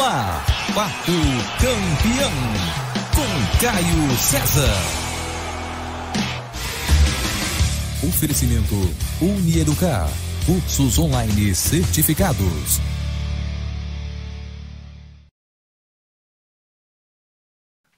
No 0.00 0.06
ar, 0.06 0.46
Papo 0.74 1.12
Campeão, 1.60 2.32
com 3.14 3.60
Caio 3.60 4.16
César. 4.16 4.74
Oferecimento 8.08 8.76
Unieducar, 9.20 10.08
cursos 10.46 10.98
online 10.98 11.54
certificados. 11.54 12.80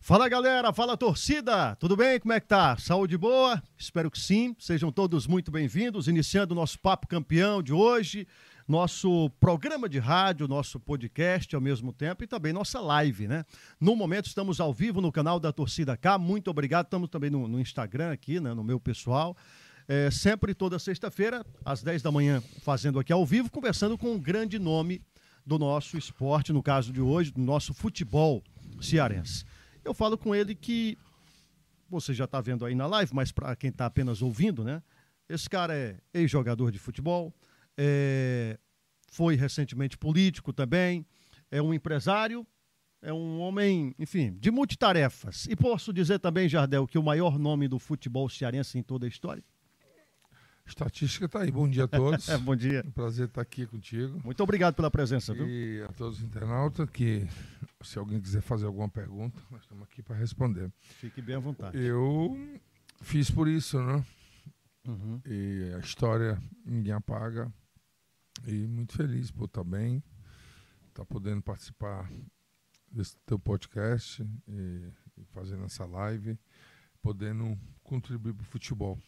Fala 0.00 0.29
galera, 0.29 0.73
fala 0.73 0.96
torcida, 0.96 1.77
tudo 1.77 1.96
bem? 1.96 2.19
Como 2.19 2.32
é 2.32 2.41
que 2.41 2.48
tá? 2.48 2.77
Saúde 2.79 3.16
boa? 3.16 3.62
Espero 3.79 4.11
que 4.11 4.19
sim. 4.19 4.57
Sejam 4.59 4.91
todos 4.91 5.29
muito 5.29 5.53
bem-vindos. 5.53 6.09
Iniciando 6.09 6.53
o 6.53 6.57
nosso 6.57 6.80
Papo 6.80 7.07
Campeão 7.07 7.62
de 7.62 7.73
hoje, 7.73 8.27
nosso 8.66 9.30
programa 9.40 9.88
de 9.88 9.98
rádio, 9.98 10.48
nosso 10.48 10.78
podcast 10.78 11.55
ao 11.55 11.60
mesmo 11.60 11.92
tempo 11.92 12.24
e 12.24 12.27
também 12.27 12.52
nossa 12.52 12.80
live, 12.80 13.28
né? 13.28 13.45
No 13.80 13.96
momento 13.96 14.27
estamos 14.27 14.60
ao 14.60 14.73
vivo 14.73 15.00
no 15.00 15.12
canal 15.12 15.41
da 15.41 15.52
Torcida 15.52 15.96
K. 15.96 16.18
Muito 16.18 16.50
obrigado. 16.50 16.87
Estamos 16.87 17.09
também 17.09 17.30
no, 17.30 17.48
no 17.48 17.60
Instagram 17.60 18.12
aqui, 18.12 18.40
né? 18.40 18.54
No 18.54 18.64
meu 18.64 18.78
pessoal. 18.78 19.37
É, 19.88 20.10
sempre 20.10 20.54
toda 20.54 20.78
sexta-feira, 20.78 21.45
às 21.64 21.82
10 21.82 22.02
da 22.02 22.10
manhã, 22.10 22.40
fazendo 22.62 22.98
aqui 23.01 23.12
ao 23.12 23.27
vivo, 23.27 23.51
conversando 23.51 23.98
com 23.98 24.12
um 24.12 24.18
grande 24.18 24.59
nome 24.59 25.02
do 25.45 25.59
nosso 25.59 25.98
esporte, 25.98 26.52
no 26.52 26.62
caso 26.62 26.92
de 26.92 27.01
hoje, 27.01 27.32
do 27.32 27.40
nosso 27.40 27.74
futebol 27.74 28.42
cearense. 28.80 29.45
Eu 29.84 29.92
falo 29.92 30.16
com 30.16 30.34
ele 30.34 30.54
que 30.54 30.96
você 31.90 32.15
já 32.15 32.24
está 32.24 32.40
vendo 32.40 32.65
aí 32.65 32.74
na 32.74 32.87
live, 32.87 33.12
mas 33.15 33.32
para 33.32 33.54
quem 33.56 33.70
está 33.70 33.87
apenas 33.87 34.23
ouvindo, 34.23 34.65
né? 34.65 34.82
Esse 35.29 35.48
cara 35.48 35.74
é 35.74 35.96
ex-jogador 36.15 36.70
de 36.70 36.79
futebol, 36.79 37.32
é, 37.76 38.58
foi 39.10 39.34
recentemente 39.36 39.96
político 39.98 40.52
também, 40.52 41.06
é 41.50 41.60
um 41.60 41.72
empresário, 41.74 42.46
é 43.02 43.12
um 43.12 43.40
homem, 43.40 43.95
enfim, 43.98 44.37
de 44.38 44.51
multitarefas. 44.51 45.46
E 45.46 45.56
posso 45.56 45.92
dizer 45.92 46.18
também, 46.18 46.48
Jardel, 46.48 46.87
que 46.87 46.98
o 46.98 47.02
maior 47.02 47.38
nome 47.38 47.68
do 47.68 47.79
futebol 47.79 48.29
cearense 48.29 48.79
em 48.79 48.82
toda 48.82 49.06
a 49.06 49.09
história? 49.09 49.42
Estatística 50.64 51.26
está 51.26 51.42
aí. 51.42 51.51
Bom 51.51 51.68
dia 51.68 51.84
a 51.84 51.88
todos. 51.88 52.29
Bom 52.40 52.54
dia. 52.54 52.80
É 52.84 52.88
um 52.88 52.92
prazer 52.92 53.26
estar 53.26 53.42
aqui 53.42 53.66
contigo. 53.66 54.20
Muito 54.24 54.42
obrigado 54.42 54.74
pela 54.74 54.90
presença, 54.90 55.34
viu? 55.34 55.48
E 55.48 55.82
a 55.82 55.88
todos 55.88 56.18
os 56.18 56.24
internautas 56.24 56.88
que, 56.88 57.26
se 57.82 57.98
alguém 57.98 58.20
quiser 58.20 58.40
fazer 58.40 58.66
alguma 58.66 58.88
pergunta, 58.88 59.42
nós 59.51 59.62
estamos 59.62 59.82
aqui 59.82 60.02
para 60.02 60.16
responder. 60.16 60.73
Fique 60.80 61.20
bem 61.20 61.34
à 61.34 61.40
vontade. 61.40 61.76
Eu 61.76 62.38
fiz 63.01 63.30
por 63.30 63.48
isso, 63.48 63.82
né? 63.82 64.04
Uhum. 64.86 65.20
E 65.26 65.72
a 65.76 65.78
história 65.81 66.41
ninguém 66.64 66.92
apaga. 66.92 67.53
E 68.47 68.66
muito 68.66 68.94
feliz 68.97 69.31
por 69.31 69.44
estar 69.44 69.62
bem, 69.62 70.03
estar 70.88 71.04
podendo 71.04 71.41
participar 71.41 72.10
desse 72.91 73.16
teu 73.25 73.38
podcast 73.38 74.26
e 74.48 74.91
fazendo 75.32 75.65
essa 75.65 75.84
live, 75.84 76.37
podendo 77.00 77.56
contribuir 77.84 78.34
para 78.34 78.43
o 78.43 78.47
futebol. 78.47 78.98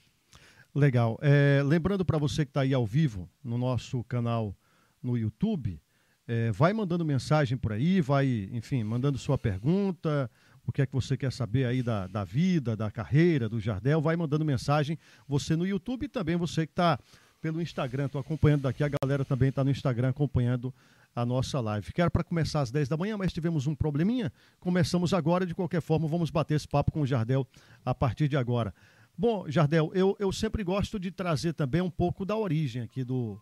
Legal. 0.74 1.18
É, 1.20 1.62
lembrando 1.64 2.04
para 2.04 2.16
você 2.16 2.44
que 2.44 2.50
está 2.50 2.62
aí 2.62 2.72
ao 2.72 2.86
vivo 2.86 3.28
no 3.42 3.58
nosso 3.58 4.02
canal 4.04 4.56
no 5.02 5.18
YouTube, 5.18 5.80
é, 6.26 6.50
vai 6.52 6.72
mandando 6.72 7.04
mensagem 7.04 7.58
por 7.58 7.72
aí, 7.72 8.00
vai, 8.00 8.48
enfim, 8.52 8.82
mandando 8.82 9.18
sua 9.18 9.36
pergunta, 9.36 10.30
o 10.66 10.72
que 10.72 10.80
é 10.80 10.86
que 10.86 10.92
você 10.92 11.16
quer 11.16 11.32
saber 11.32 11.66
aí 11.66 11.82
da, 11.82 12.06
da 12.06 12.24
vida, 12.24 12.76
da 12.76 12.90
carreira, 12.90 13.48
do 13.48 13.60
Jardel, 13.60 14.00
vai 14.00 14.16
mandando 14.16 14.44
mensagem, 14.44 14.98
você 15.28 15.54
no 15.56 15.66
YouTube 15.66 16.04
e 16.04 16.08
também 16.08 16.36
você 16.36 16.66
que 16.66 16.72
está 16.72 16.98
pelo 17.44 17.60
Instagram, 17.60 18.06
estou 18.06 18.18
acompanhando 18.18 18.62
daqui, 18.62 18.82
a 18.82 18.88
galera 18.88 19.22
também 19.22 19.50
está 19.50 19.62
no 19.62 19.70
Instagram 19.70 20.08
acompanhando 20.08 20.72
a 21.14 21.26
nossa 21.26 21.60
live. 21.60 21.92
Quero 21.92 22.10
para 22.10 22.24
começar 22.24 22.62
às 22.62 22.70
10 22.70 22.88
da 22.88 22.96
manhã, 22.96 23.18
mas 23.18 23.34
tivemos 23.34 23.66
um 23.66 23.74
probleminha. 23.74 24.32
Começamos 24.58 25.12
agora, 25.12 25.44
de 25.44 25.54
qualquer 25.54 25.82
forma, 25.82 26.08
vamos 26.08 26.30
bater 26.30 26.54
esse 26.54 26.66
papo 26.66 26.90
com 26.90 27.02
o 27.02 27.06
Jardel 27.06 27.46
a 27.84 27.94
partir 27.94 28.28
de 28.28 28.36
agora. 28.38 28.74
Bom, 29.14 29.44
Jardel, 29.46 29.90
eu, 29.92 30.16
eu 30.18 30.32
sempre 30.32 30.64
gosto 30.64 30.98
de 30.98 31.10
trazer 31.10 31.52
também 31.52 31.82
um 31.82 31.90
pouco 31.90 32.24
da 32.24 32.34
origem 32.34 32.80
aqui 32.80 33.04
do. 33.04 33.38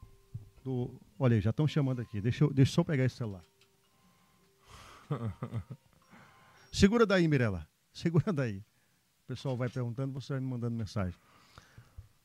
do... 0.64 1.00
Olha 1.16 1.36
aí, 1.36 1.40
já 1.40 1.50
estão 1.50 1.68
chamando 1.68 2.00
aqui. 2.00 2.20
Deixa 2.20 2.42
eu, 2.42 2.52
deixa 2.52 2.72
eu 2.72 2.74
só 2.74 2.82
pegar 2.82 3.04
esse 3.04 3.14
celular. 3.14 3.44
Segura 6.72 7.06
daí, 7.06 7.28
Mirela. 7.28 7.68
Segura 7.92 8.32
daí. 8.32 8.56
O 8.56 9.28
pessoal 9.28 9.56
vai 9.56 9.68
perguntando, 9.68 10.12
você 10.12 10.32
vai 10.32 10.40
me 10.40 10.48
mandando 10.48 10.74
mensagem. 10.74 11.14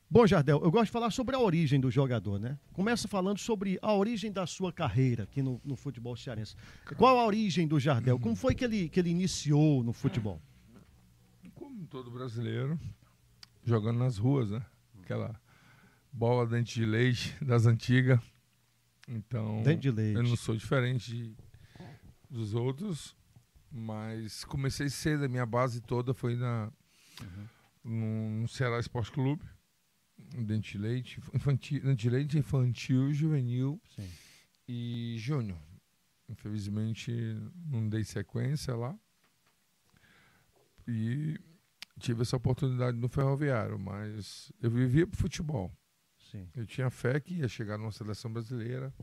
Bom, 0.10 0.26
Jardel, 0.26 0.62
eu 0.64 0.72
gosto 0.72 0.86
de 0.86 0.92
falar 0.92 1.12
sobre 1.12 1.36
a 1.36 1.40
origem 1.40 1.80
do 1.82 1.92
jogador, 1.92 2.40
né? 2.40 2.58
Começa 2.72 3.08
falando 3.10 3.40
sobre 3.40 3.78
a 3.82 3.94
origem 3.94 4.32
da 4.32 4.48
sua 4.48 4.72
carreira 4.72 5.24
aqui 5.24 5.42
no, 5.42 5.60
no 5.66 5.76
futebol 5.76 6.16
cearense. 6.16 6.56
Qual 6.96 7.20
a 7.20 7.26
origem 7.26 7.68
do 7.68 7.78
Jardel? 7.78 8.18
Como 8.18 8.34
foi 8.36 8.56
que 8.56 8.64
ele, 8.64 8.88
que 8.88 9.00
ele 9.02 9.10
iniciou 9.10 9.84
no 9.84 9.92
futebol? 9.92 10.42
Como 11.54 11.86
todo 11.88 12.10
brasileiro, 12.10 12.80
jogando 13.66 14.00
nas 14.00 14.18
ruas, 14.18 14.50
né? 14.52 14.66
Aquela 15.02 15.40
bola 16.12 16.46
dente 16.48 16.76
de 16.80 16.86
leite 16.86 17.36
das 17.44 17.66
antigas. 17.66 18.20
Então, 19.10 19.62
Dente 19.64 19.82
de 19.82 19.92
leite. 19.92 20.16
eu 20.16 20.24
não 20.24 20.36
sou 20.38 20.56
diferente 20.56 21.12
de- 21.14 21.36
dos 22.30 22.54
outros, 22.54 23.16
mas 23.72 24.44
comecei 24.46 24.90
cedo, 24.90 25.26
a 25.26 25.28
minha 25.30 25.46
base 25.46 25.82
toda 25.82 26.14
foi 26.14 26.36
na 26.36 26.72
no, 27.84 28.42
no 28.42 28.48
Ceará 28.48 28.80
Esporte 28.80 29.12
Clube. 29.12 29.44
Dente 30.36 30.74
de 30.74 30.78
leite, 30.78 31.22
infantil, 31.34 31.82
dente 31.82 32.02
de 32.02 32.10
leite 32.10 32.38
infantil, 32.38 33.14
juvenil 33.14 33.82
Sim. 33.96 34.10
e 34.68 35.16
júnior. 35.18 35.58
Infelizmente 36.30 37.12
não 37.66 37.88
dei 37.88 38.04
sequência 38.04 38.76
lá. 38.76 38.98
E 40.88 41.40
tive 42.00 42.22
essa 42.22 42.36
oportunidade 42.38 42.98
no 42.98 43.10
ferroviário, 43.10 43.80
mas 43.80 44.52
eu 44.62 44.70
vivia 44.70 45.08
pro 45.08 45.18
futebol. 45.18 45.72
Sim. 46.32 46.48
Eu 46.56 46.66
tinha 46.66 46.90
fé 46.90 47.20
que 47.20 47.36
ia 47.36 47.48
chegar 47.48 47.78
numa 47.78 47.92
seleção 47.92 48.32
brasileira. 48.32 48.94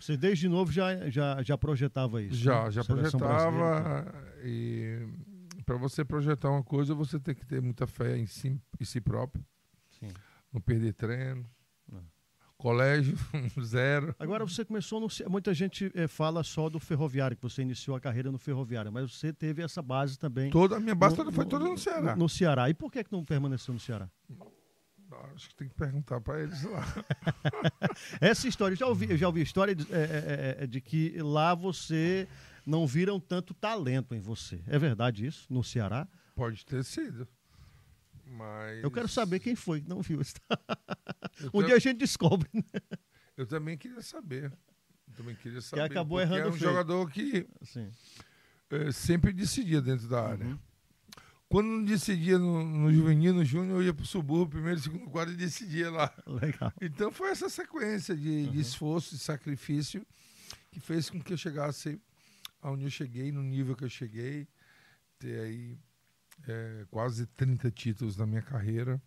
Você 0.00 0.16
desde 0.16 0.48
novo 0.48 0.72
já, 0.72 1.08
já, 1.08 1.42
já 1.42 1.56
projetava 1.56 2.22
isso? 2.22 2.36
já, 2.36 2.64
né? 2.64 2.70
já 2.70 2.82
Seleção 2.82 3.18
projetava. 3.18 4.14
E 4.42 5.06
para 5.64 5.76
você 5.76 6.04
projetar 6.04 6.50
uma 6.50 6.62
coisa, 6.62 6.94
você 6.94 7.18
tem 7.18 7.34
que 7.34 7.46
ter 7.46 7.60
muita 7.60 7.86
fé 7.86 8.16
em 8.16 8.26
si, 8.26 8.60
em 8.80 8.84
si 8.84 9.00
próprio. 9.00 9.44
Sim. 9.98 10.08
Não 10.54 10.60
perder 10.60 10.94
treino. 10.94 11.44
Não. 11.90 12.02
Colégio, 12.56 13.16
zero. 13.62 14.14
Agora 14.18 14.46
você 14.46 14.64
começou 14.64 15.00
no. 15.00 15.08
Muita 15.28 15.52
gente 15.52 15.90
eh, 15.94 16.06
fala 16.06 16.42
só 16.44 16.70
do 16.70 16.78
ferroviário, 16.78 17.36
que 17.36 17.42
você 17.42 17.60
iniciou 17.62 17.96
a 17.96 18.00
carreira 18.00 18.30
no 18.30 18.38
ferroviário, 18.38 18.90
mas 18.92 19.12
você 19.12 19.32
teve 19.32 19.60
essa 19.62 19.82
base 19.82 20.16
também. 20.18 20.50
Toda 20.50 20.76
a 20.76 20.80
minha 20.80 20.94
base 20.94 21.16
no- 21.16 21.24
toda 21.24 21.32
foi 21.34 21.44
toda 21.44 21.64
no 21.64 21.76
Ceará. 21.76 22.12
No, 22.14 22.22
no 22.22 22.28
Ceará. 22.28 22.70
E 22.70 22.74
por 22.74 22.90
que, 22.92 23.02
que 23.02 23.12
não 23.12 23.24
permaneceu 23.24 23.74
no 23.74 23.80
Ceará? 23.80 24.08
Acho 25.34 25.48
que 25.48 25.54
tem 25.56 25.68
que 25.68 25.74
perguntar 25.74 26.20
para 26.20 26.40
eles 26.42 26.62
lá. 26.64 26.82
Essa 28.20 28.48
história, 28.48 28.72
eu 28.74 28.78
já 28.78 28.86
ouvi, 28.86 29.10
eu 29.10 29.16
já 29.16 29.26
ouvi 29.26 29.42
história 29.42 29.74
de, 29.74 29.84
é, 29.92 30.56
é, 30.58 30.64
é, 30.64 30.66
de 30.66 30.80
que 30.80 31.16
lá 31.20 31.54
você 31.54 32.26
não 32.66 32.86
viram 32.86 33.20
tanto 33.20 33.52
talento 33.54 34.14
em 34.14 34.20
você. 34.20 34.60
É 34.66 34.78
verdade 34.78 35.26
isso? 35.26 35.46
No 35.52 35.62
Ceará? 35.62 36.08
Pode 36.34 36.64
ter 36.64 36.82
sido. 36.84 37.28
Mas. 38.36 38.82
Eu 38.82 38.90
quero 38.90 39.08
saber 39.08 39.38
quem 39.40 39.54
foi 39.54 39.80
que 39.80 39.88
não 39.88 40.00
viu 40.02 40.20
Um 41.52 41.60
tam- 41.60 41.66
dia 41.66 41.76
a 41.76 41.78
gente 41.78 41.98
descobre. 41.98 42.48
né? 42.52 42.62
eu 43.36 43.46
também 43.46 43.76
queria 43.76 44.02
saber. 44.02 44.52
Eu 45.08 45.14
também 45.14 45.34
queria 45.36 45.60
saber. 45.60 45.82
acabou 45.82 46.18
porque 46.18 46.32
errando 46.34 46.48
É 46.48 46.50
um 46.50 46.56
feio. 46.56 46.70
jogador 46.70 47.10
que 47.10 47.46
Assim. 47.60 47.90
eh, 48.70 48.92
sempre 48.92 49.32
decidia 49.32 49.80
dentro 49.80 50.08
da 50.08 50.26
área. 50.28 50.46
Uhum. 50.46 50.58
Quando 51.48 51.66
não 51.68 51.84
decidia 51.84 52.38
no, 52.38 52.64
no 52.64 52.92
juvenil, 52.92 53.32
no 53.34 53.44
júnior, 53.44 53.76
eu 53.80 53.82
ia 53.84 53.94
pro 53.94 54.04
subúrbio, 54.04 54.56
primeiro, 54.58 54.80
segundo 54.80 55.08
quadro 55.08 55.32
e 55.34 55.36
decidia 55.36 55.90
lá. 55.90 56.12
Legal. 56.26 56.72
Então 56.80 57.12
foi 57.12 57.30
essa 57.30 57.48
sequência 57.48 58.16
de, 58.16 58.48
de 58.48 58.60
esforço, 58.60 59.14
de 59.14 59.20
sacrifício, 59.20 60.04
que 60.72 60.80
fez 60.80 61.08
com 61.10 61.20
que 61.20 61.32
eu 61.32 61.36
chegasse 61.36 62.00
aonde 62.60 62.84
eu 62.84 62.90
cheguei, 62.90 63.30
no 63.30 63.42
nível 63.42 63.76
que 63.76 63.84
eu 63.84 63.90
cheguei, 63.90 64.48
ter 65.18 65.38
aí 65.40 65.78
eh, 66.46 66.84
quase 66.90 67.26
30 67.26 67.70
títulos 67.70 68.16
na 68.16 68.26
minha 68.26 68.42
carreira. 68.42 69.00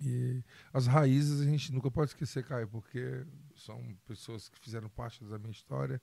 E 0.00 0.42
as 0.72 0.86
raízes 0.86 1.40
a 1.40 1.44
gente 1.44 1.72
nunca 1.72 1.90
pode 1.90 2.10
esquecer, 2.12 2.44
Caio, 2.44 2.68
porque 2.68 3.24
são 3.56 3.80
pessoas 4.06 4.48
que 4.48 4.58
fizeram 4.60 4.88
parte 4.88 5.24
da 5.24 5.38
minha 5.38 5.50
história 5.50 6.00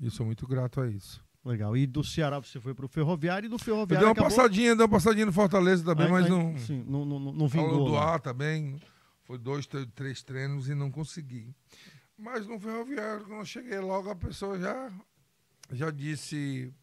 e 0.00 0.06
eu 0.06 0.10
sou 0.10 0.26
muito 0.26 0.46
grato 0.46 0.80
a 0.80 0.88
isso. 0.88 1.24
Legal. 1.44 1.76
E 1.76 1.86
do 1.86 2.02
Ceará 2.02 2.38
você 2.40 2.60
foi 2.60 2.74
pro 2.74 2.88
Ferroviário 2.88 3.46
e 3.46 3.48
do 3.48 3.54
Eu 3.54 3.58
Ferroviário. 3.60 3.98
dei 3.98 4.06
uma 4.06 4.12
acabou- 4.12 4.30
passadinha, 4.36 4.74
dei 4.74 4.82
uma 4.84 4.88
passadinha 4.90 5.26
no 5.26 5.32
Fortaleza 5.32 5.84
também, 5.84 6.06
Aí- 6.06 6.12
mas 6.12 6.24
aí- 6.24 6.30
não. 6.30 6.58
Sim, 6.58 6.84
não, 6.88 7.04
não, 7.04 7.20
não 7.32 7.48
vingou. 7.48 7.84
do 7.86 7.96
ar 7.96 8.20
também. 8.20 8.80
Foi 9.22 9.38
dois, 9.38 9.66
três 9.94 10.22
treinos 10.22 10.68
e 10.68 10.74
não 10.74 10.90
consegui. 10.90 11.54
Mas 12.18 12.46
no 12.46 12.58
ferroviário, 12.58 13.24
quando 13.26 13.38
eu 13.40 13.44
cheguei 13.46 13.78
logo, 13.78 14.10
a 14.10 14.16
pessoa 14.16 14.58
já, 14.58 14.92
já 15.70 15.90
disse. 15.90 16.74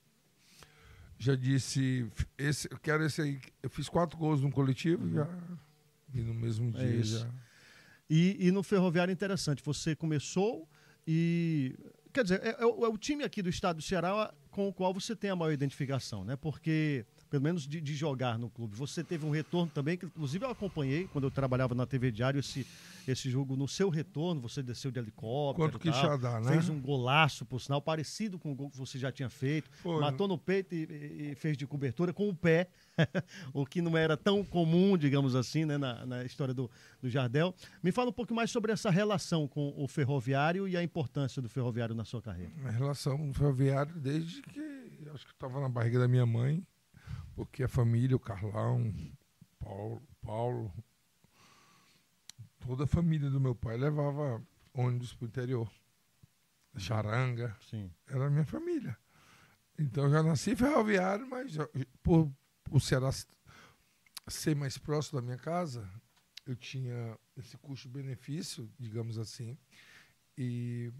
Já 1.25 1.35
disse. 1.35 2.07
Esse, 2.37 2.67
eu 2.71 2.77
quero 2.77 3.03
esse 3.03 3.19
aí. 3.19 3.39
Eu 3.63 3.69
fiz 3.69 3.89
quatro 3.89 4.15
gols 4.15 4.41
no 4.41 4.51
coletivo 4.51 5.09
já. 5.09 5.27
E 6.13 6.21
no 6.21 6.35
mesmo 6.35 6.69
É 6.77 6.85
dia 6.85 6.95
isso. 6.95 7.19
já. 7.19 7.29
E, 8.07 8.47
e 8.47 8.51
no 8.51 8.61
Ferroviário, 8.61 9.11
interessante, 9.11 9.63
você 9.63 9.95
começou 9.95 10.69
e 11.07 11.75
quer 12.13 12.23
dizer, 12.23 12.41
é, 12.43 12.57
é, 12.59 12.65
o, 12.65 12.85
é, 12.85 12.89
o, 12.89 12.97
time 12.97 13.23
aqui 13.23 13.41
do 13.41 13.49
estado 13.49 13.77
do 13.77 13.81
Ceará 13.81 14.31
com 14.51 14.67
o 14.67 14.73
qual 14.73 14.93
você 14.93 15.15
tem 15.15 15.31
a 15.31 15.35
maior 15.35 15.51
identificação, 15.51 16.23
né? 16.23 16.35
Porque, 16.35 17.03
pelo 17.29 17.43
menos 17.43 17.67
de, 17.67 17.81
de, 17.81 17.95
jogar 17.95 18.37
no 18.37 18.49
clube, 18.49 18.75
você 18.75 19.03
teve 19.03 19.25
um 19.25 19.29
retorno 19.29 19.71
também, 19.73 19.97
que 19.97 20.05
inclusive 20.05 20.45
eu 20.45 20.49
acompanhei 20.49 21.07
quando 21.07 21.25
eu 21.25 21.31
trabalhava 21.31 21.73
na 21.73 21.85
TV 21.85 22.11
Diário 22.11 22.39
esse, 22.39 22.65
esse 23.07 23.29
jogo 23.29 23.55
no 23.55 23.67
seu 23.67 23.89
retorno, 23.89 24.41
você 24.41 24.61
desceu 24.61 24.91
de 24.91 24.99
helicóptero. 24.99 25.67
Quanto 25.67 25.79
que 25.79 25.91
Xadá, 25.91 26.39
né? 26.39 26.51
Fez 26.51 26.69
um 26.69 26.79
golaço, 26.79 27.45
por 27.45 27.59
sinal, 27.59 27.81
parecido 27.81 28.37
com 28.37 28.51
o 28.51 28.55
gol 28.55 28.69
que 28.69 28.77
você 28.77 28.97
já 28.97 29.11
tinha 29.11 29.29
feito. 29.29 29.69
Foi. 29.71 29.99
Matou 29.99 30.27
no 30.27 30.37
peito 30.37 30.73
e, 30.73 31.31
e, 31.31 31.35
fez 31.35 31.57
de 31.57 31.65
cobertura 31.65 32.13
com 32.13 32.29
o 32.29 32.35
pé, 32.35 32.69
o 33.53 33.65
que 33.65 33.81
não 33.81 33.97
era 33.97 34.15
tão 34.15 34.43
comum, 34.43 34.97
digamos 34.97 35.35
assim, 35.35 35.65
né, 35.65 35.77
na, 35.77 36.05
na 36.05 36.23
história 36.23 36.53
do, 36.53 36.69
do 37.01 37.09
Jardel. 37.09 37.53
Me 37.83 37.91
fala 37.91 38.09
um 38.09 38.13
pouco 38.13 38.33
mais 38.33 38.51
sobre 38.51 38.71
essa 38.71 38.89
relação 38.89 39.47
com 39.47 39.73
o 39.77 39.87
ferroviário 39.87 40.67
e 40.67 40.77
a 40.77 40.83
importância 40.83 41.41
do 41.41 41.49
ferroviário 41.49 41.95
na 41.95 42.05
sua 42.05 42.21
carreira. 42.21 42.51
A 42.65 42.71
relação 42.71 43.17
com 43.17 43.29
o 43.29 43.33
ferroviário 43.33 43.93
desde 43.95 44.41
que 44.41 44.85
acho 45.15 45.25
que 45.25 45.31
estava 45.31 45.59
na 45.59 45.69
barriga 45.69 45.99
da 45.99 46.07
minha 46.07 46.25
mãe, 46.25 46.65
porque 47.35 47.63
a 47.63 47.67
família, 47.67 48.15
o 48.15 48.19
Carlão, 48.19 48.93
Paulo, 49.59 50.01
Paulo 50.21 50.73
toda 52.65 52.85
a 52.85 52.87
família 52.87 53.29
do 53.29 53.39
meu 53.39 53.53
pai 53.53 53.77
levava 53.77 54.43
ônibus 54.73 55.13
para 55.13 55.25
o 55.25 55.27
interior. 55.27 55.71
Charanga. 56.77 57.55
Sim. 57.69 57.91
Era 58.07 58.27
a 58.27 58.29
minha 58.29 58.45
família. 58.45 58.97
Então 59.77 60.05
eu 60.05 60.11
já 60.11 60.23
nasci 60.23 60.55
ferroviário, 60.55 61.27
mas 61.27 61.55
por 62.01 62.31
o 62.71 62.79
Ceará 62.79 63.11
ser 64.27 64.55
mais 64.55 64.77
próximo 64.77 65.19
da 65.19 65.25
minha 65.25 65.37
casa, 65.37 65.87
eu 66.45 66.55
tinha 66.55 67.17
esse 67.37 67.57
custo-benefício, 67.57 68.71
digamos 68.79 69.17
assim, 69.17 69.57
e, 70.37 70.91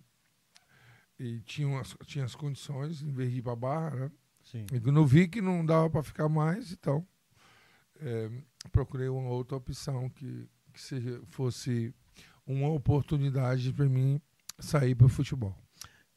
e 1.18 1.40
tinha, 1.42 1.80
as, 1.80 1.96
tinha 2.06 2.26
as 2.26 2.36
condições, 2.36 3.02
em 3.02 3.12
vez 3.12 3.32
de 3.32 3.40
ir 3.40 3.42
para 3.42 3.54
a 3.54 3.56
Barra, 3.56 3.96
né? 3.96 4.12
Sim. 4.56 4.66
E 4.72 4.80
quando 4.80 5.02
eu 5.02 5.06
vi 5.06 5.28
que 5.28 5.42
não 5.42 5.66
dava 5.66 5.90
para 5.90 6.02
ficar 6.02 6.30
mais, 6.30 6.72
então 6.72 7.06
é, 8.00 8.31
procurei 8.72 9.10
uma 9.10 9.30
outra 9.30 9.57
opção 9.57 10.10
que, 10.10 10.48
que 10.72 10.81
seja, 10.81 11.22
fosse 11.25 11.94
uma 12.48 12.69
oportunidade 12.69 13.74
para 13.74 13.90
mim 13.90 14.22
sair 14.57 14.96
para 14.96 15.07
o 15.07 15.10
futebol. 15.10 15.54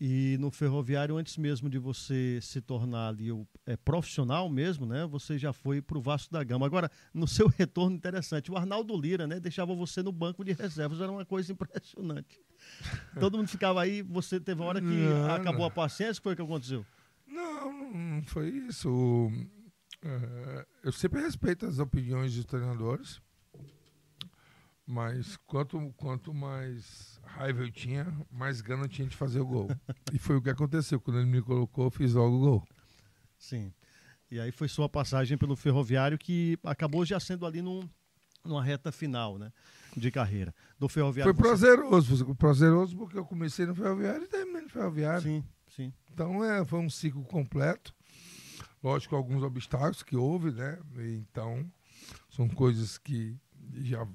E 0.01 0.37
no 0.39 0.53
ferroviário, 0.53 1.17
antes 1.17 1.37
mesmo 1.37 1.69
de 1.69 1.77
você 1.77 2.39
se 2.41 2.61
tornar 2.61 3.09
ali 3.09 3.33
o 3.33 3.45
é, 3.67 3.77
profissional 3.77 4.49
mesmo, 4.49 4.87
né? 4.87 5.05
Você 5.07 5.37
já 5.37 5.53
foi 5.53 5.83
para 5.83 5.99
o 5.99 6.01
Vasco 6.01 6.33
da 6.33 6.45
Gama. 6.45 6.65
Agora, 6.65 6.89
no 7.13 7.27
seu 7.27 7.49
retorno 7.59 7.97
interessante, 7.97 8.53
o 8.53 8.57
Arnaldo 8.57 8.97
Lira, 8.97 9.27
né? 9.27 9.41
Deixava 9.41 9.75
você 9.75 10.01
no 10.01 10.13
banco 10.13 10.45
de 10.45 10.53
reservas, 10.53 11.01
era 11.01 11.11
uma 11.11 11.25
coisa 11.25 11.51
impressionante. 11.51 12.41
Todo 13.19 13.39
mundo 13.39 13.49
ficava 13.49 13.83
aí, 13.83 14.01
você 14.03 14.39
teve 14.39 14.61
uma 14.61 14.69
hora 14.69 14.81
que 14.81 14.87
não, 14.87 15.35
acabou 15.35 15.63
não. 15.63 15.67
a 15.67 15.71
paciência, 15.73 16.13
o 16.13 16.23
que 16.23 16.23
foi 16.23 16.37
que 16.37 16.43
aconteceu? 16.43 16.87
Não, 17.61 17.93
não 17.93 18.23
foi 18.23 18.49
isso. 18.49 19.31
É, 20.03 20.67
eu 20.85 20.93
sempre 20.93 21.21
respeito 21.21 21.67
as 21.67 21.79
opiniões 21.79 22.35
dos 22.35 22.45
treinadores. 22.45 23.21
Mas 24.87 25.37
quanto, 25.47 25.93
quanto 25.99 26.33
mais 26.33 27.21
raiva 27.23 27.63
eu 27.63 27.71
tinha, 27.71 28.07
mais 28.31 28.63
gana 28.63 28.85
eu 28.85 28.89
tinha 28.89 29.07
de 29.07 29.15
fazer 29.15 29.41
o 29.41 29.47
gol. 29.47 29.69
e 30.15 30.19
foi 30.19 30.37
o 30.37 30.43
que 30.43 30.49
aconteceu. 30.49 30.99
Quando 30.99 31.19
ele 31.19 31.29
me 31.29 31.43
colocou, 31.43 31.85
eu 31.85 31.91
fiz 31.91 32.15
logo 32.15 32.37
o 32.37 32.41
gol. 32.41 32.69
Sim. 33.39 33.71
E 34.31 34.41
aí 34.41 34.51
foi 34.51 34.67
sua 34.67 34.89
passagem 34.89 35.37
pelo 35.37 35.57
Ferroviário 35.57 36.19
que 36.19 36.59
acabou 36.65 37.05
já 37.05 37.21
sendo 37.21 37.45
ali 37.45 37.61
num, 37.61 37.87
numa 38.43 38.63
reta 38.63 38.91
final, 38.91 39.39
né? 39.39 39.53
De 39.95 40.11
carreira. 40.11 40.55
Do 40.79 40.89
Ferroviário. 40.89 41.35
Foi 41.35 41.43
prazeroso. 41.43 42.17
Você... 42.17 42.35
Prazeroso 42.35 42.97
porque 42.97 43.19
eu 43.19 43.27
comecei 43.27 43.67
no 43.67 43.75
Ferroviário 43.75 44.25
e 44.25 44.29
terminei 44.29 44.63
no 44.63 44.69
Ferroviário. 44.71 45.23
Sim, 45.23 45.45
sim. 45.79 45.93
Então 46.13 46.45
é, 46.45 46.65
foi 46.65 46.81
um 46.81 46.91
ciclo 46.91 47.25
completo. 47.25 47.95
Lógico, 48.83 49.15
alguns 49.15 49.43
obstáculos 49.43 50.03
que 50.03 50.17
houve, 50.17 50.51
né? 50.51 50.79
Então, 50.97 51.71
são 52.31 52.49
coisas 52.49 52.99
que 52.99 53.37
já 53.75 54.07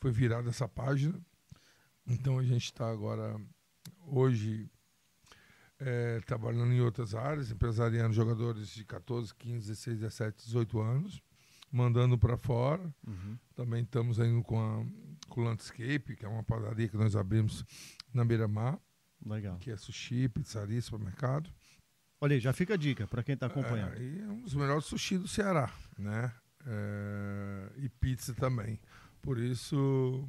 foi 0.00 0.10
virada 0.10 0.48
essa 0.48 0.66
página. 0.66 1.20
Então 2.06 2.38
a 2.38 2.42
gente 2.42 2.64
está 2.64 2.90
agora, 2.90 3.38
hoje, 4.06 4.70
é, 5.78 6.20
trabalhando 6.20 6.72
em 6.72 6.80
outras 6.80 7.14
áreas, 7.14 7.50
empresariando 7.50 8.14
jogadores 8.14 8.70
de 8.70 8.84
14, 8.84 9.34
15, 9.34 9.68
16, 9.68 9.98
17, 10.00 10.44
18 10.46 10.80
anos, 10.80 11.22
mandando 11.70 12.18
para 12.18 12.36
fora. 12.36 12.82
Uhum. 13.06 13.38
Também 13.54 13.82
estamos 13.82 14.18
indo 14.18 14.42
com, 14.42 14.58
a, 14.58 14.84
com 15.28 15.42
o 15.42 15.44
Landscape, 15.44 16.16
que 16.16 16.24
é 16.24 16.28
uma 16.28 16.42
padaria 16.42 16.88
que 16.88 16.96
nós 16.96 17.14
abrimos 17.14 17.64
na 18.12 18.24
Beira-Mar. 18.24 18.78
Legal. 19.24 19.58
Que 19.58 19.70
é 19.70 19.76
sushi, 19.76 20.28
pizzaria, 20.28 20.80
supermercado. 20.80 21.50
Olha 22.20 22.34
aí, 22.34 22.40
já 22.40 22.52
fica 22.52 22.74
a 22.74 22.76
dica 22.76 23.06
para 23.06 23.22
quem 23.22 23.34
está 23.34 23.46
acompanhando. 23.46 23.94
É, 23.94 24.18
é 24.20 24.28
um 24.28 24.42
dos 24.42 24.54
melhores 24.54 24.84
sushi 24.84 25.18
do 25.18 25.28
Ceará, 25.28 25.72
né? 25.96 26.32
É, 26.66 27.72
e 27.76 27.88
pizza 27.88 28.34
também. 28.34 28.80
Por 29.22 29.38
isso, 29.38 30.28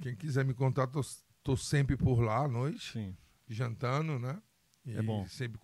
quem 0.00 0.16
quiser 0.16 0.44
me 0.44 0.54
contar, 0.54 0.86
tô, 0.86 1.00
tô 1.42 1.56
sempre 1.56 1.96
por 1.96 2.20
lá 2.20 2.44
à 2.44 2.48
noite, 2.48 2.92
Sim. 2.92 3.16
jantando, 3.48 4.18
né? 4.18 4.40
E 4.84 4.96
é 4.96 5.02
bom. 5.02 5.26
sempre 5.26 5.60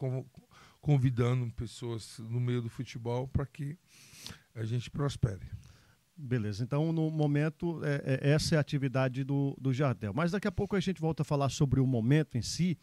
convidando 0.80 1.50
pessoas 1.52 2.18
no 2.18 2.40
meio 2.40 2.62
do 2.62 2.68
futebol 2.68 3.26
para 3.26 3.44
que 3.46 3.76
a 4.54 4.64
gente 4.64 4.90
prospere. 4.90 5.46
Beleza, 6.20 6.64
então 6.64 6.92
no 6.92 7.12
momento, 7.12 7.80
é, 7.84 8.18
é, 8.20 8.30
essa 8.30 8.56
é 8.56 8.58
a 8.58 8.60
atividade 8.60 9.22
do, 9.22 9.56
do 9.60 9.72
Jardel. 9.72 10.12
Mas 10.12 10.32
daqui 10.32 10.48
a 10.48 10.52
pouco 10.52 10.74
a 10.74 10.80
gente 10.80 11.00
volta 11.00 11.22
a 11.22 11.24
falar 11.24 11.48
sobre 11.48 11.78
o 11.78 11.86
momento 11.86 12.36
em 12.36 12.42
si, 12.42 12.76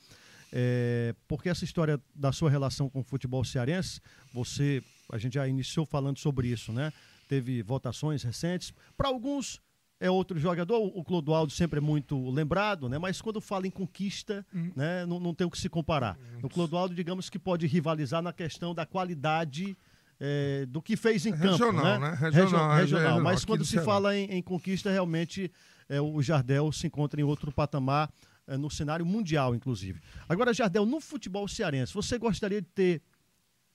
é, 0.53 1.13
porque 1.27 1.49
essa 1.49 1.65
história 1.65 1.99
da 2.15 2.31
sua 2.31 2.49
relação 2.49 2.89
com 2.89 3.01
o 3.01 3.03
futebol 3.03 3.43
cearense, 3.43 3.99
você, 4.33 4.81
a 5.11 5.17
gente 5.17 5.33
já 5.33 5.45
iniciou 5.45 5.85
falando 5.85 6.17
sobre 6.17 6.47
isso, 6.47 6.71
né? 6.71 6.93
teve 7.27 7.61
votações 7.61 8.23
recentes. 8.23 8.73
Para 8.95 9.09
alguns 9.09 9.61
é 9.99 10.09
outro 10.09 10.39
jogador, 10.39 10.79
o 10.79 11.03
Clodoaldo 11.03 11.51
sempre 11.51 11.79
é 11.79 11.81
muito 11.81 12.29
lembrado, 12.29 12.87
né? 12.87 12.97
mas 12.97 13.21
quando 13.21 13.41
fala 13.41 13.67
em 13.67 13.71
conquista, 13.71 14.45
hum. 14.53 14.71
né? 14.75 15.05
não, 15.05 15.19
não 15.19 15.33
tem 15.33 15.45
o 15.45 15.51
que 15.51 15.57
se 15.57 15.67
comparar. 15.67 16.17
O 16.41 16.47
Clodoaldo, 16.47 16.95
digamos 16.95 17.29
que 17.29 17.39
pode 17.39 17.67
rivalizar 17.67 18.21
na 18.21 18.31
questão 18.31 18.73
da 18.73 18.85
qualidade 18.85 19.75
é, 20.19 20.65
do 20.67 20.81
que 20.81 20.95
fez 20.95 21.25
em 21.25 21.31
campo. 21.31 21.51
Regional, 21.51 21.99
né? 21.99 22.11
né? 22.11 22.17
Regional, 22.19 22.75
regional, 22.75 22.75
regional. 22.75 23.21
Mas 23.21 23.43
quando 23.45 23.65
se 23.65 23.79
fala 23.81 24.15
em, 24.15 24.25
em 24.25 24.41
conquista, 24.41 24.91
realmente 24.91 25.51
é, 25.89 25.99
o 25.99 26.21
Jardel 26.21 26.71
se 26.71 26.87
encontra 26.87 27.19
em 27.19 27.23
outro 27.23 27.51
patamar, 27.51 28.11
é, 28.47 28.57
no 28.57 28.69
cenário 28.69 29.05
mundial, 29.05 29.55
inclusive. 29.55 29.99
Agora, 30.29 30.53
Jardel, 30.53 30.85
no 30.85 31.01
futebol 31.01 31.47
cearense, 31.47 31.93
você 31.93 32.17
gostaria 32.17 32.61
de 32.61 32.67
ter 32.67 33.01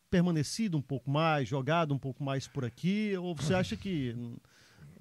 permanecido 0.08 0.76
um 0.76 0.82
pouco 0.82 1.10
mais, 1.10 1.48
jogado 1.48 1.94
um 1.94 1.98
pouco 1.98 2.22
mais 2.22 2.46
por 2.46 2.64
aqui? 2.64 3.16
Ou 3.16 3.34
você 3.34 3.54
acha 3.54 3.76
que 3.76 4.14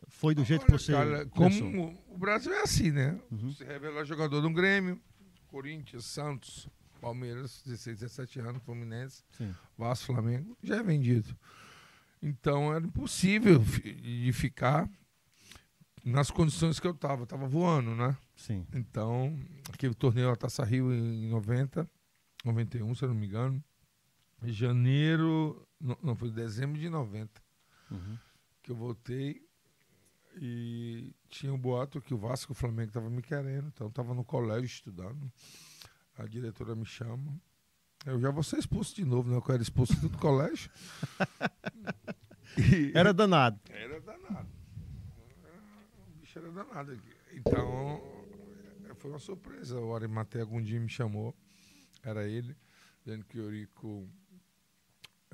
foi 0.08 0.34
do 0.34 0.44
jeito 0.44 0.62
Olha, 0.62 0.66
que 0.66 0.72
você. 0.72 0.92
Cara, 0.92 1.26
como 1.28 1.98
o 2.08 2.18
Brasil 2.18 2.54
é 2.54 2.62
assim, 2.62 2.92
né? 2.92 3.20
Uhum. 3.32 3.52
Você 3.52 3.64
revela 3.64 4.04
jogador 4.06 4.42
do 4.42 4.50
Grêmio, 4.50 5.00
Corinthians, 5.48 6.06
Santos, 6.06 6.68
Palmeiras, 7.00 7.62
16, 7.66 8.00
17 8.00 8.40
anos, 8.40 8.64
Fluminense, 8.64 9.24
Sim. 9.32 9.54
Vasco, 9.78 10.08
Flamengo, 10.08 10.58
já 10.62 10.78
é 10.78 10.84
vendido. 10.84 11.36
Então 12.22 12.74
era 12.74 12.86
impossível 12.86 13.60
de 13.60 14.32
ficar 14.34 14.90
nas 16.04 16.30
condições 16.30 16.80
que 16.80 16.88
eu 16.88 16.92
estava. 16.92 17.24
Estava 17.24 17.48
voando, 17.48 17.96
né? 17.96 18.18
Sim. 18.36 18.66
Então, 18.74 19.38
aquele 19.72 19.94
torneio 19.94 20.30
da 20.30 20.36
Taça 20.36 20.64
Rio 20.64 20.94
em 20.94 21.30
90, 21.30 21.90
91, 22.44 22.96
se 22.96 23.04
eu 23.04 23.10
não 23.10 23.16
me 23.16 23.28
engano 23.28 23.64
janeiro, 24.48 25.68
não, 25.80 25.98
não, 26.02 26.16
foi 26.16 26.32
dezembro 26.32 26.80
de 26.80 26.90
90 26.90 27.42
uhum. 27.92 28.18
que 28.62 28.72
eu 28.72 28.76
voltei 28.76 29.46
e 30.42 31.14
tinha 31.28 31.54
um 31.54 31.58
boato 31.58 32.02
que 32.02 32.14
o 32.14 32.18
Vasco 32.18 32.52
e 32.52 32.54
o 32.54 32.56
Flamengo 32.56 32.90
estavam 32.90 33.10
me 33.10 33.22
querendo, 33.22 33.68
então 33.68 33.88
eu 33.88 33.90
estava 33.90 34.14
no 34.14 34.24
colégio 34.24 34.66
estudando. 34.66 35.32
A 36.20 36.28
diretora 36.28 36.76
me 36.76 36.86
chama. 36.86 37.42
Eu 38.06 38.20
já 38.20 38.30
vou 38.30 38.44
ser 38.44 38.60
expulso 38.60 38.94
de 38.94 39.06
novo, 39.06 39.32
né? 39.32 39.38
Eu 39.38 39.54
era 39.54 39.64
expulso 39.64 39.96
do 40.02 40.10
colégio. 40.18 40.70
e, 42.60 42.92
era 42.94 43.14
danado. 43.14 43.58
Era 43.70 44.02
danado. 44.02 44.50
O 46.08 46.20
bicho 46.20 46.40
era 46.40 46.52
danado. 46.52 47.00
Então, 47.34 48.02
foi 48.96 49.10
uma 49.10 49.20
surpresa. 49.20 49.80
O 49.80 49.96
Arimatea 49.96 50.42
algum 50.42 50.62
dia 50.62 50.78
me 50.78 50.90
chamou. 50.90 51.34
Era 52.04 52.28
ele, 52.28 52.56
dizendo 53.02 53.24
que 53.24 53.40
o 53.40 53.44
Eurico 53.44 54.06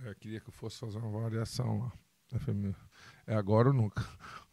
é, 0.04 0.14
queria 0.14 0.40
que 0.40 0.50
eu 0.50 0.54
fosse 0.54 0.80
fazer 0.80 1.00
uma 1.00 1.10
variação 1.10 1.80
lá. 1.80 1.92
É 3.26 3.34
agora 3.34 3.70
ou 3.70 3.74
nunca. 3.74 4.08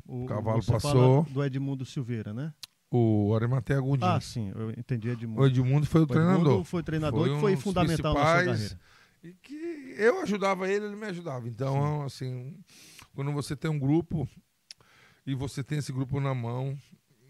O, 0.07 0.25
o 0.25 0.27
cavalo 0.27 0.65
passou. 0.65 1.25
do 1.25 1.45
Edmundo 1.45 1.85
Silveira, 1.85 2.33
né? 2.33 2.55
O 2.95 3.35
Arimatea 3.35 3.81
Gondim. 3.81 4.05
Ah, 4.05 4.21
sim, 4.21 4.53
eu 4.55 4.71
entendi 4.73 5.09
Edmundo. 5.09 5.41
O 5.41 5.47
Edmundo 5.47 5.87
foi 5.87 6.03
o, 6.03 6.05
o 6.05 6.07
treinador. 6.07 6.65
foi 6.65 6.81
o 6.81 6.85
treinador 6.85 7.27
foi 7.27 7.37
e 7.37 7.41
foi 7.41 7.57
fundamental 7.57 8.13
na 8.13 8.21
sua 8.21 8.45
carreira. 8.45 8.81
E 9.25 9.33
que 9.33 9.95
eu 9.97 10.21
ajudava 10.21 10.69
ele, 10.69 10.85
ele 10.85 10.97
me 10.97 11.07
ajudava. 11.07 11.49
Então, 11.49 12.07
sim. 12.11 12.27
assim, 12.27 12.65
quando 13.15 13.33
você 13.33 13.57
tem 13.57 13.71
um 13.71 13.79
grupo 13.79 14.29
e 15.25 15.35
você 15.35 15.65
tem 15.65 15.79
esse 15.79 15.91
grupo 15.91 16.21
na 16.21 16.35
mão, 16.35 16.77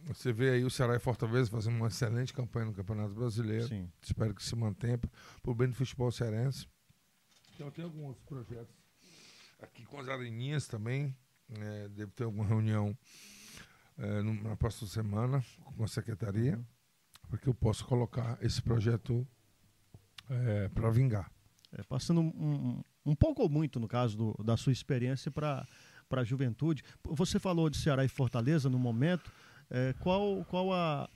você 0.07 0.33
vê 0.33 0.51
aí 0.51 0.65
o 0.65 0.71
Ceará 0.71 0.97
e 0.97 0.99
Fortaleza 0.99 1.49
fazendo 1.49 1.77
uma 1.77 1.87
excelente 1.87 2.33
campanha 2.33 2.67
no 2.67 2.75
Campeonato 2.75 3.15
Brasileiro. 3.15 3.69
Sim. 3.69 3.89
Espero 4.03 4.35
que 4.35 4.43
se 4.43 4.57
mantenha 4.57 4.99
por 5.45 5.55
bem 5.55 5.69
do 5.69 5.77
futebol 5.77 6.11
cearense. 6.11 6.67
Então 7.55 7.71
tem 7.71 7.85
alguns 7.85 8.19
projetos 8.23 8.75
aqui 9.61 9.85
com 9.85 10.01
as 10.01 10.09
areninhas 10.09 10.67
também. 10.67 11.17
É, 11.55 11.89
devo 11.89 12.11
ter 12.11 12.25
alguma 12.25 12.47
reunião 12.47 12.97
é, 13.99 14.23
na 14.23 14.57
próxima 14.57 14.89
semana 14.89 15.45
com 15.77 15.85
a 15.85 15.89
secretaria, 15.89 16.59
porque 17.29 17.49
eu 17.49 17.55
posso 17.55 17.85
colocar 17.87 18.39
esse 18.43 18.61
projeto 18.63 19.27
para 20.75 20.91
vingar. 20.91 21.31
É, 21.73 21.83
passando 21.83 22.21
um, 22.21 22.27
um- 22.27 22.83
um 23.07 23.15
pouco 23.15 23.43
ou 23.43 23.49
muito, 23.49 23.81
no 23.81 23.89
caso 23.89 24.17
do- 24.17 24.45
da 24.45 24.57
sua 24.57 24.73
experiência 24.73 25.31
para 25.31 25.67
a 26.11 26.25
juventude. 26.25 26.83
Você 27.05 27.39
falou 27.39 27.69
de 27.69 27.77
Ceará 27.79 28.05
e 28.05 28.09
Fortaleza 28.09 28.69
no 28.71 28.79
momento. 28.79 29.33
É, 29.71 29.95
qual 30.01 30.45
qual 30.47 30.73
a, 30.73 31.09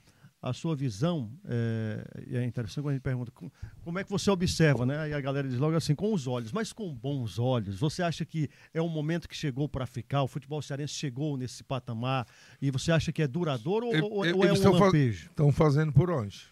a 0.48 0.52
sua 0.52 0.74
visão? 0.76 1.32
É, 1.44 2.24
e 2.28 2.36
é 2.36 2.44
interessante 2.44 2.82
quando 2.82 2.90
a 2.90 2.92
gente 2.94 3.02
pergunta 3.02 3.30
com- 3.32 3.50
como 3.82 3.98
é 3.98 4.04
que 4.04 4.10
você 4.10 4.30
observa, 4.30 4.84
né? 4.86 5.08
E 5.10 5.12
a 5.14 5.20
galera 5.20 5.48
diz 5.48 5.58
logo 5.58 5.76
assim, 5.76 5.94
com 5.94 6.12
os 6.12 6.26
olhos, 6.26 6.52
mas 6.52 6.72
com 6.72 6.94
bons 6.94 7.38
olhos. 7.38 7.78
Você 7.78 8.02
acha 8.02 8.24
que 8.24 8.48
é 8.72 8.80
um 8.80 8.88
momento 8.88 9.28
que 9.28 9.34
chegou 9.36 9.68
para 9.68 9.86
ficar? 9.86 10.22
O 10.22 10.28
futebol 10.28 10.60
cearense 10.62 10.94
chegou 10.94 11.36
nesse 11.36 11.62
patamar 11.64 12.26
e 12.60 12.70
você 12.70 12.92
acha 12.92 13.12
que 13.12 13.22
é 13.22 13.26
duradouro 13.26 13.86
ou, 13.86 14.12
ou- 14.12 14.24
é 14.24 14.52
um 14.52 14.56
lampejo? 14.84 15.28
Estão 15.30 15.52
fazendo 15.52 15.92
por 15.92 16.10
onde? 16.10 16.46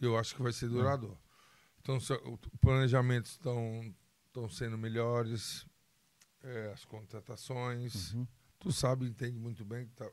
Eu 0.00 0.16
acho 0.18 0.34
que 0.34 0.42
vai 0.42 0.52
ser 0.52 0.68
duradouro. 0.68 1.18
Então, 1.80 1.98
se- 2.00 2.12
o 2.12 2.38
planejamento 2.60 3.26
estão 3.26 3.94
estão 4.26 4.48
sendo 4.48 4.78
melhores, 4.78 5.66
é, 6.42 6.70
as 6.72 6.84
contratações. 6.86 8.14
Uhum. 8.14 8.26
Tu 8.58 8.72
sabe, 8.72 9.06
entende 9.06 9.38
muito 9.38 9.64
bem 9.64 9.86
que 9.86 9.92
tá, 9.92 10.08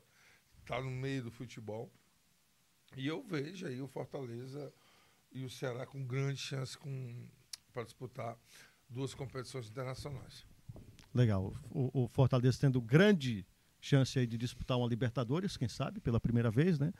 tá 0.66 0.80
no 0.82 0.90
meio 0.90 1.22
do 1.24 1.30
futebol. 1.30 1.90
E 2.96 3.06
eu 3.06 3.22
vejo 3.22 3.66
aí 3.66 3.80
o 3.80 3.86
Fortaleza 3.88 4.72
e 5.32 5.44
o 5.44 5.50
Ceará 5.50 5.86
com 5.86 6.04
grande 6.04 6.38
chance 6.40 6.76
para 7.72 7.84
disputar 7.84 8.36
duas 8.88 9.14
competições 9.14 9.68
internacionais. 9.68 10.44
Legal. 11.14 11.54
O, 11.70 12.04
o 12.04 12.08
Fortaleza 12.08 12.58
tendo 12.60 12.80
grande 12.80 13.46
chance 13.80 14.18
aí 14.18 14.26
de 14.26 14.36
disputar 14.36 14.76
uma 14.76 14.88
Libertadores, 14.88 15.56
quem 15.56 15.68
sabe, 15.68 16.00
pela 16.00 16.20
primeira 16.20 16.50
vez, 16.50 16.78
né? 16.78 16.92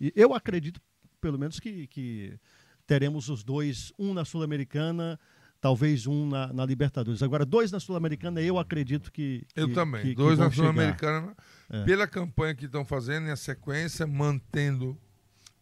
E 0.00 0.12
eu 0.16 0.34
acredito, 0.34 0.80
pelo 1.20 1.38
menos, 1.38 1.58
que, 1.58 1.86
que 1.86 2.38
teremos 2.86 3.28
os 3.28 3.42
dois, 3.42 3.92
um 3.98 4.12
na 4.12 4.24
Sul-Americana, 4.24 5.18
talvez 5.60 6.06
um 6.06 6.28
na, 6.28 6.52
na 6.52 6.66
Libertadores. 6.66 7.22
Agora, 7.22 7.46
dois 7.46 7.70
na 7.72 7.80
Sul-Americana, 7.80 8.42
eu 8.42 8.58
acredito 8.58 9.10
que. 9.10 9.46
Eu 9.54 9.68
que- 9.68 9.74
também. 9.74 10.02
que- 10.02 10.08
que 10.10 10.14
Dois 10.16 10.36
vão 10.38 10.48
na. 10.48 10.52
Sul-Americana, 10.54 11.34
É. 11.70 11.84
pela 11.84 12.06
campanha 12.06 12.54
que 12.54 12.66
estão 12.66 12.84
fazendo 12.84 13.28
e 13.28 13.30
a 13.30 13.36
sequência, 13.36 14.06
mantendo 14.06 14.98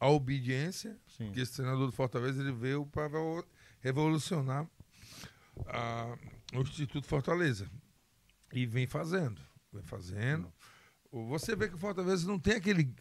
a 0.04 0.08
obediência, 0.10 0.98
Sim. 1.16 1.32
que 1.32 1.40
esse 1.40 1.54
treinador 1.54 1.86
do 1.86 1.92
Fortaleza 1.92 2.42
ele 2.42 2.52
veio 2.52 2.84
para 2.84 3.08
revolucionar 3.80 4.68
a- 5.66 6.16
o 6.54 6.60
Instituto 6.60 7.06
Fortaleza. 7.06 7.66
E 8.52 8.66
vem 8.66 8.86
fazendo. 8.86 9.40
Vem 9.72 9.82
fazendo. 9.82 10.52
Você 11.10 11.56
vê 11.56 11.68
que 11.68 11.74
o 11.74 11.78
Fortaleza 11.78 12.26
não 12.26 12.38
tem 12.38 12.54
aquele 12.54 12.94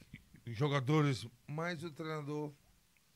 jogadores, 0.48 1.27
mas 1.48 1.83
o 1.83 1.91
treinador 1.91 2.53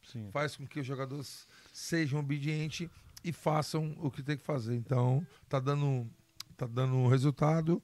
Sim. 0.03 0.29
faz 0.31 0.55
com 0.57 0.67
que 0.67 0.79
os 0.81 0.85
jogadores 0.85 1.47
sejam 1.71 2.19
obedientes 2.19 2.89
e 3.23 3.31
façam 3.31 3.95
o 3.99 4.11
que 4.11 4.21
tem 4.21 4.37
que 4.37 4.43
fazer. 4.43 4.75
Então, 4.75 5.25
tá 5.47 5.59
dando, 5.59 6.09
tá 6.57 6.65
dando 6.67 7.07
resultado 7.07 7.81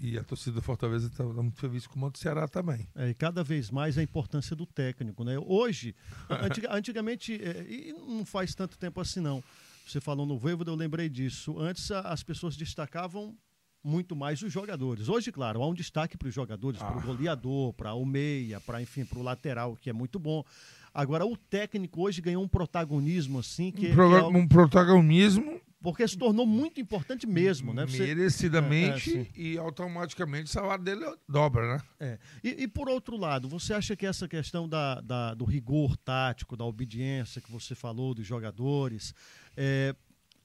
e 0.00 0.18
a 0.18 0.24
torcida 0.24 0.52
do 0.56 0.62
Fortaleza 0.62 1.06
está 1.08 1.24
muito 1.24 1.56
feliz 1.58 1.86
com 1.86 2.00
o 2.00 2.10
do 2.10 2.18
Ceará 2.18 2.46
também. 2.48 2.86
É, 2.94 3.10
e 3.10 3.14
cada 3.14 3.42
vez 3.44 3.70
mais 3.70 3.96
a 3.98 4.02
importância 4.02 4.54
do 4.56 4.66
técnico, 4.66 5.24
né? 5.24 5.36
Hoje, 5.38 5.94
antiga- 6.28 6.68
antigamente, 6.74 7.34
é, 7.34 7.66
e 7.68 7.92
não 7.92 8.24
faz 8.24 8.54
tanto 8.54 8.78
tempo 8.78 9.00
assim 9.00 9.20
não. 9.20 9.42
Você 9.86 10.00
falou 10.00 10.24
no 10.26 10.38
Voivoda, 10.38 10.70
eu 10.70 10.76
lembrei 10.76 11.08
disso. 11.08 11.58
Antes 11.58 11.90
a- 11.90 12.00
as 12.02 12.22
pessoas 12.22 12.56
destacavam 12.56 13.36
muito 13.82 14.14
mais 14.14 14.42
os 14.42 14.52
jogadores. 14.52 15.08
Hoje, 15.08 15.32
claro, 15.32 15.62
há 15.62 15.66
um 15.66 15.72
destaque 15.74 16.16
para 16.16 16.28
os 16.28 16.34
jogadores, 16.34 16.78
para 16.78 16.96
o 16.96 17.00
Ah. 17.00 17.02
goleador, 17.02 17.72
para 17.72 17.94
o 17.94 18.04
meia, 18.04 18.60
para 18.60 18.80
enfim, 18.82 19.04
para 19.04 19.18
o 19.18 19.22
lateral, 19.22 19.74
que 19.76 19.88
é 19.88 19.92
muito 19.92 20.18
bom. 20.18 20.44
Agora 20.92 21.24
o 21.24 21.36
técnico 21.36 22.02
hoje 22.02 22.20
ganhou 22.20 22.42
um 22.42 22.48
protagonismo 22.48 23.38
assim 23.38 23.70
que, 23.72 23.88
Um, 23.88 23.94
proga- 23.94 24.16
é 24.16 24.20
algo- 24.20 24.38
um 24.38 24.46
protagonismo 24.46 25.60
porque 25.82 26.06
se 26.06 26.16
tornou 26.18 26.46
muito 26.46 26.80
importante 26.80 27.26
mesmo, 27.26 27.72
né? 27.72 27.86
Você- 27.86 27.98
merecidamente 28.06 29.16
É, 29.16 29.20
é, 29.20 29.26
e 29.34 29.58
automaticamente 29.58 30.44
o 30.44 30.48
salário 30.48 30.84
dele 30.84 31.04
dobra, 31.28 31.76
né? 31.76 31.82
É. 31.98 32.18
E, 32.44 32.64
e 32.64 32.68
por 32.68 32.88
outro 32.88 33.16
lado, 33.16 33.48
você 33.48 33.72
acha 33.72 33.96
que 33.96 34.06
essa 34.06 34.28
questão 34.28 34.68
da, 34.68 35.00
da- 35.00 35.34
do 35.34 35.44
rigor 35.44 35.96
tático, 35.96 36.56
da 36.56 36.64
obediência 36.64 37.40
que 37.40 37.50
você 37.50 37.74
falou 37.74 38.14
dos 38.14 38.26
jogadores, 38.26 39.14
é, 39.56 39.94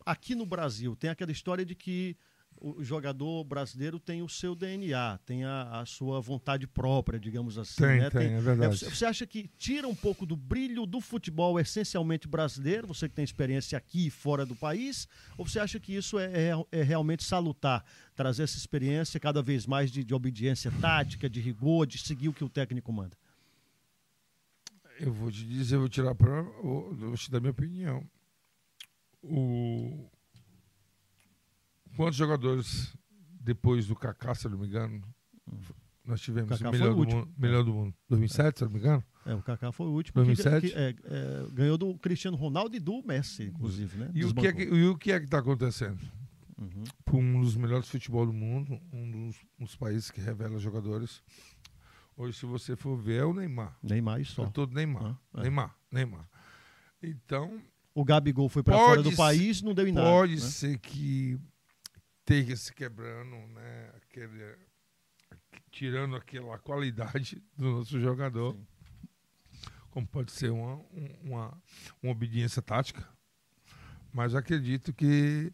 aqui 0.06 0.36
no 0.36 0.46
Brasil 0.46 0.96
tem 0.96 1.10
aquela 1.10 1.32
história 1.32 1.66
de 1.66 1.76
que 1.76 2.16
o 2.66 2.84
jogador 2.84 3.44
brasileiro 3.44 4.00
tem 4.00 4.24
o 4.24 4.28
seu 4.28 4.56
DNA, 4.56 5.20
tem 5.24 5.44
a, 5.44 5.82
a 5.82 5.86
sua 5.86 6.20
vontade 6.20 6.66
própria, 6.66 7.20
digamos 7.20 7.60
assim. 7.60 7.84
Tem, 7.84 8.00
né? 8.00 8.10
tem, 8.10 8.34
é 8.34 8.42
verdade. 8.42 8.76
você, 8.76 8.90
você 8.90 9.06
acha 9.06 9.28
que 9.28 9.48
tira 9.56 9.88
um 9.88 9.94
pouco 9.94 10.26
do 10.26 10.36
brilho 10.36 10.88
do 10.88 11.00
futebol 11.00 11.60
essencialmente 11.60 12.28
brasileiro, 12.28 12.88
você 12.88 13.08
que 13.08 13.14
tem 13.14 13.24
experiência 13.24 13.78
aqui 13.78 14.08
e 14.08 14.10
fora 14.10 14.48
do 14.48 14.56
país, 14.56 15.08
ou 15.38 15.48
você 15.48 15.60
acha 15.60 15.80
que 15.80 15.96
isso 15.96 16.18
é, 16.18 16.26
é- 16.50 16.66
é 16.72 16.82
realmente 16.82 17.24
salutar, 17.24 17.86
trazer 18.16 18.42
essa 18.42 18.58
experiência 18.58 19.20
cada 19.20 19.44
vez 19.44 19.68
mais 19.68 19.92
de, 19.92 20.04
de 20.04 20.16
obediência 20.16 20.72
tática, 20.82 21.30
de 21.30 21.40
rigor, 21.40 21.86
de 21.86 22.00
seguir 22.00 22.30
o 22.30 22.34
que 22.34 22.44
o 22.44 22.50
técnico 22.50 22.92
manda? 22.92 23.16
Eu 25.00 25.14
vou 25.14 25.30
te 25.30 25.46
dizer, 25.46 25.76
eu 25.76 25.82
vou 25.82 25.90
tirar 25.90 26.16
para. 26.16 26.32
Eu 26.32 26.96
vou 26.96 27.16
te 27.16 27.30
dar 27.30 27.40
minha 27.40 27.52
opinião. 27.52 28.04
O... 29.22 30.10
Quantos 31.96 32.18
jogadores 32.18 32.96
depois 33.40 33.88
do 33.88 33.96
Kaká, 33.96 34.34
se 34.36 34.48
eu 34.48 34.52
não 34.52 34.58
me 34.58 34.68
engano, 34.68 35.02
nós 36.04 36.22
tivemos 36.22 36.60
o 36.60 36.72
melhor, 36.72 36.90
do 36.94 36.98
mundo, 36.98 37.30
melhor 37.38 37.64
do 37.64 37.74
mundo? 37.74 37.96
2007, 38.10 38.60
se 38.60 38.64
eu 38.64 38.68
não 38.68 38.74
me 38.74 38.80
engano? 38.80 39.04
É, 39.26 39.34
o 39.34 39.42
Kaká 39.42 39.72
foi 39.72 39.88
o 39.88 39.92
último 39.92 40.24
2007? 40.24 40.68
que, 40.68 40.74
que, 40.74 40.80
é, 40.80 40.90
é, 40.90 41.48
ganhou 41.52 41.78
do 41.78 41.98
Cristiano 41.98 42.38
Ronaldo 42.38 42.76
e 42.76 42.80
do 42.80 43.02
Messi, 43.04 43.46
inclusive, 43.46 43.98
né? 43.98 44.12
E 44.14 44.24
o 44.24 44.34
que 44.34 44.48
é 44.48 44.54
que 44.54 44.64
e 44.64 44.88
o 44.88 44.98
que 44.98 45.12
é 45.12 45.20
que 45.20 45.26
está 45.26 45.40
acontecendo? 45.40 46.00
Uhum. 46.58 46.84
Por 47.04 47.16
um 47.16 47.42
dos 47.42 47.56
melhores 47.56 47.90
futebol 47.90 48.26
do 48.26 48.32
mundo, 48.32 48.80
um 48.94 49.12
dos, 49.12 49.36
um 49.60 49.66
dos 49.66 49.76
países 49.76 50.10
que 50.10 50.22
revela 50.22 50.58
jogadores. 50.58 51.22
Hoje, 52.16 52.38
se 52.38 52.46
você 52.46 52.76
for 52.76 52.96
ver, 52.96 53.22
é 53.22 53.26
o 53.26 53.34
Neymar. 53.34 53.78
Neymar 53.84 54.22
e 54.22 54.26
só. 54.26 54.46
É 54.46 54.50
todo 54.50 54.74
Neymar. 54.74 55.04
Ah, 55.34 55.40
é. 55.40 55.42
Neymar, 55.42 55.76
Neymar. 55.92 56.30
Então, 57.04 57.60
O 57.94 58.06
Gabigol 58.06 58.48
foi 58.48 58.64
para 58.64 58.78
fora 58.78 59.04
do 59.04 59.14
país, 59.16 59.62
não 59.62 59.74
deu 59.74 59.88
em 59.88 59.92
nada. 59.92 60.10
Pode 60.10 60.36
né? 60.36 60.40
ser 60.40 60.78
que 60.80 61.38
esteja 62.26 62.56
se 62.58 62.74
quebrando, 62.74 63.36
né? 63.54 63.92
Aquele, 63.98 64.58
tirando 65.72 66.16
aquela 66.16 66.58
qualidade 66.58 67.42
do 67.56 67.72
nosso 67.72 68.00
jogador. 68.02 68.56
Sim. 68.56 68.66
Como 69.92 70.08
pode 70.08 70.32
ser 70.32 70.50
uma, 70.52 70.76
um- 70.76 71.18
uma, 71.24 71.62
uma 72.02 72.12
obediência 72.12 72.62
tática. 72.62 73.08
Mas 74.12 74.34
acredito 74.34 74.92
que 74.94 75.54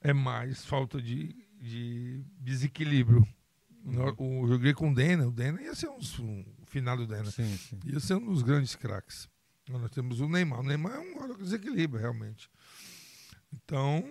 é 0.00 0.12
mais 0.12 0.64
falta 0.64 1.02
de, 1.02 1.34
de 1.60 2.24
desequilíbrio. 2.38 3.26
No- 3.84 4.14
O, 4.18 4.46
joguei 4.46 4.72
com 4.72 4.90
o 4.92 4.94
Dena, 4.94 5.26
o 5.26 5.32
Dena 5.32 5.60
ia 5.60 5.74
ser 5.74 5.88
um, 5.88 5.98
um 6.20 6.66
final 6.66 6.96
do 6.96 7.06
Dena. 7.06 7.30
Sim, 7.30 7.56
sim. 7.56 7.80
Ia 7.84 7.98
ser 7.98 8.14
um 8.14 8.24
dos 8.32 8.42
grandes 8.42 8.76
craques. 8.76 9.28
Nós 9.68 9.90
temos 9.90 10.20
o 10.20 10.28
Neymar. 10.28 10.60
O 10.60 10.62
Neymar 10.62 10.94
é 10.94 10.98
um 11.00 11.36
desequilibra, 11.36 12.00
realmente. 12.00 12.48
Então, 13.52 14.08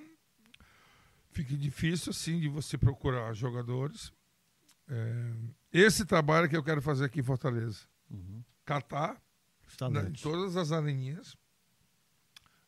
fica 1.32 1.56
difícil, 1.58 2.12
assim, 2.12 2.40
de 2.40 2.48
você 2.48 2.78
procurar 2.78 3.34
jogadores. 3.34 4.12
É, 4.88 5.34
esse 5.72 6.06
trabalho 6.06 6.50
que 6.50 6.56
eu 6.58 6.64
quero 6.64 6.82
fazer 6.82 7.06
aqui 7.06 7.20
em 7.20 7.24
Fortaleza. 7.24 7.80
Uhum. 8.10 8.44
Catar 8.66 9.22
Os 9.68 9.90
né, 9.90 10.08
em 10.10 10.14
todas 10.14 10.56
as 10.58 10.72
areninhas, 10.72 11.36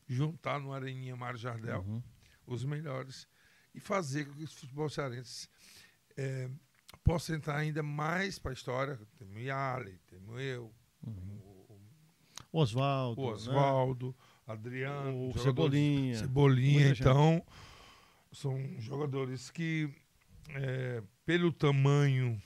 juntar 0.06 0.58
no 0.60 0.72
Areninha 0.72 1.16
Mário 1.16 1.38
Jardel 1.38 1.80
Uhum. 1.86 2.02
os 2.46 2.64
melhores 2.64 3.26
e 3.74 3.80
fazer 3.80 4.26
com 4.26 4.34
que 4.34 4.44
o 4.44 4.48
futebol 4.48 4.88
cearense 4.88 5.48
é, 6.16 6.48
possa 7.02 7.34
entrar 7.34 7.56
ainda 7.56 7.82
mais 7.82 8.38
para 8.38 8.52
a 8.52 8.54
história. 8.54 8.98
Temos 9.18 9.36
o 9.36 9.38
Yali, 9.40 9.98
temos 10.06 10.40
eu, 10.40 10.72
Uhum. 11.06 11.40
o, 12.52 12.58
Oswaldo. 12.60 13.20
o 13.20 13.26
né? 13.26 13.32
Oswaldo, 13.32 14.16
Adriano, 14.46 15.30
O 15.30 15.38
Cebolinha. 15.38 16.16
Cebolinha. 16.18 16.86
Muita 16.86 16.94
gente. 16.94 17.44
São 18.34 18.58
jogadores 18.80 19.50
que, 19.50 19.88
é, 20.50 21.02
pelo 21.24 21.52
tamanho 21.52 22.40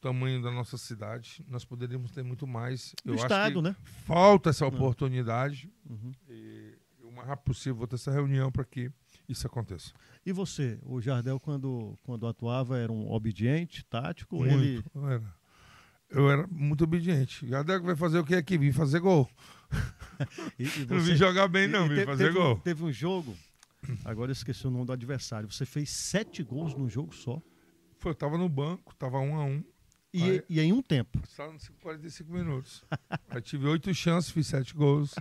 tamanho 0.00 0.42
da 0.42 0.50
nossa 0.50 0.76
cidade, 0.76 1.44
nós 1.48 1.64
poderíamos 1.64 2.10
ter 2.10 2.24
muito 2.24 2.44
mais. 2.44 2.92
Do 3.04 3.12
Eu 3.12 3.14
acho 3.14 3.24
Estado, 3.24 3.54
que 3.62 3.68
né? 3.68 3.76
falta 4.04 4.50
essa 4.50 4.64
Não. 4.68 4.74
oportunidade 4.76 5.70
Uhum. 5.88 6.10
e 6.28 6.74
o 7.04 7.12
mais 7.12 7.28
rápido 7.28 7.44
possível 7.46 7.76
vou 7.76 7.86
ter 7.86 7.94
essa 7.94 8.10
reunião 8.10 8.50
para 8.50 8.64
que 8.64 8.90
isso 9.28 9.46
aconteça. 9.46 9.92
E 10.26 10.32
você, 10.32 10.76
o 10.82 11.00
Jardel, 11.00 11.38
quando, 11.38 11.96
quando 12.02 12.26
atuava, 12.26 12.76
era 12.78 12.90
um 12.90 13.12
obediente, 13.12 13.84
tático? 13.84 14.44
Ele... 14.44 14.82
Muito. 14.94 15.06
Era. 15.06 15.34
eu 16.10 16.28
era 16.28 16.46
muito 16.48 16.82
obediente. 16.82 17.46
Jardel 17.46 17.80
vai 17.84 17.94
fazer 17.94 18.18
o 18.18 18.24
que 18.24 18.34
aqui? 18.34 18.58
Vim 18.58 18.72
fazer 18.72 18.98
gol. 18.98 19.30
E, 20.58 20.64
e 20.64 20.66
Não 20.86 20.98
você- 21.00 21.12
vim 21.12 21.16
jogar 21.16 21.46
bem, 21.48 21.66
não, 21.68 21.86
e 21.86 22.00
vim 22.00 22.04
fazer 22.04 22.24
teve, 22.26 22.38
gol. 22.38 22.58
Teve 22.58 22.84
um 22.84 22.92
jogo, 22.92 23.36
agora 24.04 24.30
eu 24.30 24.32
esqueci 24.32 24.66
o 24.66 24.70
nome 24.70 24.86
do 24.86 24.92
adversário. 24.92 25.50
Você 25.50 25.64
fez 25.66 25.90
sete 25.90 26.42
gols 26.42 26.74
num 26.74 26.88
jogo 26.88 27.14
só. 27.14 27.40
Foi, 27.98 28.10
eu 28.12 28.14
tava 28.16 28.36
no 28.38 28.48
banco, 28.48 28.94
tava 28.96 29.18
um 29.18 29.36
a 29.36 29.44
um. 29.44 29.62
E, 30.12 30.22
Aí- 30.22 30.42
e 30.48 30.60
em 30.60 30.72
um 30.72 30.82
tempo. 30.82 31.20
Só 31.28 31.50
nos 31.52 31.68
45 31.80 32.30
minutos. 32.32 32.84
Aí 33.30 33.40
tive 33.40 33.66
oito 33.66 33.92
chances, 33.94 34.30
fiz 34.30 34.46
sete 34.46 34.74
gols. 34.74 35.14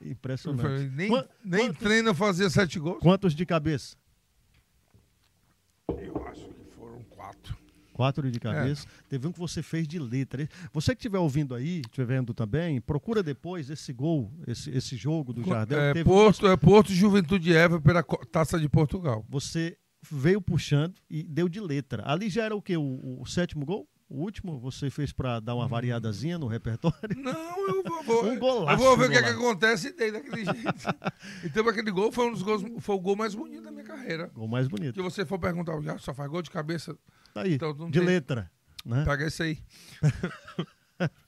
Impressionante. 0.00 0.62
falei, 0.62 0.88
nem 0.90 1.08
Quan- 1.08 1.28
nem 1.44 1.66
quantos- 1.66 1.78
treino 1.82 2.14
fazia 2.14 2.48
sete 2.48 2.78
gols. 2.78 3.00
Quantos 3.00 3.34
de 3.34 3.44
cabeça? 3.44 3.96
Eu 5.88 6.24
acho 6.26 6.46
que 6.48 6.64
foram 6.76 7.02
quatro. 7.04 7.56
Quatro 7.98 8.30
de 8.30 8.38
cabeça. 8.38 8.86
É. 8.86 9.02
Teve 9.08 9.26
um 9.26 9.32
que 9.32 9.38
você 9.40 9.60
fez 9.60 9.88
de 9.88 9.98
letra. 9.98 10.48
Você 10.72 10.94
que 10.94 11.00
estiver 11.00 11.18
ouvindo 11.18 11.52
aí, 11.52 11.80
estiver 11.80 12.06
vendo 12.06 12.32
também, 12.32 12.80
procura 12.80 13.24
depois 13.24 13.68
esse 13.70 13.92
gol, 13.92 14.32
esse, 14.46 14.70
esse 14.70 14.96
jogo 14.96 15.32
do 15.32 15.42
Jardel. 15.42 15.80
É, 15.80 15.92
Teve 15.94 16.08
um- 16.08 16.12
Porto, 16.12 16.46
é 16.46 16.56
Porto 16.56 16.92
Juventude 16.92 17.52
Eva 17.52 17.80
pela 17.80 18.04
Taça 18.30 18.56
de 18.56 18.68
Portugal. 18.68 19.26
Você 19.28 19.76
veio 20.08 20.40
puxando 20.40 20.94
e 21.10 21.24
deu 21.24 21.48
de 21.48 21.58
letra. 21.58 22.04
Ali 22.06 22.30
já 22.30 22.44
era 22.44 22.54
o 22.54 22.62
quê? 22.62 22.76
O, 22.76 23.18
o 23.20 23.26
sétimo 23.26 23.66
gol? 23.66 23.88
O 24.08 24.22
último? 24.22 24.58
Você 24.60 24.88
fez 24.90 25.12
para 25.12 25.38
dar 25.40 25.54
uma 25.56 25.66
variadazinha 25.68 26.38
no 26.38 26.46
repertório? 26.46 26.96
Não, 27.20 27.68
eu 27.68 27.82
vou, 27.82 28.02
vou- 28.04 28.24
Um 28.30 28.38
golaço, 28.38 28.80
eu 28.82 28.86
vou 28.86 28.96
ver 28.96 29.04
um 29.04 29.08
o 29.08 29.10
que, 29.10 29.18
é 29.18 29.22
que 29.24 29.28
acontece 29.30 29.88
e 29.88 29.92
dei 29.92 30.12
daquele 30.12 30.44
jeito. 30.44 30.62
então 31.44 31.68
aquele 31.68 31.90
gol 31.90 32.10
foi 32.12 32.26
um 32.28 32.32
dos 32.32 32.42
gols, 32.42 32.62
foi 32.78 32.94
o 32.94 33.00
gol 33.00 33.16
mais 33.16 33.34
bonito 33.34 33.64
da 33.64 33.70
minha 33.72 33.84
carreira. 33.84 34.30
Gol 34.32 34.46
mais 34.48 34.66
bonito. 34.68 34.94
Se 34.94 35.02
você 35.02 35.26
for 35.26 35.38
perguntar, 35.38 35.78
já 35.82 35.98
só 35.98 36.14
faz 36.14 36.30
gol 36.30 36.40
de 36.40 36.50
cabeça, 36.50 36.96
Tá 37.42 37.46
aí, 37.48 37.54
Então, 37.54 37.74
não 37.74 37.90
de 37.90 37.98
tem- 37.98 38.06
letra. 38.08 38.50
Né? 38.84 39.04
pega 39.04 39.26
esse 39.26 39.42
aí. 39.42 39.58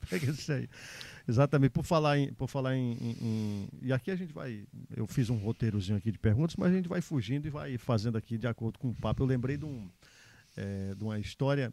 Pega 0.09 0.31
isso 0.31 0.51
aí. 0.53 0.69
Exatamente. 1.29 1.71
Por 1.71 1.85
falar 1.85 2.19
em. 2.19 2.33
Por 2.33 2.49
falar 2.49 2.75
em, 2.75 2.93
em- 2.93 3.17
em- 3.23 3.69
E 3.83 3.93
aqui 3.93 4.11
a 4.11 4.17
gente 4.17 4.33
vai. 4.33 4.65
Eu 4.97 5.07
fiz 5.07 5.31
um 5.31 5.37
roteirozinho 5.37 5.97
aqui 5.97 6.11
de 6.11 6.19
perguntas, 6.19 6.57
mas 6.57 6.73
a 6.73 6.75
gente 6.75 6.89
vai 6.89 7.01
fugindo 7.01 7.47
e 7.47 7.51
vai 7.51 7.79
fazendo 7.79 8.19
aqui 8.19 8.37
de 8.37 8.47
acordo 8.49 8.79
com 8.79 8.89
o 8.89 8.95
papo. 8.95 9.23
Eu 9.23 9.27
lembrei 9.27 9.57
de, 9.57 9.65
um, 9.65 9.89
é, 10.57 10.95
de 10.95 11.05
uma 11.05 11.19
história 11.21 11.73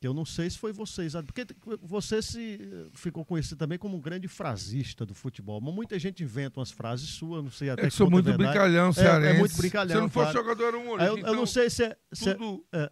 que 0.00 0.06
eu 0.06 0.14
não 0.14 0.24
sei 0.24 0.50
se 0.50 0.58
foi 0.58 0.72
vocês, 0.72 1.14
porque 1.26 1.44
você 1.80 2.20
se 2.22 2.58
ficou 2.94 3.24
conhecido 3.24 3.56
também 3.56 3.78
como 3.78 3.96
um 3.96 4.00
grande 4.00 4.28
frasista 4.28 5.04
do 5.06 5.14
futebol. 5.14 5.60
Mas 5.60 5.74
muita 5.74 5.98
gente 5.98 6.22
inventa 6.22 6.60
umas 6.60 6.70
frases 6.70 7.08
suas, 7.08 7.42
não 7.42 7.50
sei 7.50 7.70
até 7.70 7.82
É 7.82 7.84
que 7.86 7.90
que 7.90 7.96
sou 7.96 8.06
ponto 8.06 8.14
muito 8.14 8.30
é 8.30 8.36
brincalhão, 8.36 8.88
é 8.90 8.92
cearense. 8.92 9.38
muito 9.40 9.56
brincalhão, 9.56 9.90
Se 9.90 9.96
eu 9.96 10.00
não 10.02 10.08
fosse 10.10 10.32
claro. 10.32 10.46
jogador, 10.48 10.64
era 10.68 10.76
um 10.76 10.80
Aí 10.80 10.86
humorista. 10.86 11.08
eu, 11.10 11.16
eu 11.16 11.20
Então, 11.22 11.34
não 11.34 11.46
sei 11.46 11.70
se 11.70 11.84
é. 11.84 11.96
se 12.12 12.28
é- 12.30 12.34
tudo, 12.34 12.64
é, 12.72 12.90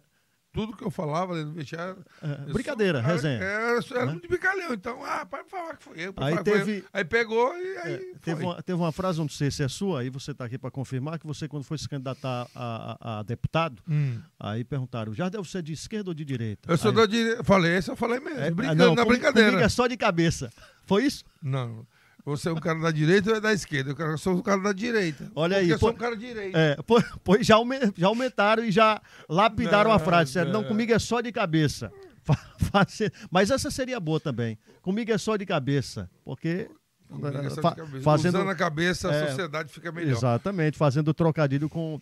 tudo 0.53 0.75
que 0.75 0.83
eu 0.83 0.91
falava 0.91 1.33
dentro 1.35 1.51
do 1.51 1.55
vestiário... 1.55 1.97
é, 2.21 2.51
brincadeira, 2.51 3.01
sou- 3.01 3.11
resenha. 3.11 3.35
Era, 3.41 3.53
era, 3.77 3.79
era 3.91 4.05
Né? 4.05 4.11
muito 4.11 4.27
brincalhão. 4.27 4.73
Então, 4.73 5.03
ah, 5.05 5.25
pode 5.25 5.49
falar 5.49 5.77
que 5.77 5.83
foi 5.83 5.97
eu. 5.99 6.09
Aí 6.09 6.13
falar 6.13 6.43
que 6.43 6.49
foi 6.49 6.59
teve- 6.59 6.77
eu. 6.79 6.83
Aí 6.93 7.05
pegou 7.05 7.55
e 7.55 7.77
aí 7.77 7.93
É, 7.93 8.19
teve, 8.21 8.43
uma, 8.43 8.61
teve 8.61 8.77
uma 8.79 8.91
frase, 8.91 9.19
não 9.19 9.29
sei 9.29 9.49
se 9.49 9.63
é 9.63 9.67
sua, 9.67 10.01
aí 10.01 10.09
você 10.09 10.31
está 10.31 10.45
aqui 10.45 10.57
para 10.57 10.69
confirmar, 10.71 11.17
que 11.19 11.25
você, 11.27 11.47
quando 11.47 11.63
foi 11.63 11.77
se 11.77 11.87
candidatar 11.87 12.47
a, 12.53 12.97
a- 12.99 13.19
a 13.19 13.23
deputado, 13.23 13.81
Hum. 13.89 14.19
aí 14.39 14.63
perguntaram, 14.63 15.13
Jardel, 15.13 15.43
você 15.43 15.59
é 15.59 15.61
de 15.61 15.73
esquerda 15.73 16.09
ou 16.09 16.13
de 16.13 16.25
direita? 16.25 16.71
Eu 16.71 16.77
sou 16.77 16.91
Aí, 16.91 16.97
da 16.97 17.05
direita. 17.05 17.43
Falei, 17.43 17.77
esse 17.77 17.89
eu 17.89 17.95
falei 17.95 18.19
mesmo. 18.19 18.39
é, 18.39 18.51
brincando, 18.51 18.83
não, 18.83 18.95
na 18.95 19.03
comi- 19.03 19.15
brincadeira. 19.17 19.49
Comigo 19.51 19.65
é 19.65 19.69
só 19.69 19.87
de 19.87 19.95
cabeça. 19.97 20.51
Foi 20.85 21.05
isso? 21.05 21.23
Não. 21.41 21.85
Você 22.25 22.49
é 22.49 22.51
um 22.51 22.55
cara 22.59 22.79
da 22.79 22.91
direita 22.91 23.31
ou 23.31 23.35
é 23.37 23.41
da 23.41 23.51
esquerda? 23.53 23.95
Eu 23.97 24.17
sou 24.17 24.35
um 24.35 24.41
cara 24.41 24.61
da 24.61 24.73
direita. 24.73 25.31
Olha 25.35 25.57
aí, 25.57 25.69
Eu 25.69 25.79
sou 25.79 25.89
pô- 25.89 25.95
um 25.95 25.99
cara 25.99 26.15
direito. 26.15 26.55
É, 26.55 26.75
pô- 26.85 27.01
pois 27.23 27.45
já, 27.45 27.55
já 27.97 28.07
aumentaram 28.07 28.63
e 28.63 28.71
já 28.71 29.01
lapidaram 29.27 29.91
a 29.91 29.97
Não, 29.97 30.05
frase. 30.05 30.25
Disseram, 30.25 30.51
não, 30.51 30.61
não. 30.61 30.67
comigo 30.67 30.93
é 30.93 30.99
só 30.99 31.19
de 31.21 31.31
cabeça. 31.31 31.91
Mas 33.31 33.49
essa 33.49 33.71
seria 33.71 33.99
boa 33.99 34.19
também. 34.19 34.57
Comigo 34.81 35.11
é 35.11 35.17
só 35.17 35.35
de 35.35 35.45
cabeça. 35.45 36.09
Porque. 36.23 36.69
É 37.09 37.49
só 37.49 37.55
de 37.55 37.61
fa- 37.61 37.75
cabeça. 37.75 38.03
fazendo, 38.03 38.35
Usando 38.35 38.49
a 38.49 38.55
cabeça, 38.55 39.09
a 39.09 39.13
É, 39.13 39.27
sociedade 39.27 39.73
fica 39.73 39.91
melhor. 39.91 40.15
Exatamente, 40.15 40.77
fazendo 40.77 41.13
trocadilho 41.13 41.67
com, 41.67 41.99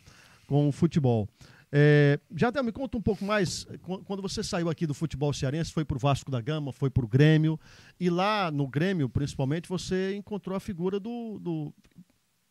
com 0.48 0.68
o 0.68 0.72
futebol. 0.72 1.28
É, 1.72 2.20
Jardel, 2.36 2.64
me 2.64 2.72
conta 2.72 2.98
um 2.98 3.02
pouco 3.02 3.24
mais. 3.24 3.66
qu- 3.82 4.04
Quando 4.06 4.22
você 4.22 4.44
saiu 4.44 4.70
aqui 4.70 4.88
do 4.88 4.94
futebol 4.94 5.32
cearense, 5.34 5.72
foi 5.72 5.86
para 5.86 5.98
o 5.98 6.00
Vasco 6.00 6.32
da 6.32 6.42
Gama, 6.42 6.72
foi 6.74 6.90
para 6.90 7.06
o 7.06 7.08
Grêmio. 7.08 7.60
E 8.00 8.10
lá 8.10 8.50
no 8.50 8.68
Grêmio, 8.68 9.08
principalmente, 9.08 9.70
você 9.70 10.16
encontrou 10.16 10.56
a 10.56 10.60
figura 10.60 11.00
do, 11.00 11.38
do, 11.40 11.74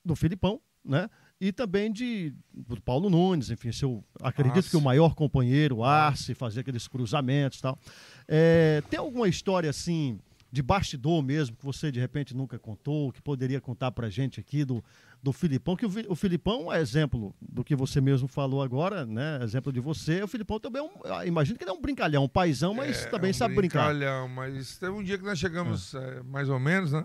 do 0.04 0.14
Filipão, 0.14 0.60
né? 0.84 1.08
E 1.40 1.52
também 1.52 1.92
de 1.92 2.34
do 2.52 2.80
Paulo 2.80 3.08
Nunes, 3.08 3.50
enfim, 3.50 3.70
seu, 3.70 4.04
acredito 4.20 4.56
Arce. 4.56 4.70
que 4.70 4.76
o 4.76 4.80
maior 4.80 5.14
companheiro, 5.14 5.76
o 5.78 5.84
Arce, 5.84 6.34
fazia 6.34 6.60
aqueles 6.62 6.88
cruzamentos 6.88 7.58
e 7.58 7.62
tal. 7.62 7.78
É, 8.26 8.82
tem 8.90 8.98
alguma 8.98 9.28
história 9.28 9.70
assim 9.70 10.18
de 10.50 10.62
bastidor 10.62 11.22
mesmo 11.22 11.56
que 11.56 11.64
você 11.64 11.92
de 11.92 12.00
repente 12.00 12.34
nunca 12.34 12.58
contou, 12.58 13.12
que 13.12 13.20
poderia 13.20 13.60
contar 13.60 13.90
pra 13.92 14.08
gente 14.08 14.40
aqui 14.40 14.64
do, 14.64 14.82
do 15.22 15.32
Filipão, 15.32 15.76
que 15.76 15.84
o, 15.84 15.90
o 16.08 16.14
Filipão 16.14 16.72
é 16.72 16.80
exemplo 16.80 17.34
do 17.40 17.62
que 17.62 17.76
você 17.76 18.00
mesmo 18.00 18.26
falou 18.28 18.62
agora, 18.62 19.04
né? 19.04 19.40
Exemplo 19.42 19.70
de 19.72 19.78
você. 19.80 20.22
O 20.22 20.28
Filipão 20.28 20.58
também 20.58 20.80
é 20.80 20.84
um, 20.84 20.90
ah, 21.12 21.26
imagino 21.26 21.58
que 21.58 21.64
ele 21.64 21.70
é 21.70 21.74
um 21.74 21.80
brincalhão, 21.80 22.24
um 22.24 22.28
paizão, 22.28 22.72
mas 22.72 23.04
É, 23.04 23.10
também 23.10 23.30
um 23.30 23.34
sabe 23.34 23.54
brincar. 23.54 23.88
brincalhão, 23.90 24.28
Mas 24.28 24.78
teve 24.78 24.92
um 24.92 25.02
dia 25.02 25.18
que 25.18 25.24
nós 25.24 25.38
chegamos, 25.38 25.94
é, 25.94 26.22
mais 26.22 26.48
ou 26.48 26.58
menos, 26.58 26.92
né? 26.92 27.04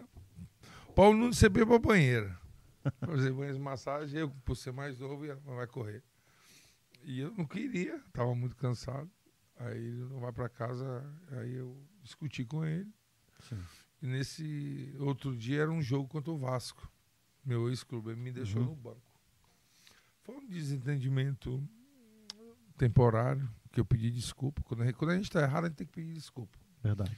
Paulo 0.96 1.18
Nunes 1.18 1.38
sempre 1.38 1.62
ia 1.64 1.66
pra 1.68 1.80
banheira. 1.80 2.38
Fazer 3.06 3.32
banhos 3.32 3.56
de 3.58 3.62
massagem, 3.62 4.20
eu, 4.20 4.30
por 4.46 4.56
ser 4.56 4.72
mais 4.72 5.00
novo, 5.00 5.26
ia, 5.26 5.36
vai 5.46 5.68
correr. 5.68 6.04
E 7.04 7.20
eu 7.20 7.34
não 7.38 7.46
queria, 7.46 8.00
tava 8.14 8.34
muito 8.36 8.56
cansado. 8.56 9.10
Aí 9.58 9.78
ele 9.78 10.06
não 10.10 10.20
vai 10.20 10.32
pra 10.32 10.48
casa, 10.50 11.04
aí 11.32 11.56
eu 11.56 11.78
discuti 12.02 12.44
com 12.46 12.64
ele. 12.66 12.88
Sim. 13.50 13.60
E 14.02 14.08
nesse 14.08 14.94
outro 15.00 15.36
dia 15.36 15.62
era 15.62 15.72
um 15.72 15.82
jogo 15.82 16.08
contra 16.08 16.32
o 16.32 16.38
Vasco. 16.38 16.90
Meu 17.46 17.70
ex-clube, 17.70 18.16
me 18.16 18.32
deixou 18.32 18.62
Uhum. 18.62 18.68
no 18.70 18.76
banco. 18.76 19.02
Foi 20.24 20.36
um 20.38 20.46
desentendimento 20.48 21.62
temporário, 22.78 23.50
que 23.72 23.80
eu 23.80 23.86
pedi 23.86 24.10
desculpa. 24.12 24.62
Quando 24.64 24.82
a 24.82 24.86
gente, 24.86 24.96
quando 24.96 25.12
a 25.12 25.16
gente 25.16 25.30
tá 25.30 25.42
errado, 25.42 25.66
a 25.66 25.68
gente 25.68 25.78
tem 25.78 25.88
que 25.88 25.94
pedir 25.94 26.14
desculpa. 26.14 26.58
Verdade. 26.82 27.18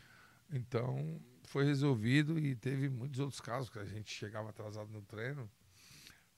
Então, 0.52 1.20
foi 1.44 1.66
resolvido 1.66 2.38
e 2.40 2.56
teve 2.56 2.90
muitos 2.90 3.20
outros 3.20 3.40
casos 3.42 3.70
que 3.70 3.80
a 3.80 3.86
gente 3.86 4.12
chegava 4.12 4.50
atrasado 4.50 4.92
no 4.92 5.02
treino, 5.02 5.50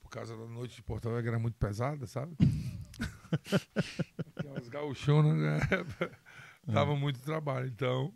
por 0.01 0.09
causa 0.09 0.35
da 0.37 0.45
noite 0.45 0.75
de 0.75 0.83
Porto 0.83 1.09
Alegre 1.09 1.29
era 1.29 1.39
muito 1.39 1.55
pesada, 1.57 2.05
sabe? 2.07 2.35
Aquelas 4.37 4.69
gauchonas, 4.69 5.35
né? 5.37 5.59
Tava 6.73 6.95
muito 6.95 7.19
trabalho. 7.21 7.67
Então, 7.67 8.13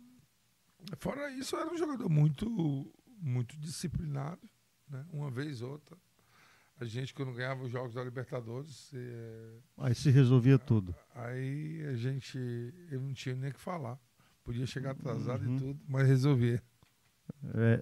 fora 0.98 1.30
isso, 1.32 1.56
era 1.56 1.72
um 1.72 1.76
jogador 1.76 2.08
muito, 2.08 2.92
muito 3.18 3.56
disciplinado, 3.58 4.40
né? 4.88 5.04
Uma 5.12 5.30
vez 5.30 5.62
ou 5.62 5.72
outra. 5.72 5.96
A 6.80 6.84
gente, 6.84 7.14
quando 7.14 7.32
ganhava 7.32 7.62
os 7.62 7.70
jogos 7.70 7.94
da 7.94 8.02
Libertadores, 8.02 8.90
eh, 8.92 9.58
Aí 9.78 9.94
se 9.94 10.10
resolvia 10.10 10.58
tudo. 10.58 10.94
aí 11.14 11.84
a 11.86 11.94
gente, 11.94 12.36
eu 12.90 13.00
não 13.00 13.12
tinha 13.12 13.34
nem 13.36 13.50
o 13.50 13.54
que 13.54 13.60
falar. 13.60 13.98
Podia 14.42 14.66
chegar 14.66 14.90
atrasado 14.90 15.44
Uhum. 15.46 15.56
e 15.56 15.58
tudo, 15.60 15.80
mas 15.86 16.08
resolvia. 16.08 16.60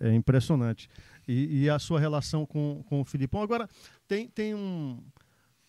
É, 0.03 0.09
é 0.11 0.15
impressionante. 0.15 0.89
E, 1.27 1.63
e 1.63 1.71
a 1.71 1.79
sua 1.79 1.99
relação 1.99 2.45
com, 2.45 2.83
com 2.89 3.01
o 3.01 3.05
Filipão. 3.05 3.41
Agora, 3.43 3.67
tem, 4.07 4.29
tem 4.29 4.55
um. 4.55 5.03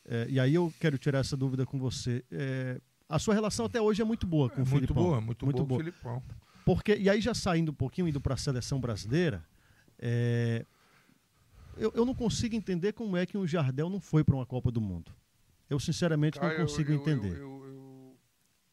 é, 0.05 0.27
e 0.29 0.37
aí 0.39 0.53
eu 0.55 0.73
quero 0.79 0.97
tirar 0.97 1.19
essa 1.19 1.37
dúvida 1.37 1.65
com 1.65 1.79
você. 1.79 2.25
É, 2.29 2.81
a 3.07 3.17
sua 3.17 3.33
relação 3.33 3.65
até 3.65 3.79
hoje 3.81 4.01
é 4.01 4.05
muito 4.05 4.27
boa 4.27 4.49
com 4.49 4.59
É 4.59 4.63
o 4.63 4.67
muito 4.67 4.71
Filipão. 4.87 5.03
boa, 5.03 5.21
muito, 5.21 5.45
Muito 5.45 5.63
boa, 5.65 5.67
boa. 5.67 5.83
com 5.83 5.89
o 5.89 5.91
Filipão. 5.93 6.23
Porque, 6.65 6.95
e 6.95 7.09
aí 7.09 7.19
já 7.21 7.33
saindo 7.33 7.71
um 7.71 7.75
pouquinho, 7.75 8.07
indo 8.07 8.21
para 8.21 8.33
a 8.35 8.37
seleção 8.37 8.79
brasileira, 8.79 9.43
é, 9.99 10.65
eu, 11.77 11.91
eu 11.95 12.05
não 12.05 12.13
consigo 12.13 12.55
entender 12.55 12.93
como 12.93 13.17
é 13.17 13.25
que 13.25 13.37
um 13.37 13.47
Jardel 13.47 13.89
não 13.89 13.99
foi 13.99 14.23
para 14.23 14.35
uma 14.35 14.45
Copa 14.45 14.71
do 14.71 14.79
Mundo. 14.81 15.11
Eu 15.69 15.79
sinceramente 15.79 16.39
Cara, 16.39 16.53
não 16.57 16.65
consigo 16.65 16.91
eu- 16.91 16.95
entender. 16.99 17.37
eu- 17.37 17.63
eu- 17.65 17.65
eu- 17.65 18.17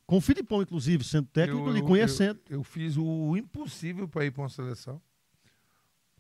Com 0.07 0.17
o 0.17 0.21
Filipão, 0.21 0.63
inclusive, 0.63 1.05
sendo 1.05 1.27
técnico, 1.29 1.71
lhe 1.71 1.83
conhecendo. 1.83 2.41
Eu, 2.49 2.63
fiz 2.65 2.97
o 2.97 3.37
impossível 3.37 4.09
para 4.09 4.25
ir 4.25 4.31
para 4.31 4.43
uma 4.43 4.49
seleção. 4.49 5.01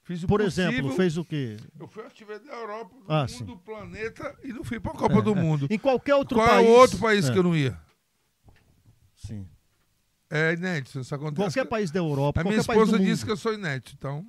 Fiz 0.02 0.22
o 0.22 0.26
Por 0.26 0.40
possível. 0.40 0.70
exemplo, 0.70 0.92
fez 0.96 1.16
o 1.18 1.24
quê? 1.24 1.57
Eu 1.78 1.87
fui 1.88 2.02
atividade 2.04 2.44
da 2.46 2.52
Europa, 2.54 2.94
do 2.94 3.04
Ah, 3.12 3.20
mundo, 3.20 3.31
sim. 3.31 3.44
do 3.44 3.57
planeta 3.59 4.38
e 4.42 4.52
não 4.54 4.64
fui 4.64 4.81
para 4.81 4.92
a 4.92 4.94
Copa 4.94 5.20
do 5.20 5.35
Mundo. 5.35 5.66
Em 5.70 5.78
qualquer 5.78 6.14
outro 6.14 6.37
Qual 6.38 6.46
país. 6.48 6.66
é 6.66 6.70
o 6.70 6.72
outro 6.72 6.98
país 6.98 7.28
É, 7.28 7.33
que 7.33 7.38
eu 7.38 7.42
não 7.42 7.54
ia? 7.57 7.78
Sim. 9.16 9.46
É 10.30 10.52
inédito, 10.52 11.00
isso 11.00 11.14
acontece. 11.14 11.46
Qualquer 11.46 11.64
país 11.64 11.90
da 11.90 12.00
Europa, 12.00 12.40
a 12.40 12.44
minha 12.44 12.56
esposa 12.58 12.98
disse 12.98 13.24
que 13.24 13.30
eu 13.30 13.36
sou 13.36 13.54
inédito, 13.54 13.94
então. 13.96 14.26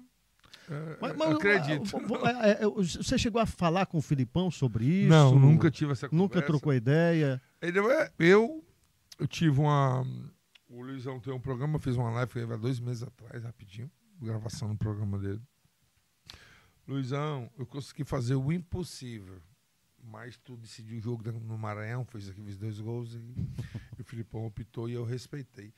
é, 0.69 0.97
Mas, 1.01 1.17
mas, 1.17 1.35
acredito. 1.35 1.97
é, 2.41 2.51
é, 2.51 2.65
você 2.65 3.17
chegou 3.17 3.41
a 3.41 3.45
falar 3.45 3.85
com 3.85 3.97
o 3.97 4.01
Filipão 4.01 4.49
sobre 4.49 4.85
isso? 4.85 5.09
não, 5.09 5.38
nunca 5.38 5.69
tive 5.69 5.91
essa 5.91 6.07
conversa. 6.07 6.15
Nunca 6.35 6.41
trocou 6.41 6.73
ideia? 6.73 7.41
Ele, 7.62 7.79
é, 7.79 8.12
eu, 8.17 8.63
eu 9.19 9.27
tive 9.27 9.59
uma. 9.59 10.05
O 10.69 10.81
Luizão 10.81 11.19
tem 11.19 11.33
um 11.33 11.39
programa, 11.39 11.79
fiz 11.79 11.95
uma 11.95 12.12
live 12.12 12.53
há 12.53 12.55
dois 12.55 12.79
meses 12.79 13.03
atrás, 13.03 13.43
rapidinho, 13.43 13.91
gravação 14.21 14.69
no 14.69 14.77
programa 14.77 15.17
dele. 15.17 15.41
Luizão, 16.88 17.49
eu 17.57 17.65
consegui 17.65 18.03
fazer 18.03 18.35
o 18.35 18.51
impossível. 18.51 19.41
Mas 20.10 20.38
tu 20.38 20.58
decidiu 20.58 20.98
o 20.98 21.02
jogo 21.02 21.32
no 21.32 21.58
Maranhão, 21.58 22.04
fez 22.04 22.30
aqueles 22.30 22.58
dois 22.58 22.80
gols 22.80 23.13
e, 23.13 23.17
e 23.98 24.02
o 24.02 24.04
Filipão 24.04 24.45
optou 24.45 24.89
e 24.89 24.93
eu 24.93 25.04
respeitei. 25.04 25.74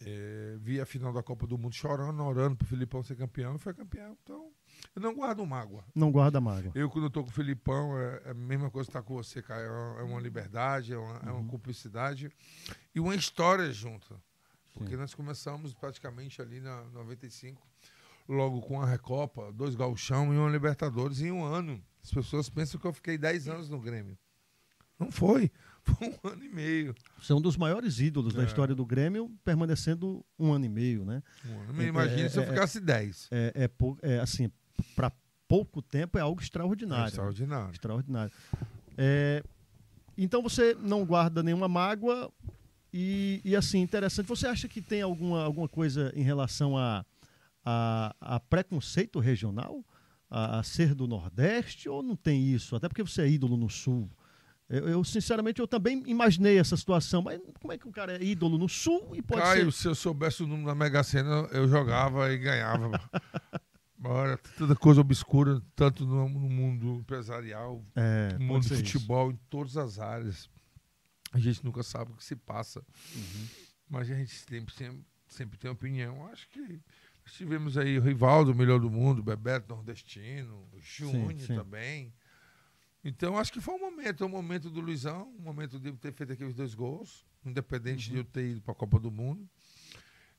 É, 0.00 0.56
vi 0.60 0.80
a 0.80 0.86
final 0.86 1.12
da 1.12 1.22
Copa 1.22 1.46
do 1.46 1.58
Mundo 1.58 1.74
chorando, 1.74 2.22
orando 2.22 2.56
pro 2.56 2.66
Filipão 2.66 3.02
ser 3.02 3.16
campeão 3.16 3.56
e 3.56 3.58
foi 3.58 3.74
campeão. 3.74 4.16
Então, 4.22 4.52
eu 4.94 5.02
não 5.02 5.14
guardo 5.14 5.44
mágoa. 5.44 5.84
Não 5.94 6.12
guarda 6.12 6.40
mágoa. 6.40 6.70
Eu, 6.74 6.88
quando 6.88 7.04
eu 7.04 7.10
tô 7.10 7.24
com 7.24 7.30
o 7.30 7.32
Filipão, 7.32 7.98
é, 7.98 8.22
é 8.26 8.30
a 8.30 8.34
mesma 8.34 8.70
coisa 8.70 8.86
que 8.86 8.90
estar 8.90 9.02
tá 9.02 9.06
com 9.06 9.14
você, 9.14 9.42
cara. 9.42 9.62
É 9.62 9.70
uma, 9.70 10.00
é 10.00 10.02
uma 10.04 10.20
liberdade, 10.20 10.92
é 10.92 10.98
uma, 10.98 11.14
uhum. 11.14 11.28
é 11.28 11.32
uma 11.32 11.48
cumplicidade 11.48 12.30
e 12.94 13.00
uma 13.00 13.14
história 13.14 13.72
junto. 13.72 14.20
Porque 14.72 14.92
Sim. 14.92 15.00
nós 15.00 15.14
começamos 15.14 15.74
praticamente 15.74 16.40
ali 16.40 16.60
na 16.60 16.84
95, 16.92 17.66
logo 18.28 18.60
com 18.60 18.80
a 18.80 18.86
Recopa, 18.86 19.52
dois 19.52 19.74
galchão 19.74 20.32
e 20.32 20.36
uma 20.36 20.48
Libertadores 20.48 21.20
em 21.20 21.32
um 21.32 21.44
ano. 21.44 21.82
As 22.08 22.12
pessoas 22.12 22.48
pensam 22.48 22.80
que 22.80 22.86
eu 22.86 22.92
fiquei 22.92 23.18
10 23.18 23.48
anos 23.48 23.68
no 23.68 23.78
Grêmio. 23.78 24.16
Não 24.98 25.10
foi. 25.10 25.50
Foi 25.88 26.08
um 26.08 26.28
ano 26.28 26.44
e 26.44 26.48
meio. 26.50 26.94
Você 27.18 27.32
é 27.32 27.34
um 27.34 27.40
dos 27.40 27.56
maiores 27.56 27.98
ídolos 27.98 28.34
é. 28.34 28.38
da 28.38 28.44
história 28.44 28.74
do 28.74 28.84
Grêmio, 28.84 29.30
permanecendo 29.42 30.22
um 30.38 30.52
ano 30.52 30.66
e 30.66 30.68
meio, 30.68 31.02
né? 31.02 31.22
Um 31.46 31.60
ano. 31.60 31.82
Imagina 31.82 32.26
é, 32.26 32.28
se 32.28 32.38
eu 32.38 32.42
é, 32.42 32.46
ficasse 32.46 32.78
10. 32.78 33.28
É, 33.30 33.52
é, 33.54 33.70
é, 34.02 34.20
assim, 34.20 34.50
para 34.94 35.10
pouco 35.46 35.80
tempo 35.80 36.18
é 36.18 36.20
algo 36.20 36.42
extraordinário. 36.42 37.04
É 37.04 37.08
extraordinário. 37.08 37.66
Né? 37.66 37.72
Extraordinário. 37.72 38.32
É, 38.98 39.42
então 40.16 40.42
você 40.42 40.76
não 40.78 41.06
guarda 41.06 41.42
nenhuma 41.42 41.68
mágoa 41.68 42.30
e, 42.92 43.40
e, 43.42 43.56
assim, 43.56 43.80
interessante. 43.80 44.26
Você 44.26 44.46
acha 44.46 44.68
que 44.68 44.82
tem 44.82 45.00
alguma, 45.00 45.42
alguma 45.42 45.68
coisa 45.68 46.12
em 46.14 46.22
relação 46.22 46.76
a, 46.76 47.04
a, 47.64 48.14
a 48.20 48.40
preconceito 48.40 49.20
regional? 49.20 49.82
A, 50.30 50.58
a, 50.58 50.62
ser 50.62 50.94
do 50.94 51.06
Nordeste 51.06 51.88
ou 51.88 52.02
não 52.02 52.14
tem 52.14 52.42
isso? 52.42 52.76
Até 52.76 52.88
porque 52.88 53.02
você 53.02 53.22
é 53.22 53.28
ídolo 53.28 53.56
no 53.56 53.70
Sul. 53.70 54.10
Eu, 54.68 54.86
eu, 54.86 55.04
sinceramente, 55.04 55.60
eu 55.60 55.66
também 55.66 56.02
imaginei 56.06 56.58
essa 56.58 56.76
situação. 56.76 57.22
Mas 57.22 57.40
como 57.58 57.72
é 57.72 57.78
que 57.78 57.88
o 57.88 57.92
cara 57.92 58.16
é 58.16 58.22
ídolo 58.22 58.58
no 58.58 58.68
Sul 58.68 59.16
e 59.16 59.22
pode 59.22 59.40
Caio, 59.40 59.72
ser... 59.72 59.78
se 59.80 59.88
eu 59.88 59.94
soubesse 59.94 60.42
o 60.42 60.46
número 60.46 60.66
da 60.66 60.74
Mega 60.74 61.02
Sena, 61.02 61.48
eu 61.52 61.66
jogava 61.66 62.30
e 62.30 62.36
ganhava. 62.36 62.90
Ora, 64.04 64.38
toda 64.58 64.76
coisa 64.76 65.00
obscura, 65.00 65.62
tanto 65.74 66.04
no, 66.04 66.28
no 66.28 66.48
mundo 66.50 66.96
empresarial, 66.96 67.82
é, 67.96 68.34
no 68.34 68.44
mundo 68.44 68.68
do 68.68 68.76
futebol, 68.76 69.30
isso. 69.30 69.40
em 69.40 69.40
todas 69.48 69.76
as 69.78 69.98
áreas. 69.98 70.50
A 71.32 71.38
gente 71.38 71.64
nunca 71.64 71.82
sabe 71.82 72.12
o 72.12 72.14
que 72.14 72.24
se 72.24 72.36
passa. 72.36 72.80
Uhum. 73.14 73.46
Mas 73.88 74.10
a 74.10 74.14
gente 74.14 74.34
sempre, 74.34 74.74
sempre, 74.74 75.04
sempre 75.26 75.58
tem 75.58 75.70
opinião. 75.70 76.26
Acho 76.28 76.48
que 76.50 76.80
tivemos 77.32 77.76
aí 77.76 77.98
o 77.98 78.02
Rivaldo, 78.02 78.52
o 78.52 78.54
melhor 78.54 78.80
do 78.80 78.90
mundo, 78.90 79.22
Bebeto 79.22 79.68
Nordestino, 79.74 80.68
Júnior 80.78 81.46
também. 81.46 82.12
Então, 83.04 83.38
acho 83.38 83.52
que 83.52 83.60
foi 83.60 83.74
um 83.74 83.78
momento, 83.78 84.24
um 84.24 84.28
momento 84.28 84.70
do 84.70 84.80
Luizão, 84.80 85.32
um 85.38 85.42
momento 85.42 85.78
de 85.78 85.92
ter 85.92 86.12
feito 86.12 86.32
aqueles 86.32 86.54
dois 86.54 86.74
gols, 86.74 87.24
independente 87.44 88.08
uhum. 88.08 88.14
de 88.14 88.20
eu 88.20 88.24
ter 88.24 88.50
ido 88.50 88.60
para 88.60 88.72
a 88.72 88.74
Copa 88.74 88.98
do 88.98 89.10
Mundo. 89.10 89.48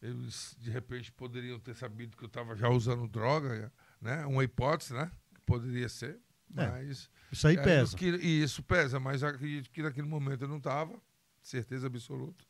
Eles, 0.01 0.55
de 0.59 0.69
repente, 0.69 1.11
poderiam 1.11 1.59
ter 1.59 1.75
sabido 1.75 2.15
que 2.15 2.23
eu 2.23 2.27
estava 2.27 2.55
já 2.55 2.69
usando 2.69 3.07
droga, 3.07 3.71
né? 4.01 4.25
Uma 4.25 4.43
hipótese, 4.43 4.93
né? 4.93 5.11
Que 5.33 5.41
poderia 5.41 5.89
ser. 5.89 6.19
É, 6.55 6.67
mas. 6.67 7.09
Isso 7.31 7.47
aí 7.47 7.57
pesa. 7.57 7.97
Que, 7.97 8.05
e 8.05 8.43
isso 8.43 8.63
pesa, 8.63 8.99
mas 8.99 9.23
acredito 9.23 9.69
que 9.69 9.81
naquele 9.81 10.07
momento 10.07 10.43
eu 10.43 10.47
não 10.47 10.57
estava, 10.57 10.99
certeza 11.41 11.87
absoluta. 11.87 12.45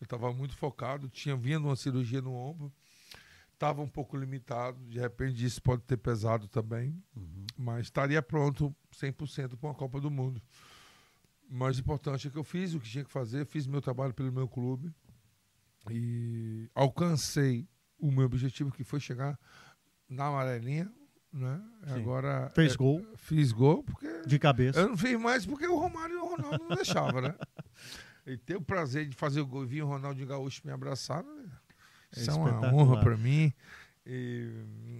Eu 0.00 0.04
estava 0.04 0.32
muito 0.32 0.56
focado, 0.56 1.08
tinha 1.08 1.36
vindo 1.36 1.66
uma 1.66 1.76
cirurgia 1.76 2.20
no 2.20 2.34
ombro, 2.34 2.72
estava 3.62 3.80
um 3.80 3.88
pouco 3.88 4.16
limitado, 4.16 4.76
de 4.88 4.98
repente 4.98 5.44
isso 5.44 5.62
pode 5.62 5.82
ter 5.82 5.96
pesado 5.96 6.48
também, 6.48 7.00
uhum. 7.14 7.46
mas 7.56 7.86
estaria 7.86 8.20
pronto 8.20 8.74
100% 8.92 9.56
para 9.56 9.68
uma 9.68 9.74
Copa 9.74 10.00
do 10.00 10.10
Mundo. 10.10 10.42
O 11.48 11.54
mais 11.54 11.78
importante 11.78 12.26
é 12.26 12.30
que 12.30 12.36
eu 12.36 12.42
fiz 12.42 12.74
o 12.74 12.80
que 12.80 12.90
tinha 12.90 13.04
que 13.04 13.10
fazer, 13.10 13.46
fiz 13.46 13.68
meu 13.68 13.80
trabalho 13.80 14.12
pelo 14.12 14.32
meu 14.32 14.48
clube, 14.48 14.92
e 15.88 16.68
alcancei 16.74 17.68
o 18.00 18.10
meu 18.10 18.26
objetivo 18.26 18.72
que 18.72 18.82
foi 18.82 18.98
chegar 18.98 19.38
na 20.08 20.26
amarelinha, 20.26 20.92
né? 21.32 21.62
Agora 21.86 22.50
fez 22.50 22.74
é, 22.74 22.76
gol, 22.76 23.06
fiz 23.16 23.52
gol 23.52 23.84
porque 23.84 24.22
de 24.26 24.38
cabeça. 24.40 24.80
Eu 24.80 24.88
não 24.88 24.96
fiz 24.96 25.18
mais 25.18 25.46
porque 25.46 25.68
o 25.68 25.78
Romário 25.78 26.16
e 26.16 26.18
o 26.18 26.26
Ronaldo 26.26 26.64
não 26.68 26.76
deixavam, 26.76 27.20
né? 27.20 27.34
E 28.24 28.36
ter 28.36 28.54
o 28.54 28.62
prazer 28.62 29.08
de 29.08 29.16
fazer 29.16 29.40
o 29.40 29.46
gol 29.46 29.64
e 29.64 29.66
vir 29.66 29.82
o 29.82 29.86
Ronaldinho 29.88 30.28
Gaúcho 30.28 30.62
me 30.64 30.70
abraçar, 30.70 31.24
né? 32.14 32.22
isso 32.22 32.30
é, 32.30 32.34
é 32.34 32.36
uma 32.36 32.74
honra 32.74 33.00
para 33.00 33.16
mim. 33.16 33.52
E 34.04 34.50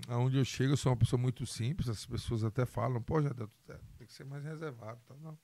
aonde 0.09 0.37
eu 0.37 0.45
chego, 0.45 0.73
eu 0.73 0.77
sou 0.77 0.93
uma 0.93 0.99
pessoa 0.99 1.21
muito 1.21 1.45
simples. 1.45 1.89
As 1.89 2.07
pessoas 2.07 2.45
até 2.45 2.65
falam, 2.65 3.03
pô, 3.03 3.21
já 3.21 3.31
tem 3.35 4.07
que 4.07 4.13
ser 4.13 4.25
mais 4.25 4.45
reservado, 4.45 5.01
tá? 5.07 5.15
Não, 5.21 5.37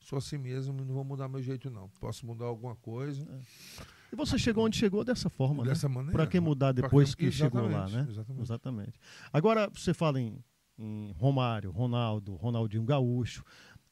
sou 0.00 0.18
assim 0.18 0.38
mesmo, 0.38 0.84
não 0.84 0.94
vou 0.94 1.04
mudar 1.04 1.28
meu 1.28 1.42
jeito 1.42 1.70
não. 1.70 1.88
Posso 2.00 2.26
mudar 2.26 2.46
alguma 2.46 2.76
coisa. 2.76 3.22
É. 3.22 4.00
E 4.12 4.16
você 4.16 4.38
chegou 4.38 4.66
onde 4.66 4.76
chegou 4.76 5.04
dessa 5.04 5.30
forma, 5.30 5.64
dessa 5.64 5.88
né? 5.88 5.94
maneira. 5.94 6.12
Para 6.16 6.26
que 6.26 6.40
mudar 6.40 6.72
depois 6.72 7.14
que, 7.14 7.26
que 7.26 7.32
chegou 7.32 7.68
lá, 7.68 7.88
né? 7.88 8.06
Exatamente. 8.08 8.42
exatamente. 8.42 9.00
Agora, 9.32 9.70
você 9.72 9.94
fala 9.94 10.20
em, 10.20 10.42
em 10.78 11.12
Romário, 11.12 11.70
Ronaldo, 11.70 12.34
Ronaldinho 12.34 12.84
Gaúcho. 12.84 13.44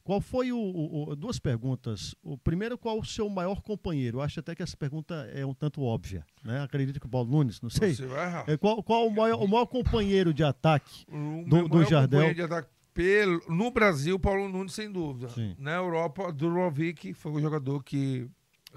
Qual 0.08 0.22
foi 0.22 0.50
o, 0.52 0.58
o, 0.58 1.14
Duas 1.14 1.38
perguntas. 1.38 2.14
O 2.22 2.38
primeiro, 2.38 2.78
qual 2.78 2.98
o 2.98 3.04
seu 3.04 3.28
maior 3.28 3.60
companheiro? 3.60 4.16
Eu 4.16 4.22
acho 4.22 4.40
até 4.40 4.54
que 4.54 4.62
essa 4.62 4.74
pergunta 4.74 5.14
é 5.34 5.44
um 5.44 5.52
tanto 5.52 5.82
óbvia. 5.82 6.24
Né? 6.42 6.62
Acredito 6.62 6.98
que 6.98 7.04
o 7.04 7.10
Paulo 7.10 7.30
Nunes, 7.30 7.60
não 7.60 7.68
sei. 7.68 7.94
Você 7.94 8.06
vai 8.06 8.26
errar. 8.26 8.44
É, 8.46 8.56
qual 8.56 8.82
qual 8.82 9.06
o, 9.06 9.10
maior, 9.14 9.38
o 9.38 9.46
maior 9.46 9.66
companheiro 9.66 10.32
de 10.32 10.42
ataque 10.42 11.04
o 11.08 11.44
do, 11.46 11.68
do 11.68 11.84
Jardel? 11.84 12.32
De 12.32 12.40
ataque 12.40 12.70
pelo, 12.94 13.42
no 13.50 13.70
Brasil, 13.70 14.18
Paulo 14.18 14.48
Nunes, 14.48 14.72
sem 14.72 14.90
dúvida. 14.90 15.28
Sim. 15.28 15.54
Na 15.58 15.74
Europa, 15.74 16.32
Durovic 16.32 17.12
foi 17.12 17.32
o 17.32 17.40
jogador 17.42 17.84
que 17.84 18.26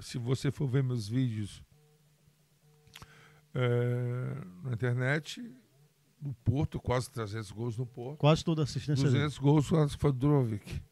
se 0.00 0.18
você 0.18 0.50
for 0.50 0.68
ver 0.68 0.82
meus 0.82 1.08
vídeos 1.08 1.64
é, 3.54 4.36
na 4.64 4.74
internet, 4.74 5.42
no 6.20 6.34
Porto, 6.44 6.78
quase 6.78 7.10
300 7.10 7.50
gols 7.52 7.78
no 7.78 7.86
Porto. 7.86 8.18
Quase 8.18 8.44
toda 8.44 8.64
assistência 8.64 9.02
200 9.02 9.32
dele. 9.32 9.42
gols 9.42 9.66
foi 9.96 10.12
do 10.12 10.18
Drovic. 10.18 10.82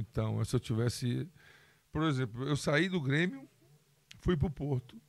Então, 0.00 0.44
se 0.44 0.56
eu 0.56 0.60
tivesse... 0.60 1.28
Por 1.92 2.02
exemplo, 2.04 2.44
eu 2.44 2.56
saí 2.56 2.88
do 2.88 3.00
Grêmio, 3.00 3.48
fui 4.20 4.36
para 4.36 4.46
o 4.46 4.50
Porto. 4.50 5.00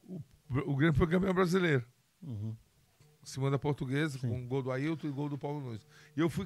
O 0.50 0.76
Grêmio 0.76 0.96
foi 0.96 1.08
campeão 1.08 1.34
brasileiro. 1.34 1.86
Uhum. 2.22 2.56
Cima 3.24 3.52
da 3.52 3.60
portuguesa, 3.60 4.18
Sim. 4.18 4.30
com 4.30 4.48
gol 4.48 4.64
do 4.64 4.72
Ailton 4.72 5.08
e 5.08 5.12
gol 5.12 5.30
do 5.30 5.38
Paulo 5.38 5.62
Nunes. 5.62 5.86
E 6.18 6.20
eu 6.20 6.28
fui 6.28 6.46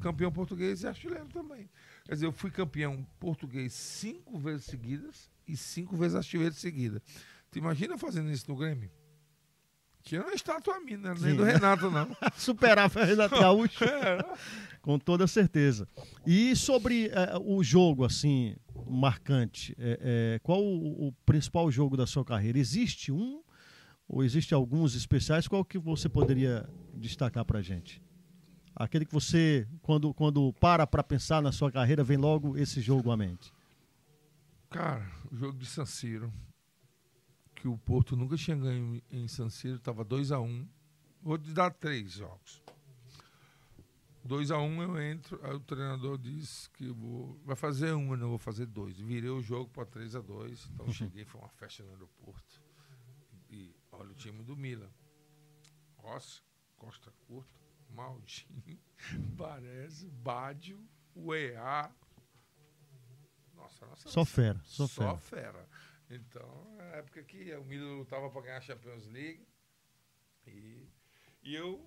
campeão 0.00 0.30
português 0.30 0.82
e 0.82 0.86
artilheiro 0.86 1.26
também. 1.26 1.68
Quer 2.04 2.14
dizer, 2.14 2.26
eu 2.26 2.32
fui 2.32 2.52
campeão 2.52 3.04
português 3.18 3.72
cinco 3.72 4.38
vezes 4.38 4.64
seguidas 4.66 5.28
e 5.46 5.56
cinco 5.56 5.96
vezes 5.96 6.14
artilheiro 6.14 6.54
seguida. 6.54 7.02
Tu 7.50 7.58
imagina 7.58 7.98
fazendo 7.98 8.30
isso 8.30 8.48
no 8.48 8.56
Grêmio? 8.56 8.90
Tinha 10.04 10.20
uma 10.20 10.34
estátua 10.34 10.78
minha, 10.80 10.98
né? 10.98 11.14
nem 11.18 11.34
do 11.34 11.42
Renato, 11.42 11.90
não. 11.90 12.14
Superava 12.36 13.00
o 13.00 13.04
Renato 13.04 13.40
Gaúcho. 13.40 13.82
é. 13.84 14.18
Com 14.82 14.98
toda 14.98 15.26
certeza. 15.26 15.88
E 16.26 16.54
sobre 16.54 17.08
é, 17.08 17.38
o 17.40 17.64
jogo, 17.64 18.04
assim, 18.04 18.54
marcante, 18.86 19.74
é, 19.78 20.38
qual 20.42 20.62
o, 20.62 21.08
o, 21.08 21.12
principal 21.24 21.70
jogo 21.70 21.96
da 21.96 22.06
sua 22.06 22.22
carreira? 22.22 22.58
Existe 22.58 23.10
um 23.10 23.42
ou 24.06 24.22
existe 24.22 24.52
alguns 24.52 24.94
especiais? 24.94 25.48
Qual 25.48 25.64
que 25.64 25.78
você 25.78 26.06
poderia 26.06 26.68
destacar 26.92 27.46
pra 27.46 27.62
gente? 27.62 28.02
Aquele 28.76 29.06
que 29.06 29.12
você, 29.12 29.66
quando, 29.80 30.12
quando 30.12 30.52
para 30.60 30.86
para 30.86 31.02
pensar 31.02 31.40
na 31.40 31.50
sua 31.50 31.72
carreira, 31.72 32.04
vem 32.04 32.18
logo 32.18 32.58
esse 32.58 32.82
jogo 32.82 33.10
à 33.10 33.16
mente. 33.16 33.50
Cara, 34.68 35.10
o 35.32 35.36
jogo 35.36 35.56
de 35.56 35.64
San 35.64 35.86
Siro, 35.86 36.30
que 37.64 37.68
o 37.68 37.78
Porto 37.78 38.14
nunca 38.14 38.36
tinha 38.36 38.54
ganho 38.54 39.02
em 39.10 39.26
San 39.26 39.48
Siro, 39.48 39.76
estava 39.76 40.04
2x1. 40.04 40.44
Um. 40.46 40.68
Vou 41.22 41.38
te 41.38 41.50
dar 41.50 41.70
três 41.70 42.12
jogos. 42.12 42.62
2x1 44.28 44.60
um 44.60 44.82
eu 44.82 45.00
entro, 45.00 45.40
aí 45.42 45.54
o 45.54 45.60
treinador 45.60 46.18
diz 46.18 46.66
que 46.74 46.88
vou, 46.88 47.40
vai 47.42 47.56
fazer 47.56 47.94
um, 47.94 48.10
eu 48.10 48.18
não 48.18 48.28
vou 48.28 48.36
fazer 48.36 48.66
dois. 48.66 48.98
Virei 48.98 49.30
o 49.30 49.40
jogo 49.40 49.70
para 49.70 49.86
3x2, 49.86 50.68
então 50.74 50.84
uhum. 50.84 50.92
cheguei, 50.92 51.24
foi 51.24 51.40
uma 51.40 51.48
festa 51.48 51.82
no 51.84 51.92
aeroporto. 51.92 52.62
E 53.48 53.74
olha 53.92 54.10
o 54.10 54.14
time 54.14 54.42
do 54.42 54.54
Milan. 54.54 54.90
Rossi, 55.96 56.42
Costa 56.76 57.10
Curta, 57.26 57.60
Maldini, 57.88 58.78
Baresi, 59.34 60.10
Bádio, 60.10 60.86
UEA, 61.16 61.90
nossa, 63.54 63.86
nossa. 63.86 64.08
Só 64.10 64.22
fera. 64.22 64.60
Só, 64.64 64.86
só 64.86 65.16
fera. 65.16 65.42
fera. 65.52 65.68
Então, 66.14 66.76
é 66.78 66.94
a 66.94 66.96
época 66.98 67.22
que 67.24 67.52
o 67.56 67.64
Milan 67.64 67.96
lutava 67.96 68.30
para 68.30 68.42
ganhar 68.42 68.58
a 68.58 68.60
Champions 68.60 69.06
League. 69.06 69.44
E, 70.46 70.88
e 71.42 71.54
eu 71.54 71.84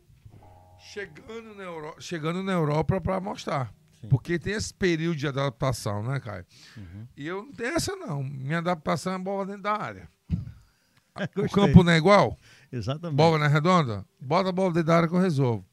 chegando 0.79 1.55
na, 1.55 1.63
Euro, 1.63 1.95
chegando 1.99 2.43
na 2.43 2.51
Europa 2.51 2.99
para 2.99 3.21
mostrar. 3.21 3.73
Sim. 4.01 4.09
Porque 4.09 4.37
tem 4.37 4.53
esse 4.53 4.73
período 4.73 5.15
de 5.15 5.27
adaptação, 5.27 6.03
né, 6.03 6.19
Caio? 6.19 6.45
Uhum. 6.75 7.07
E 7.15 7.25
eu 7.25 7.45
não 7.45 7.53
tenho 7.53 7.75
essa, 7.75 7.95
não. 7.95 8.21
Minha 8.21 8.57
adaptação 8.57 9.13
é 9.13 9.17
bola 9.17 9.45
dentro 9.45 9.63
da 9.63 9.73
área. 9.73 10.09
o 11.37 11.49
campo 11.49 11.83
não 11.83 11.93
é 11.93 11.97
igual? 11.97 12.37
Exatamente. 12.71 13.15
Bola 13.15 13.45
é 13.45 13.47
redonda? 13.47 14.05
Bota 14.19 14.49
a 14.49 14.51
bola 14.51 14.73
dentro 14.73 14.87
da 14.87 14.97
área 14.97 15.07
que 15.07 15.15
eu 15.15 15.19
resolvo. 15.21 15.65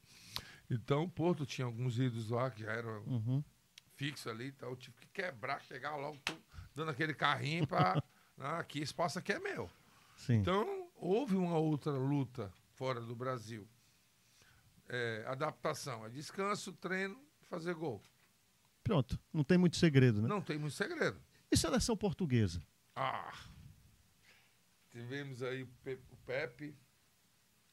Então, 0.69 1.03
o 1.03 1.09
Porto 1.09 1.45
tinha 1.45 1.65
alguns 1.65 1.99
ídolos 1.99 2.29
lá 2.29 2.49
que 2.49 2.63
já 2.63 2.71
eram 2.71 3.03
uhum 3.05 3.43
fixo 3.95 4.29
ali, 4.29 4.47
então 4.47 4.69
eu 4.69 4.75
tive 4.75 4.95
que 4.97 5.07
quebrar, 5.07 5.61
chegar 5.61 5.95
logo 5.95 6.17
dando 6.75 6.91
aquele 6.91 7.13
carrinho 7.13 7.65
para. 7.65 8.01
Né, 8.37 8.47
aqui, 8.57 8.81
espaço 8.81 9.17
aqui 9.19 9.31
é 9.33 9.39
meu. 9.39 9.69
Sim. 10.17 10.35
Então, 10.35 10.89
houve 10.95 11.35
uma 11.35 11.57
outra 11.57 11.91
luta 11.91 12.51
fora 12.73 13.01
do 13.01 13.15
Brasil. 13.15 13.67
É, 14.87 15.23
adaptação, 15.27 16.05
é 16.05 16.09
descanso, 16.09 16.71
treino, 16.73 17.19
fazer 17.49 17.73
gol. 17.73 18.01
Pronto. 18.83 19.19
Não 19.33 19.43
tem 19.43 19.57
muito 19.57 19.77
segredo, 19.77 20.21
né? 20.21 20.27
Não 20.27 20.41
tem 20.41 20.57
muito 20.59 20.75
segredo. 20.75 21.19
E 21.51 21.57
seleção 21.57 21.97
portuguesa? 21.97 22.61
Ah! 22.95 23.33
Tivemos 24.91 25.41
aí 25.41 25.63
o 25.63 25.67
Pe- 25.83 25.99
o 26.11 26.17
Pepe, 26.17 26.75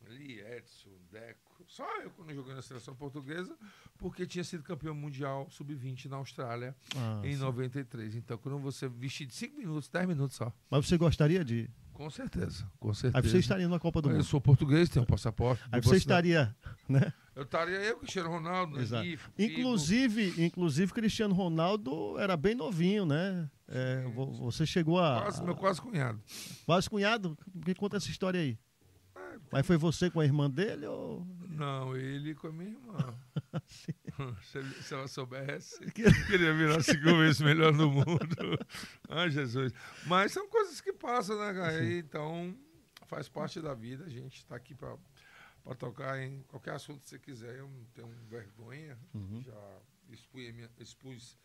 ali, 0.06 0.40
Edson, 0.40 0.90
Deco. 1.10 1.51
Só 1.68 1.84
eu 2.02 2.10
quando 2.10 2.34
joguei 2.34 2.54
na 2.54 2.62
seleção 2.62 2.94
portuguesa, 2.94 3.56
porque 3.98 4.26
tinha 4.26 4.44
sido 4.44 4.62
campeão 4.62 4.94
mundial 4.94 5.46
sub-20 5.50 6.06
na 6.06 6.16
Austrália 6.16 6.74
Ah, 6.96 7.20
em 7.24 7.34
sim. 7.34 7.38
93. 7.40 8.14
Então, 8.16 8.36
quando 8.38 8.58
você 8.58 8.88
vestir 8.88 9.26
de 9.26 9.34
5 9.34 9.56
minutos, 9.58 9.88
10 9.88 10.06
minutos 10.08 10.36
só. 10.36 10.52
Mas 10.70 10.86
você 10.86 10.96
gostaria 10.96 11.44
de. 11.44 11.68
Com 11.92 12.08
certeza, 12.10 12.66
com 12.80 12.92
certeza. 12.94 13.24
Aí 13.24 13.30
você 13.30 13.38
estaria 13.38 13.68
na 13.68 13.78
Copa 13.78 14.00
do 14.00 14.08
Eu 14.08 14.14
Mundo. 14.14 14.24
sou 14.24 14.40
português, 14.40 14.88
tenho 14.88 15.02
um 15.04 15.06
passaporte. 15.06 15.62
Aí 15.70 15.80
você 15.80 15.96
estaria, 15.96 16.54
né? 16.88 17.12
Eu 17.36 17.42
estaria 17.44 17.76
eu, 17.76 17.98
Cristiano 17.98 18.30
Ronaldo, 18.30 18.80
Exato. 18.80 19.04
Nani, 19.04 19.16
Figo. 19.16 19.60
Inclusive, 19.60 20.44
inclusive, 20.44 20.92
Cristiano 20.92 21.34
Ronaldo 21.34 22.18
era 22.18 22.36
bem 22.36 22.54
novinho, 22.54 23.04
né? 23.06 23.48
É, 23.68 24.02
vo- 24.14 24.32
você 24.32 24.64
chegou 24.66 24.98
a. 24.98 25.20
Quase, 25.22 25.42
meu 25.44 25.54
quase 25.54 25.80
cunhado. 25.80 26.20
Quase 26.66 26.90
cunhado? 26.90 27.38
Me 27.54 27.74
conta 27.74 27.98
essa 27.98 28.08
história 28.10 28.40
aí. 28.40 28.58
Mas 29.52 29.66
foi 29.66 29.76
você 29.76 30.10
com 30.10 30.18
a 30.20 30.24
irmã 30.24 30.50
dele 30.50 30.86
ou. 30.86 31.24
Não, 31.48 31.94
ele 31.96 32.34
com 32.34 32.46
a 32.48 32.52
minha 32.52 32.70
irmã. 32.70 33.18
Se, 34.42 34.62
se 34.82 34.94
ela 34.94 35.08
soubesse, 35.08 35.78
queria 35.92 36.54
virar 36.54 36.82
cinco 36.82 37.16
vezes 37.18 37.40
melhor 37.40 37.72
no 37.72 37.90
mundo. 37.90 38.58
Ai, 39.08 39.30
Jesus. 39.30 39.72
Mas 40.06 40.32
são 40.32 40.48
coisas 40.48 40.80
que 40.80 40.92
passam, 40.92 41.38
né, 41.38 41.52
cara? 41.54 41.82
E 41.84 41.98
Então, 41.98 42.56
faz 43.06 43.28
parte 43.28 43.60
da 43.60 43.74
vida. 43.74 44.04
A 44.04 44.08
gente 44.08 44.38
está 44.38 44.56
aqui 44.56 44.74
para 44.74 44.96
tocar 45.78 46.18
em 46.20 46.42
qualquer 46.44 46.74
assunto 46.74 47.00
que 47.02 47.08
você 47.08 47.18
quiser. 47.18 47.56
Eu 47.58 47.68
não 47.68 47.84
tenho 47.94 48.08
vergonha. 48.28 48.98
Uhum. 49.14 49.42
Já 49.42 49.78
expus, 50.10 50.52
minha- 50.52 50.70
expus 50.78 51.38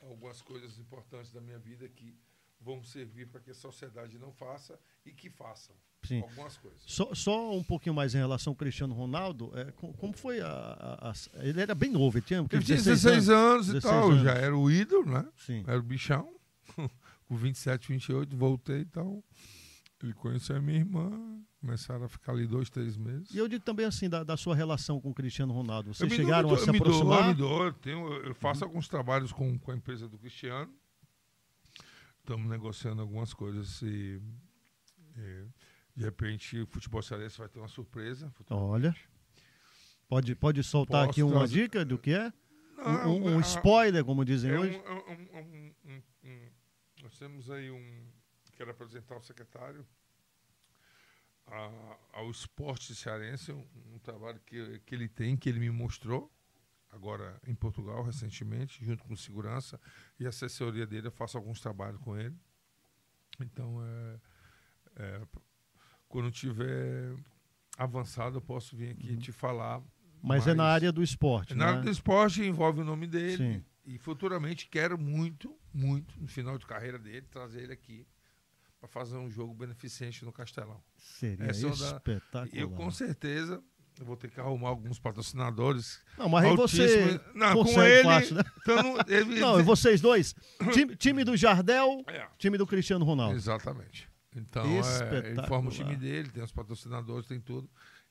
algumas 0.00 0.40
coisas 0.42 0.78
importantes 0.78 1.30
da 1.32 1.40
minha 1.40 1.58
vida 1.58 1.88
que 1.88 2.16
vão 2.64 2.82
servir 2.82 3.26
para 3.28 3.40
que 3.40 3.50
a 3.50 3.54
sociedade 3.54 4.18
não 4.18 4.32
faça 4.32 4.78
e 5.04 5.10
que 5.12 5.28
façam 5.28 5.74
Sim. 6.04 6.20
algumas 6.22 6.56
coisas. 6.56 6.80
Só, 6.86 7.14
só 7.14 7.56
um 7.56 7.62
pouquinho 7.62 7.94
mais 7.94 8.14
em 8.14 8.18
relação 8.18 8.52
ao 8.52 8.56
Cristiano 8.56 8.94
Ronaldo. 8.94 9.50
É, 9.58 9.70
co- 9.72 9.92
como 9.94 10.12
foi 10.16 10.40
a, 10.40 10.46
a- 10.48 11.10
a- 11.10 11.44
Ele 11.44 11.60
era 11.60 11.74
bem 11.74 11.90
novo, 11.90 12.18
ele 12.18 12.24
tinha? 12.24 12.38
Ele 12.40 12.48
tinha 12.48 12.76
16 12.78 13.28
anos, 13.28 13.68
e 13.68 13.72
16 13.74 13.82
tal, 13.82 14.10
anos. 14.10 14.22
já 14.22 14.32
era 14.34 14.56
o 14.56 14.70
ídolo, 14.70 15.06
né? 15.10 15.26
Sim. 15.36 15.64
Era 15.66 15.78
o 15.78 15.82
bichão. 15.82 16.32
Com 17.28 17.36
27, 17.36 17.88
28, 17.88 18.36
voltei 18.36 18.80
e 18.80 18.84
tal. 18.84 19.22
Ele 20.02 20.12
conheceu 20.14 20.56
a 20.56 20.60
minha 20.60 20.78
irmã, 20.78 21.10
começaram 21.60 22.04
a 22.04 22.08
ficar 22.08 22.32
ali 22.32 22.44
dois, 22.46 22.68
três 22.68 22.96
meses. 22.96 23.32
E 23.32 23.38
eu 23.38 23.46
digo 23.46 23.64
também 23.64 23.86
assim, 23.86 24.08
da, 24.08 24.24
da 24.24 24.36
sua 24.36 24.54
relação 24.54 25.00
com 25.00 25.10
o 25.10 25.14
Cristiano 25.14 25.52
Ronaldo. 25.54 25.94
Vocês 25.94 26.12
chegaram 26.12 26.48
dou, 26.48 26.58
a 26.58 26.60
se 26.60 26.72
me 26.72 26.78
dou, 26.80 26.88
eu 26.88 26.92
aproximar? 26.94 27.22
Uhum. 27.22 27.28
me 27.28 27.34
dou, 27.34 27.64
eu, 27.66 27.72
tenho, 27.72 28.12
eu 28.24 28.34
faço 28.34 28.64
alguns 28.64 28.88
trabalhos 28.88 29.30
com, 29.32 29.56
com 29.60 29.70
a 29.70 29.76
empresa 29.76 30.08
do 30.08 30.18
Cristiano. 30.18 30.68
Estamos 32.22 32.48
negociando 32.48 33.02
algumas 33.02 33.34
coisas 33.34 33.82
e, 33.82 34.20
e, 35.16 35.46
de 35.96 36.04
repente 36.04 36.60
o 36.60 36.66
futebol 36.68 37.02
cearense 37.02 37.36
vai 37.36 37.48
ter 37.48 37.58
uma 37.58 37.66
surpresa. 37.68 38.32
Olha. 38.48 38.94
Pode, 40.08 40.34
pode 40.36 40.62
soltar 40.62 41.06
Posso 41.06 41.10
aqui 41.10 41.22
uma 41.24 41.38
trazer- 41.40 41.62
dica 41.64 41.84
do 41.84 41.98
que 41.98 42.12
é? 42.12 42.32
Um, 42.78 42.82
Não, 42.92 43.16
um- 43.16 43.34
um 43.34 43.38
a- 43.38 43.40
spoiler, 43.40 44.04
como 44.04 44.24
dizem 44.24 44.52
É 44.52 44.58
um, 44.58 44.60
hoje. 44.62 44.76
é 44.76 44.90
um- 44.92 45.36
é 45.36 45.40
um- 45.42 45.74
um- 45.84 46.02
um- 46.24 46.50
nós 47.02 47.18
temos 47.18 47.50
aí 47.50 47.70
um. 47.70 48.06
Quero 48.52 48.70
apresentar 48.70 49.16
o 49.16 49.20
secretário 49.22 49.84
a- 51.46 51.96
ao 52.12 52.30
esporte 52.30 52.94
cearense, 52.94 53.50
um, 53.50 53.66
um 53.94 53.98
trabalho 53.98 54.40
que, 54.46 54.78
que 54.86 54.94
ele 54.94 55.08
tem, 55.08 55.36
que 55.36 55.48
ele 55.48 55.58
me 55.58 55.70
mostrou, 55.70 56.30
agora 56.92 57.40
em 57.46 57.54
Portugal, 57.54 58.02
recentemente, 58.04 58.84
junto 58.84 59.02
com 59.04 59.16
segurança 59.16 59.80
e 60.20 60.26
a 60.26 60.28
assessoria 60.28 60.86
dele, 60.86 61.08
eu 61.08 61.12
faço 61.12 61.36
alguns 61.38 61.60
trabalhos 61.60 61.98
com 62.00 62.16
ele. 62.16 62.36
Então, 63.40 63.82
é, 63.84 64.20
é, 64.96 65.22
quando 66.06 66.30
tiver 66.30 67.16
avançado, 67.78 68.36
eu 68.36 68.42
posso 68.42 68.76
vir 68.76 68.90
aqui 68.90 69.16
te 69.16 69.32
falar. 69.32 69.82
Mas 70.22 70.46
é 70.46 70.54
na 70.54 70.64
área 70.64 70.92
do 70.92 71.02
esporte, 71.02 71.54
Na 71.54 71.64
né? 71.64 71.70
área 71.72 71.82
do 71.82 71.90
esporte 71.90 72.42
envolve 72.44 72.82
o 72.82 72.84
nome 72.84 73.06
dele. 73.06 73.36
Sim. 73.36 73.64
E 73.84 73.98
futuramente 73.98 74.68
quero 74.68 74.96
muito, 74.96 75.58
muito, 75.74 76.14
no 76.20 76.28
final 76.28 76.56
de 76.56 76.64
carreira 76.66 76.98
dele, 76.98 77.26
trazer 77.28 77.62
ele 77.62 77.72
aqui 77.72 78.06
para 78.78 78.88
fazer 78.88 79.16
um 79.16 79.28
jogo 79.30 79.54
beneficente 79.54 80.24
no 80.24 80.32
Castelão. 80.32 80.80
Seria 80.96 81.46
Essa 81.46 81.66
é 81.66 81.66
uma 81.66 81.76
da- 81.76 81.86
espetacular. 81.96 82.48
Eu 82.52 82.70
com 82.70 82.90
certeza 82.92 83.60
eu 84.00 84.06
vou 84.06 84.16
ter 84.16 84.30
que 84.30 84.40
arrumar 84.40 84.68
alguns 84.70 84.98
patrocinadores. 84.98 86.00
Não, 86.18 86.28
mas 86.28 86.44
aí 86.44 86.56
você. 86.56 87.20
Não, 87.34 87.64
com 87.64 87.82
ele. 87.82 88.02
fácil, 88.04 88.34
né? 88.36 88.42
então 88.60 88.76
não- 88.82 88.96
ele- 89.08 89.40
Não, 89.40 89.60
e 89.60 89.62
vocês 89.62 90.00
dois? 90.00 90.34
Time, 90.72 90.94
time 90.96 91.24
do 91.24 91.36
Jardel, 91.36 92.02
É, 92.06 92.26
time 92.38 92.56
do 92.58 92.66
Cristiano 92.66 93.04
Ronaldo. 93.04 93.36
exatamente. 93.36 94.08
Então, 94.34 94.64
é, 94.64 95.28
ele 95.30 95.46
forma 95.46 95.68
o 95.68 95.72
time 95.72 95.94
dele, 95.94 96.30
tem 96.30 96.42
os 96.42 96.52
patrocinadores, 96.52 97.26
tem 97.28 97.38
tudo. 97.38 97.68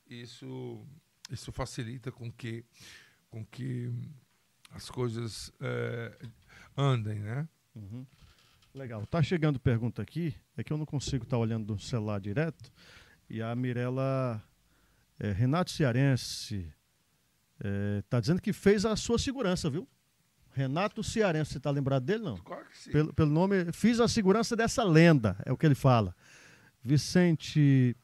Isso, 0.08 0.86
isso 1.32 1.52
facilita 1.52 2.12
com 2.12 2.32
que, 2.32 2.64
com 3.30 3.44
que 3.46 3.92
as 4.70 4.88
coisas 4.90 5.52
é, 5.60 6.16
andem, 6.78 7.20
né? 7.20 7.48
Uhum. 7.74 8.06
Legal. 8.74 9.06
Tá 9.08 9.22
chegando 9.24 9.60
pergunta 9.60 10.02
aqui, 10.02 10.34
é 10.56 10.64
que 10.64 10.72
eu 10.72 10.78
não 10.78 10.86
consigo 10.86 11.24
estar 11.24 11.38
olhando 11.38 11.74
do 11.74 11.80
celular 11.82 12.20
direto. 12.22 12.72
E 13.30 13.42
a 13.42 13.56
Mirella 13.56 14.42
é, 15.20 15.32
Renato 15.32 15.72
Cearense 15.72 16.72
é, 17.60 18.04
tá 18.10 18.20
dizendo 18.20 18.42
que 18.42 18.52
fez 18.52 18.86
a 18.86 18.96
sua 18.96 19.20
segurança, 19.20 19.70
viu? 19.70 19.88
Renato 20.54 21.04
Cearense, 21.04 21.54
você 21.54 21.60
tá 21.60 21.72
lembrado 21.72 22.04
dele, 22.04 22.24
não? 22.24 22.38
Claro 22.38 22.66
que 22.66 22.78
sim. 22.78 22.92
Pelo, 22.92 23.14
pelo 23.14 23.32
nome, 23.32 23.72
fiz 23.72 24.00
a 24.00 24.08
segurança 24.08 24.56
dessa 24.56 24.84
lenda, 24.84 25.38
é 25.46 25.52
o 25.52 25.58
que 25.58 25.66
ele 25.66 25.76
fala. 25.76 26.16
Vicente 26.84 27.96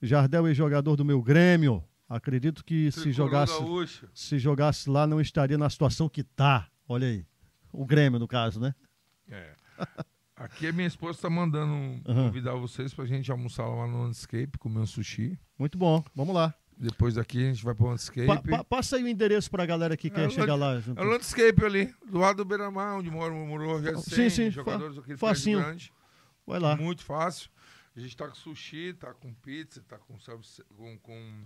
Jardel 0.00 0.46
é 0.48 0.54
jogador 0.54 0.96
do 0.96 1.04
meu 1.04 1.22
Grêmio. 1.22 1.82
Acredito 2.08 2.64
que 2.64 2.92
se 2.92 3.10
jogasse, 3.10 3.58
gaúcho. 3.58 4.08
se 4.12 4.38
jogasse 4.38 4.90
lá 4.90 5.06
não 5.06 5.20
estaria 5.20 5.56
na 5.56 5.70
situação 5.70 6.08
que 6.08 6.22
tá. 6.22 6.68
Olha 6.86 7.06
aí. 7.06 7.24
O 7.72 7.86
Grêmio, 7.86 8.18
no 8.18 8.28
caso, 8.28 8.60
né? 8.60 8.74
É. 9.30 9.54
Aqui 10.44 10.66
a 10.66 10.72
minha 10.72 10.88
esposa 10.88 11.18
está 11.18 11.30
mandando 11.30 12.00
Aham. 12.08 12.26
convidar 12.26 12.54
vocês 12.54 12.92
para 12.92 13.04
a 13.04 13.06
gente 13.06 13.30
almoçar 13.30 13.66
lá 13.66 13.86
no 13.86 14.02
Landscape, 14.02 14.58
comer 14.58 14.80
um 14.80 14.86
sushi. 14.86 15.38
Muito 15.58 15.78
bom. 15.78 16.04
Vamos 16.14 16.34
lá. 16.34 16.52
Depois 16.76 17.14
daqui 17.14 17.38
a 17.38 17.52
gente 17.52 17.62
vai 17.64 17.74
para 17.74 17.84
o 17.86 17.90
Landscape. 17.90 18.26
Pa- 18.26 18.42
pa- 18.42 18.64
passa 18.64 18.96
aí 18.96 19.04
o 19.04 19.08
endereço 19.08 19.48
pra 19.50 19.64
galera 19.64 19.96
que 19.96 20.10
quer 20.10 20.26
o 20.26 20.30
chegar 20.30 20.56
lá. 20.56 20.80
junto. 20.80 21.00
É 21.00 21.04
o 21.04 21.08
Landscape 21.08 21.64
ali, 21.64 21.94
do 22.10 22.18
lado 22.18 22.38
do 22.38 22.44
Beira-Mar, 22.44 22.96
onde 22.98 23.08
mora 23.10 23.32
o 23.32 23.46
Moro 23.46 24.00
Sim, 24.02 24.28
sim, 24.28 24.50
jogadores 24.50 24.96
fa- 24.96 25.16
facinho. 25.28 25.60
grande. 25.60 25.92
Vai 26.44 26.58
lá. 26.58 26.76
Muito 26.76 27.04
fácil. 27.04 27.48
A 27.94 28.00
gente 28.00 28.16
tá 28.16 28.26
com 28.26 28.34
sushi, 28.34 28.94
tá 28.94 29.12
com 29.14 29.32
pizza, 29.34 29.80
tá 29.86 29.96
com 29.98 30.16
com 30.76 30.98
com, 30.98 31.44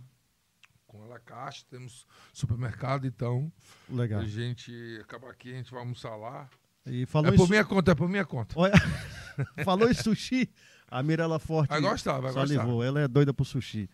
com 0.86 1.02
a 1.02 1.06
la 1.06 1.18
carte, 1.18 1.66
temos 1.66 2.06
supermercado, 2.32 3.06
então 3.06 3.52
Legal. 3.90 4.20
a 4.20 4.24
gente 4.24 4.72
acaba 5.02 5.28
aqui, 5.30 5.52
a 5.52 5.56
gente 5.56 5.70
vai 5.70 5.80
almoçar 5.80 6.16
lá. 6.16 6.48
E 6.86 7.04
falou, 7.06 7.32
é 7.32 7.36
por 7.36 7.46
su- 7.46 7.50
minha 7.50 7.64
conta, 7.64 7.92
é 7.92 7.94
por 7.94 8.08
minha 8.08 8.24
conta. 8.24 8.54
Olha, 8.58 8.72
falou 9.64 9.88
em 9.90 9.94
sushi, 9.94 10.48
a 10.88 11.02
Mirella 11.02 11.38
Forte 11.38 11.70
Vai 11.70 11.80
gostar, 11.80 12.20
vai 12.20 12.32
gostar. 12.32 12.46
salivou. 12.46 12.82
Ela 12.82 13.00
é 13.00 13.08
doida 13.08 13.34
pro 13.34 13.44
sushi. 13.44 13.88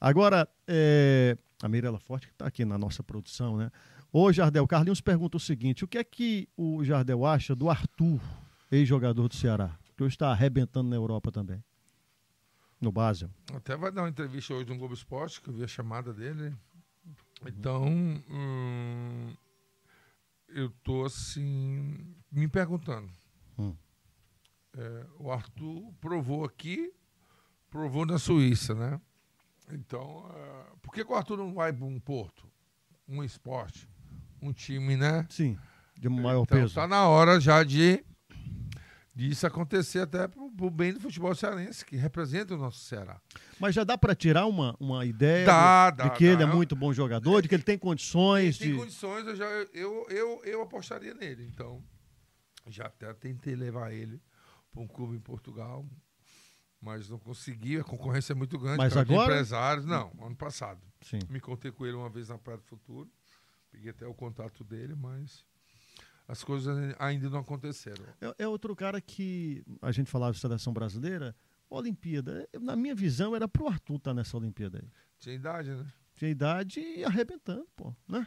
Agora, 0.00 0.48
é, 0.68 1.36
a 1.62 1.68
Mirella 1.68 1.98
Forte, 1.98 2.26
que 2.28 2.32
está 2.32 2.46
aqui 2.46 2.64
na 2.64 2.78
nossa 2.78 3.02
produção, 3.02 3.56
né? 3.56 3.70
Ô, 4.12 4.32
Jardel, 4.32 4.66
Carlinhos 4.66 5.00
pergunta 5.00 5.36
o 5.36 5.40
seguinte: 5.40 5.84
o 5.84 5.88
que 5.88 5.98
é 5.98 6.04
que 6.04 6.48
o 6.56 6.84
Jardel 6.84 7.24
acha 7.26 7.54
do 7.54 7.68
Arthur, 7.68 8.20
ex-jogador 8.70 9.28
do 9.28 9.34
Ceará, 9.34 9.76
que 9.96 10.02
hoje 10.04 10.14
está 10.14 10.30
arrebentando 10.30 10.88
na 10.88 10.96
Europa 10.96 11.32
também? 11.32 11.62
No 12.80 12.92
Basel. 12.92 13.30
Até 13.54 13.74
vai 13.76 13.90
dar 13.90 14.02
uma 14.02 14.08
entrevista 14.08 14.52
hoje 14.54 14.68
no 14.68 14.76
Globo 14.76 14.94
Esporte, 14.94 15.40
que 15.40 15.48
eu 15.48 15.54
vi 15.54 15.64
a 15.64 15.68
chamada 15.68 16.12
dele. 16.12 16.54
Então, 17.46 17.84
hum, 17.86 19.32
eu 20.56 20.70
tô 20.82 21.04
assim, 21.04 22.16
me 22.32 22.48
perguntando. 22.48 23.12
Hum. 23.58 23.76
É, 24.74 25.06
o 25.18 25.30
Arthur 25.30 25.92
provou 26.00 26.46
aqui, 26.46 26.92
provou 27.70 28.06
na 28.06 28.18
Suíça, 28.18 28.74
né? 28.74 28.98
Então, 29.70 30.30
é, 30.34 30.76
por 30.80 30.94
que, 30.94 31.04
que 31.04 31.12
o 31.12 31.14
Arthur 31.14 31.36
não 31.36 31.52
vai 31.52 31.72
para 31.74 31.84
um 31.84 32.00
Porto? 32.00 32.48
Um 33.06 33.22
esporte, 33.22 33.86
um 34.40 34.50
time, 34.50 34.96
né? 34.96 35.26
Sim, 35.28 35.58
de 35.94 36.08
maior 36.08 36.44
então, 36.44 36.58
peso. 36.58 36.74
tá 36.74 36.88
na 36.88 37.06
hora 37.06 37.38
já 37.38 37.62
de 37.62 38.02
disso 39.16 39.46
acontecer 39.46 40.00
até 40.00 40.28
pro, 40.28 40.70
bem 40.70 40.92
do 40.92 41.00
futebol 41.00 41.34
cearense, 41.34 41.84
que 41.84 41.96
representa 41.96 42.54
o 42.54 42.58
nosso 42.58 42.80
Ceará. 42.80 43.20
Mas 43.58 43.74
já 43.74 43.82
dá 43.82 43.96
para 43.96 44.14
tirar 44.14 44.46
uma, 44.46 44.76
uma 44.78 45.04
ideia 45.06 45.46
Dá, 45.46 45.90
de, 45.90 45.96
dá, 45.96 46.04
de 46.08 46.10
que 46.18 46.24
ele 46.24 46.42
é 46.42 46.46
dá. 46.46 46.54
muito 46.54 46.76
bom 46.76 46.92
jogador, 46.92 47.40
de 47.40 47.48
que 47.48 47.54
ele 47.54 47.62
tem 47.64 47.78
condições 47.78 48.58
tem 48.58 48.72
de. 48.72 48.76
condições, 48.78 49.26
eu, 49.26 49.34
já, 49.34 49.46
eu, 49.72 50.06
eu, 50.10 50.42
eu 50.44 50.62
apostaria 50.62 51.14
nele. 51.14 51.46
Então, 51.46 51.82
já 52.68 52.86
até 52.86 53.12
tentei 53.14 53.56
levar 53.56 53.90
ele 53.92 54.20
para 54.70 54.82
um 54.82 54.86
clube 54.86 55.16
em 55.16 55.20
Portugal. 55.20 55.84
mas 56.80 57.08
não 57.08 57.18
consegui. 57.18 57.78
A 57.80 57.84
concorrência 57.84 58.32
é 58.32 58.36
muito 58.36 58.58
grande 58.58 58.76
Mas 58.78 58.94
agora? 58.96 59.18
de 59.18 59.32
empresários. 59.32 59.86
Não, 59.86 60.12
ano 60.20 60.36
passado. 60.36 60.80
Sim. 61.00 61.20
Me 61.30 61.40
contei 61.40 61.72
com 61.72 61.86
ele 61.86 61.96
uma 61.96 62.10
vez 62.10 62.28
na 62.28 62.36
Praia 62.38 62.58
do 62.58 62.64
Futuro. 62.64 63.10
Peguei 63.70 63.90
até 63.90 64.06
o 64.06 64.14
contato 64.14 64.62
dele, 64.62 64.94
mas 64.94 65.44
as 66.28 66.42
coisas 66.44 66.94
ainda 66.98 67.30
não 67.30 67.40
aconteceram. 67.40 68.04
É, 68.20 68.44
é 68.44 68.48
outro 68.48 68.74
cara 68.74 69.00
que 69.00 69.62
a 69.82 69.92
gente 69.92 70.10
falava 70.10 70.32
de 70.32 70.38
seleção 70.40 70.72
brasileira, 70.72 71.34
Olimpíada. 71.70 72.48
é, 72.52 72.58
Na 72.58 72.74
minha 72.76 72.94
visão, 72.94 73.34
era 73.34 73.46
pro 73.48 73.68
Arthur 73.68 73.96
estar 73.96 74.14
nessa 74.14 74.36
Olimpíada 74.36 74.78
aí. 74.82 74.88
Tinha 75.18 75.34
idade, 75.34 75.70
né? 75.70 75.86
Tinha 76.14 76.30
idade 76.30 76.80
e 76.80 77.04
arrebentando, 77.04 77.66
pô. 77.76 77.94
Né? 78.08 78.26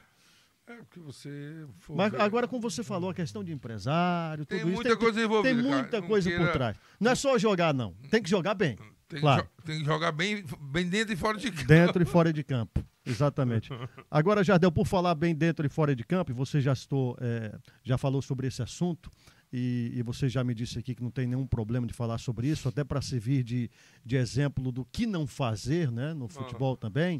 É, 0.68 0.76
porque 0.84 1.00
você. 1.00 1.66
Mas 1.90 2.12
ver- 2.12 2.22
agora, 2.22 2.48
como 2.48 2.62
você 2.62 2.84
falou, 2.84 3.10
a 3.10 3.14
questão 3.14 3.44
de 3.44 3.52
empresário, 3.52 4.46
Tem 4.46 4.60
tudo 4.60 4.70
isso. 4.72 4.76
muita 4.82 4.98
coisa 4.98 5.22
envolvida. 5.24 5.56
Tem 5.56 5.64
cara. 5.64 5.82
muita 5.82 6.02
Não 6.02 6.08
coisa 6.08 6.30
por 6.30 6.38
queira- 6.38 6.54
trás. 6.54 6.78
Não 7.00 7.12
é 7.12 7.16
só 7.16 7.38
jogar, 7.40 7.74
não. 7.74 7.94
Tem 8.12 8.22
que 8.22 8.30
jogar 8.30 8.54
bem. 8.54 8.78
Tem, 9.10 9.19
Claro. 9.22 9.50
que 9.58 9.63
tem 9.65 9.80
que 9.80 9.86
jogar 9.86 10.12
bem, 10.12 10.45
bem 10.72 10.88
dentro 10.88 11.12
e 11.13 11.17
fora 11.17 11.38
de 11.38 11.52
campo. 11.52 11.67
Dentro 11.67 12.02
e 12.02 12.06
fora 12.08 12.32
de 12.32 12.43
campo. 12.43 12.86
Exatamente. 13.06 13.69
Agora, 14.10 14.43
Jardel, 14.43 14.72
por 14.72 14.86
falar 14.86 15.15
bem 15.15 15.34
dentro 15.36 15.65
e 15.65 15.69
fora 15.69 15.95
de 15.95 16.04
campo, 16.04 16.32
e 16.32 16.34
você 16.34 16.62
já 16.62 16.72
estou, 16.74 17.17
é, 17.19 17.58
já 17.84 17.98
falou 17.98 18.22
sobre 18.22 18.45
esse 18.48 18.62
assunto, 18.62 19.12
e, 19.52 19.91
e 19.95 20.04
você 20.04 20.30
já 20.30 20.43
me 20.43 20.54
disse 20.54 20.78
aqui 20.78 20.93
que 20.93 21.02
não 21.02 21.10
tem 21.10 21.26
nenhum 21.26 21.48
problema 21.48 21.88
de 21.88 21.93
falar 21.93 22.19
sobre 22.19 22.48
isso, 22.48 22.69
até 22.69 22.84
para 22.84 23.02
servir 23.02 23.41
de, 23.43 23.67
de 24.06 24.15
exemplo 24.15 24.72
do 24.72 24.86
que 24.86 25.08
não 25.08 25.26
fazer 25.26 25.91
né, 25.91 26.13
no 26.13 26.28
futebol 26.28 26.78
também. 26.78 27.19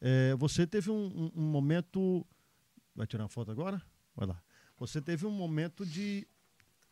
É, 0.00 0.34
você 0.36 0.66
teve 0.66 0.90
um, 0.90 0.94
um- 0.94 1.32
um 1.36 1.50
momento. 1.50 2.26
Vai 2.96 3.06
tirar 3.06 3.24
uma 3.24 3.28
foto 3.28 3.50
agora? 3.50 3.82
Vai 4.16 4.26
lá. 4.26 4.40
Você 4.78 5.02
teve 5.02 5.26
um 5.26 5.30
momento 5.30 5.84
de, 5.84 6.26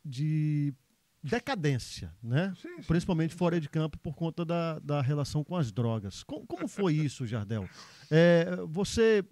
de 0.04 0.74
decadência, 1.22 2.12
né? 2.22 2.52
Sim, 2.60 2.76
sim. 2.76 2.82
Principalmente 2.86 3.34
fora 3.34 3.60
de 3.60 3.68
campo 3.68 3.98
por 3.98 4.14
conta 4.14 4.44
da, 4.44 4.78
da 4.78 5.00
relação 5.02 5.42
com 5.44 5.56
as 5.56 5.72
drogas. 5.72 6.22
Co- 6.22 6.44
Como, 6.46 6.68
foi 6.68 6.94
isso, 6.96 7.26
Jardel? 7.26 7.68
É, 8.10 8.56
você 8.68 9.24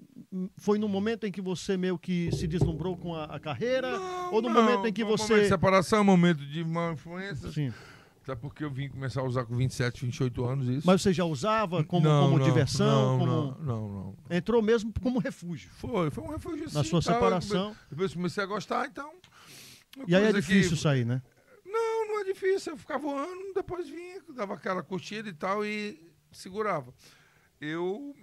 foi 0.59 0.79
no 0.79 0.89
momento 0.89 1.25
em 1.27 1.33
que 1.33 1.41
você 1.41 1.77
meio 1.77 1.99
que 1.99 2.31
se 2.35 2.47
deslumbrou 2.47 2.97
com 2.97 3.15
a, 3.15 3.25
a 3.25 3.41
carreira? 3.41 3.89
ou 4.33 4.43
no 4.43 4.49
Não, 4.51 4.63
momento 4.63 4.87
em 4.87 4.93
que 4.93 5.05
você. 5.05 5.25
Momento 5.33 5.43
de 5.45 5.49
separação, 5.49 6.05
momento 6.05 6.45
de 6.45 6.65
má 6.65 6.93
influência. 6.93 7.51
Sim. 7.51 7.73
Até 8.23 8.35
porque 8.35 8.65
eu 8.65 8.71
vim 8.73 8.89
começar 8.89 9.21
a 9.21 9.25
usar 9.25 9.45
com 9.45 9.55
27, 9.57 10.05
28 10.05 10.45
anos 10.45 10.67
isso. 10.69 10.85
Mas 10.87 11.01
você 11.01 11.13
já 11.13 11.25
usava 11.25 11.85
como, 11.85 12.05
Não, 12.09 12.25
como 12.27 12.39
não, 12.41 12.45
diversão? 12.45 13.13
Não, 13.13 13.19
como... 13.21 13.33
não, 13.33 13.59
não, 13.61 13.89
não. 13.89 14.17
Entrou 14.37 14.61
mesmo 14.61 14.93
como 15.01 15.21
refúgio. 15.21 15.71
Foi, 15.75 16.11
foi 16.11 16.25
um 16.25 16.31
refúgio 16.31 16.65
Na 16.73 16.83
sim, 16.83 16.91
sua 16.91 17.01
separação. 17.01 17.75
Depois 17.89 18.13
comecei 18.13 18.43
a 18.43 18.47
gostar, 18.47 18.85
então. 18.89 19.13
E 20.09 20.15
aí 20.15 20.25
é 20.25 20.33
difícil 20.33 20.73
que- 20.77 20.83
sair, 20.83 21.07
né? 21.07 21.23
Difícil. 22.27 22.73
Eu 22.73 22.77
ficava 22.79 23.03
voando, 23.03 23.55
depois 23.55 23.89
vinha, 23.89 24.23
dava 24.35 24.55
aquela 24.55 24.83
curtida 24.83 25.29
e 25.29 25.33
tal 25.33 25.65
e 25.65 26.13
segurava. 26.33 26.93
Eu 27.61 28.15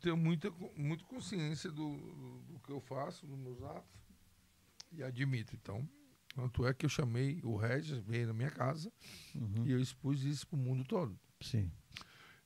tenho 0.00 0.16
muita, 0.16 0.50
muita 0.76 1.04
consciência 1.04 1.70
do, 1.70 1.96
do 2.42 2.58
que 2.60 2.70
eu 2.72 2.80
faço, 2.80 3.26
dos 3.26 3.38
meus 3.38 3.62
atos, 3.62 3.90
e 4.92 5.02
admito. 5.02 5.54
Então, 5.54 5.86
tanto 6.34 6.66
é 6.66 6.72
que 6.72 6.86
eu 6.86 6.90
chamei 6.90 7.40
o 7.42 7.56
Regis, 7.56 7.98
veio 7.98 8.28
na 8.28 8.32
minha 8.32 8.50
casa, 8.50 8.90
Uhum. 9.34 9.66
e 9.66 9.72
eu 9.72 9.80
expus 9.80 10.22
isso 10.22 10.46
para 10.46 10.56
o 10.58 10.62
mundo 10.62 10.84
todo. 10.84 11.18
Sim. 11.40 11.70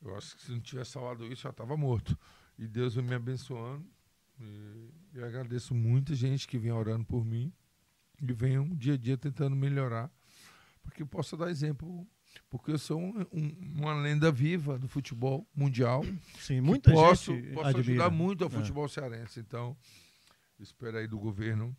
Eu 0.00 0.16
acho 0.16 0.34
que 0.36 0.42
se 0.42 0.50
não 0.50 0.60
tivesse 0.60 0.92
falado 0.92 1.24
isso, 1.26 1.42
já 1.42 1.50
estava 1.50 1.76
morto. 1.76 2.18
E 2.58 2.66
Deus 2.66 2.96
me 2.96 3.14
abençoando. 3.14 3.86
E 4.40 4.90
eu 5.14 5.24
agradeço 5.24 5.74
muita 5.74 6.14
gente 6.14 6.48
que 6.48 6.58
vem 6.58 6.72
orando 6.72 7.04
por 7.04 7.24
mim 7.24 7.52
e 8.20 8.32
vem 8.32 8.58
um 8.58 8.74
dia 8.74 8.94
a 8.94 8.96
dia 8.96 9.16
tentando 9.16 9.54
melhorar, 9.54 10.10
porque 10.82 11.02
eu 11.02 11.06
possa 11.06 11.36
dar 11.36 11.50
exemplo. 11.50 12.06
Porque 12.48 12.70
eu 12.72 12.78
sou 12.78 12.98
um- 12.98 13.26
um- 13.32 13.74
uma 13.78 13.94
lenda 13.94 14.32
viva 14.32 14.78
do 14.78 14.88
futebol 14.88 15.46
mundial. 15.54 16.02
Sim, 16.40 16.60
muita 16.60 16.90
posso, 16.90 17.34
gente 17.34 17.52
posso 17.52 17.68
admira. 17.68 18.04
ajudar 18.04 18.10
muito 18.10 18.42
ao 18.44 18.50
É. 18.50 18.52
futebol 18.52 18.88
cearense. 18.88 19.38
Então, 19.40 19.76
espero 20.58 20.96
aí 20.98 21.06
do 21.06 21.18
governo 21.18 21.76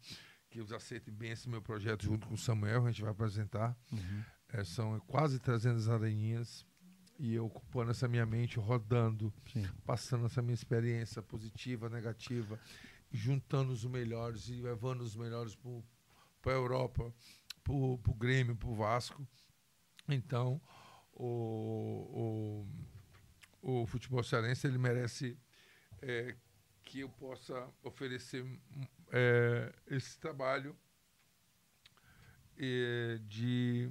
que 0.50 0.60
eles 0.60 0.72
aceitem 0.72 1.12
bem 1.14 1.32
esse 1.32 1.50
meu 1.50 1.62
projeto 1.62 2.04
junto 2.04 2.28
com 2.28 2.36
o 2.36 2.38
Samuel. 2.38 2.86
A 2.86 2.92
gente 2.92 3.02
vai 3.02 3.12
apresentar. 3.12 3.76
Uhum. 3.92 4.24
É, 4.50 4.64
são 4.64 5.00
quase 5.08 5.40
300 5.40 5.90
areninhas. 5.90 6.64
E 7.18 7.34
eu 7.34 7.46
ocupando 7.46 7.90
essa 7.92 8.08
minha 8.08 8.26
mente, 8.26 8.60
rodando, 8.60 9.34
Sim. 9.52 9.66
passando 9.86 10.26
essa 10.28 10.42
minha 10.42 10.54
experiência 10.54 11.22
positiva, 11.22 11.90
negativa, 11.90 12.60
juntando 13.12 13.72
os 13.72 13.84
melhores 13.86 14.50
e 14.50 14.54
levando 14.62 15.02
os 15.02 15.16
melhores 15.16 15.56
para 16.42 16.52
a 16.54 16.56
Europa, 16.56 17.14
para 17.64 17.74
o 17.74 18.16
Grêmio, 18.16 18.56
para 18.56 18.70
o 18.70 18.76
Vasco. 18.76 19.26
Então, 20.08 20.62
o, 21.14 22.66
o, 23.62 23.82
o 23.82 23.88
futebol 23.88 24.24
cearense 24.24 24.68
ele 24.68 24.78
merece 24.78 25.38
é, 26.02 26.36
que 26.84 27.00
eu 27.00 27.10
possa 27.10 27.70
oferecer 27.82 28.46
é, 29.12 29.74
esse 29.88 30.20
trabalho 30.20 30.76
é, 32.58 33.20
de 33.24 33.90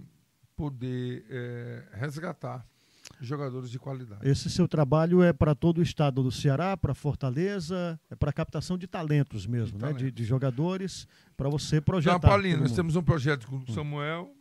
poder 0.54 1.24
é, 1.30 1.88
resgatar 1.94 2.66
jogadores 3.26 3.70
de 3.70 3.78
qualidade. 3.78 4.28
Esse 4.28 4.50
seu 4.50 4.66
trabalho 4.66 5.22
é 5.22 5.32
para 5.32 5.54
todo 5.54 5.78
o 5.78 5.82
estado 5.82 6.22
do 6.22 6.30
Ceará, 6.30 6.76
para 6.76 6.94
Fortaleza, 6.94 7.98
é 8.10 8.16
para 8.16 8.32
captação 8.32 8.76
de 8.76 8.86
talentos 8.86 9.46
mesmo, 9.46 9.78
De 9.78 9.84
né? 9.84 9.92
De, 9.92 9.98
talentos. 9.98 10.14
de 10.14 10.24
jogadores, 10.24 11.06
para 11.36 11.48
você 11.48 11.76
Então, 11.76 11.84
projetar. 11.84 12.18
Paulinho, 12.20 12.56
todo 12.56 12.68
nós 12.68 12.76
temos 12.76 12.96
um 12.96 13.02
projeto 13.02 13.46
com 13.46 13.56
o 13.58 13.72
Samuel. 13.72 14.34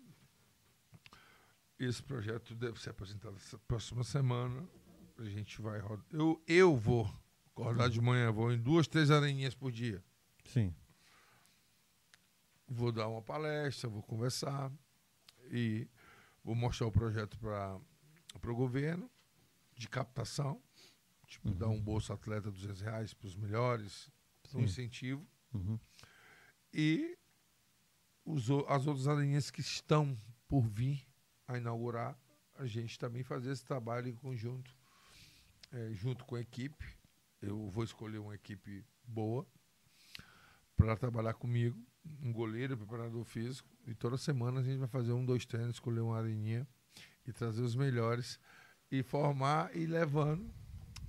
Esse 1.79 2.01
projeto 2.03 2.53
deve 2.55 2.79
ser 2.79 2.91
apresentado 2.91 3.35
essa 3.35 3.57
próxima 3.67 4.03
semana. 4.03 4.63
A 5.17 5.23
gente 5.25 5.61
vai 5.61 5.79
rodar. 5.79 6.05
Eu, 6.11 6.41
eu 6.47 6.75
vou 6.75 7.11
acordar 7.47 7.89
de 7.89 7.99
manhã, 8.01 8.31
vou 8.31 8.51
em 8.51 8.57
duas, 8.59 8.87
três 8.87 9.09
areninhas 9.11 9.53
por 9.55 9.71
dia. 9.71 10.03
Sim. 10.45 10.73
Vou 12.67 12.91
dar 12.91 13.07
uma 13.07 13.21
palestra, 13.21 13.89
vou 13.89 14.01
conversar 14.01 14.71
e 15.51 15.87
vou 16.43 16.55
mostrar 16.55 16.87
o 16.87 16.91
projeto 16.91 17.37
para 17.37 17.77
o 18.43 18.55
governo 18.55 19.09
de 19.77 19.87
captação. 19.87 20.61
Tipo, 21.27 21.51
dar 21.51 21.69
um 21.69 21.81
bolso 21.81 22.11
atleta 22.11 22.51
de 22.51 22.59
200 22.59 22.81
reais 22.81 23.13
para 23.13 23.25
os 23.25 23.35
melhores, 23.37 24.09
um 24.53 24.59
Sim. 24.59 24.63
incentivo. 24.63 25.27
Uhum. 25.53 25.77
e 26.73 27.17
os 28.23 28.49
as 28.69 28.87
outras 28.87 29.05
areninhas 29.05 29.51
que 29.51 29.59
estão 29.59 30.17
por 30.47 30.61
vir 30.61 31.05
a 31.47 31.57
inaugurar, 31.57 32.17
a 32.55 32.65
gente 32.65 32.97
também 32.97 33.23
fazer 33.23 33.51
esse 33.51 33.65
trabalho 33.65 34.07
em 34.07 34.15
conjunto, 34.15 34.73
eh, 35.71 35.91
junto 35.93 36.23
com 36.25 36.35
a 36.35 36.41
equipe. 36.41 36.85
Eu 37.41 37.69
vou 37.69 37.83
escolher 37.83 38.19
uma 38.19 38.35
equipe 38.35 38.85
boa 39.03 39.45
para 40.75 40.95
trabalhar 40.95 41.33
comigo, 41.33 41.77
um 42.21 42.31
goleiro, 42.31 42.77
preparador 42.77 43.23
físico, 43.25 43.69
e 43.87 43.93
toda 43.93 44.17
semana 44.17 44.59
a 44.59 44.63
gente 44.63 44.77
vai 44.77 44.87
fazer 44.87 45.11
um, 45.11 45.25
dois 45.25 45.45
treinos, 45.45 45.75
escolher 45.75 46.01
uma 46.01 46.17
areninha 46.17 46.67
e 47.27 47.31
trazer 47.31 47.61
os 47.61 47.75
melhores 47.75 48.39
e 48.91 49.03
formar 49.03 49.75
e 49.75 49.85
levando 49.85 50.49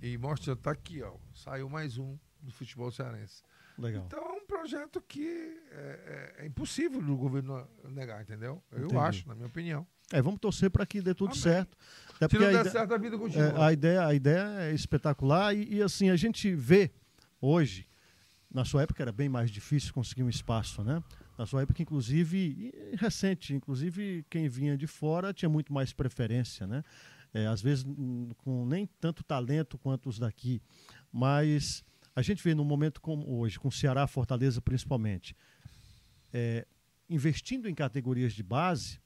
e 0.00 0.16
mostrando, 0.18 0.58
tá 0.58 0.70
aqui, 0.72 1.02
ó, 1.02 1.14
saiu 1.34 1.68
mais 1.68 1.96
um 1.98 2.16
do 2.40 2.50
futebol 2.52 2.90
cearense. 2.90 3.42
Legal. 3.78 4.04
Então 4.06 4.18
é 4.20 4.32
um 4.32 4.46
projeto 4.46 5.00
que 5.00 5.26
é, 5.70 6.34
é- 6.38 6.42
é 6.42 6.46
impossível 6.46 7.00
do 7.00 7.16
governo 7.16 7.66
negar, 7.88 8.20
entendeu? 8.22 8.62
Eu 8.70 8.84
Entendi. 8.86 8.96
acho, 8.96 9.28
na 9.28 9.34
minha 9.34 9.46
opinião. 9.46 9.86
É, 10.12 10.20
vamos 10.20 10.40
torcer 10.40 10.70
para 10.70 10.84
que 10.84 11.00
dê 11.00 11.14
tudo 11.14 11.30
Amém. 11.30 11.40
certo. 11.42 11.76
Até 12.16 12.28
Se 12.28 12.38
não 12.38 12.52
der 12.52 12.70
certo, 12.70 12.92
a 12.92 12.98
vida 12.98 13.16
continua. 13.16 13.46
É, 13.46 13.62
a, 13.64 13.72
ideia, 13.72 14.06
a 14.06 14.14
ideia 14.14 14.44
é 14.64 14.72
espetacular 14.74 15.54
e, 15.56 15.76
e, 15.76 15.82
assim, 15.82 16.10
a 16.10 16.16
gente 16.16 16.54
vê 16.54 16.90
hoje, 17.40 17.88
na 18.52 18.64
sua 18.64 18.82
época 18.82 19.02
era 19.02 19.10
bem 19.10 19.28
mais 19.28 19.50
difícil 19.50 19.92
conseguir 19.94 20.22
um 20.22 20.28
espaço, 20.28 20.84
né? 20.84 21.02
Na 21.42 21.46
sua 21.46 21.62
época, 21.62 21.82
inclusive, 21.82 22.72
recente, 22.96 23.52
inclusive 23.52 24.24
quem 24.30 24.48
vinha 24.48 24.78
de 24.78 24.86
fora 24.86 25.34
tinha 25.34 25.48
muito 25.48 25.72
mais 25.72 25.92
preferência, 25.92 26.68
né? 26.68 26.84
É, 27.34 27.48
às 27.48 27.60
vezes 27.60 27.84
com 28.38 28.64
nem 28.64 28.86
tanto 29.00 29.24
talento 29.24 29.76
quanto 29.76 30.08
os 30.08 30.20
daqui, 30.20 30.62
mas 31.10 31.82
a 32.14 32.22
gente 32.22 32.40
vê 32.44 32.54
num 32.54 32.62
momento 32.62 33.00
como 33.00 33.28
hoje, 33.28 33.58
com 33.58 33.72
Ceará, 33.72 34.06
Fortaleza 34.06 34.62
principalmente, 34.62 35.34
é, 36.32 36.64
investindo 37.10 37.68
em 37.68 37.74
categorias 37.74 38.34
de 38.34 38.42
base, 38.44 39.00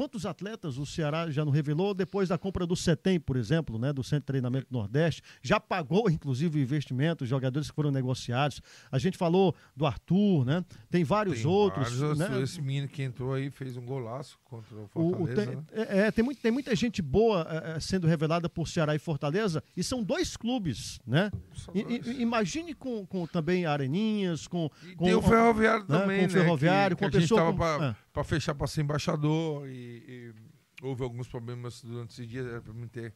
quantos 0.00 0.24
atletas 0.24 0.78
o 0.78 0.86
Ceará 0.86 1.30
já 1.30 1.44
não 1.44 1.52
revelou 1.52 1.92
depois 1.92 2.26
da 2.30 2.38
compra 2.38 2.66
do 2.66 2.74
CETEM, 2.74 3.20
por 3.20 3.36
exemplo, 3.36 3.78
né, 3.78 3.92
do 3.92 4.02
Centro 4.02 4.20
de 4.20 4.26
Treinamento 4.28 4.68
Nordeste, 4.70 5.20
já 5.42 5.60
pagou 5.60 6.08
inclusive 6.08 6.58
o 6.58 6.62
investimento, 6.62 7.22
os 7.24 7.28
jogadores 7.28 7.68
que 7.68 7.76
foram 7.76 7.90
negociados. 7.90 8.62
A 8.90 8.98
gente 8.98 9.18
falou 9.18 9.54
do 9.76 9.84
Arthur, 9.84 10.46
né? 10.46 10.64
Tem 10.90 11.04
vários 11.04 11.40
Tem 11.42 11.46
outros, 11.46 11.92
vários, 11.98 12.18
né? 12.18 12.40
Esse 12.40 12.62
menino 12.62 12.88
que 12.88 13.02
entrou 13.02 13.34
aí 13.34 13.50
fez 13.50 13.76
um 13.76 13.82
golaço 13.84 14.38
contra 14.44 14.74
o 14.74 14.88
O- 14.94 15.08
o- 15.08 15.16
Fortaleza. 15.18 15.44
tem, 15.46 15.56
né? 15.56 15.62
é, 15.72 15.98
é, 16.06 16.10
tem, 16.10 16.24
muito- 16.24 16.40
tem 16.40 16.50
muita 16.50 16.74
gente 16.74 17.02
boa 17.02 17.46
é, 17.50 17.76
é, 17.76 17.80
sendo 17.80 18.06
revelada 18.06 18.48
por 18.48 18.66
Ceará 18.68 18.94
e 18.94 18.98
Fortaleza, 18.98 19.62
e 19.76 19.84
são 19.84 20.02
dois 20.02 20.34
clubes, 20.34 20.98
né? 21.06 21.30
I- 21.74 21.80
i- 22.08 22.22
imagine 22.22 22.72
com, 22.72 23.04
com 23.04 23.26
também 23.26 23.66
Areninhas, 23.66 24.48
com, 24.48 24.70
E 24.82 24.94
com 24.96 25.04
tem 25.04 25.14
o 25.14 25.20
Ferroviário 25.20 25.84
né, 25.86 25.98
também, 26.00 26.18
com 26.20 26.24
o 26.24 26.28
né? 26.28 26.40
Ferroviário, 26.42 26.96
que, 26.96 27.04
com 27.04 27.10
que 27.10 27.16
a 27.16 27.18
a 27.18 27.20
gente 27.20 27.28
pessoa 27.28 27.40
tava 27.52 27.52
com- 27.52 27.78
pra, 27.78 27.96
pra 28.12 28.24
fechar 28.24 28.54
pra 28.54 28.66
ser 28.66 28.82
embaixador 28.82 29.68
e, 29.68 29.72
e 29.72 30.34
houve 30.82 31.02
alguns 31.02 31.28
problemas 31.28 31.82
durante 31.82 32.12
esse 32.12 32.26
dia, 32.26 32.40
era 32.40 32.60
para 32.60 32.72
mim 32.72 32.88
ter 32.88 33.14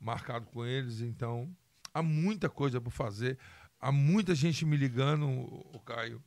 marcado 0.00 0.46
com 0.46 0.64
eles, 0.64 1.00
então 1.00 1.48
há 1.92 2.02
muita 2.02 2.48
coisa 2.48 2.80
para 2.80 2.90
fazer, 2.90 3.38
há 3.80 3.92
muita 3.92 4.34
gente 4.34 4.64
me 4.64 4.76
ligando, 4.76 5.26
o 5.28 5.80
Caio, 5.84 6.22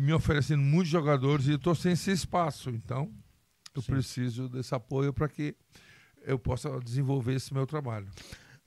me 0.00 0.12
oferecendo 0.12 0.62
muitos 0.62 0.90
jogadores 0.90 1.46
e 1.46 1.52
eu 1.52 1.56
estou 1.56 1.74
sem 1.74 1.92
esse 1.92 2.10
espaço, 2.10 2.70
então 2.70 3.12
eu 3.74 3.82
Sim. 3.82 3.92
preciso 3.92 4.48
desse 4.48 4.74
apoio 4.74 5.12
para 5.12 5.28
que 5.28 5.56
eu 6.22 6.38
possa 6.38 6.78
desenvolver 6.80 7.34
esse 7.34 7.54
meu 7.54 7.66
trabalho. 7.66 8.08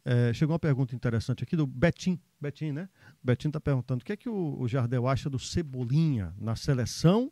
É, 0.05 0.33
chegou 0.33 0.53
uma 0.53 0.59
pergunta 0.59 0.95
interessante 0.95 1.43
aqui 1.43 1.55
do 1.55 1.67
Betim. 1.67 2.19
Betim, 2.39 2.71
né? 2.71 2.89
Betim 3.21 3.49
está 3.49 3.59
perguntando 3.59 4.01
o 4.01 4.05
que 4.05 4.13
é 4.13 4.17
que 4.17 4.29
o, 4.29 4.57
o 4.59 4.67
Jardel 4.67 5.07
acha 5.07 5.29
do 5.29 5.37
Cebolinha 5.37 6.33
na 6.39 6.55
seleção 6.55 7.31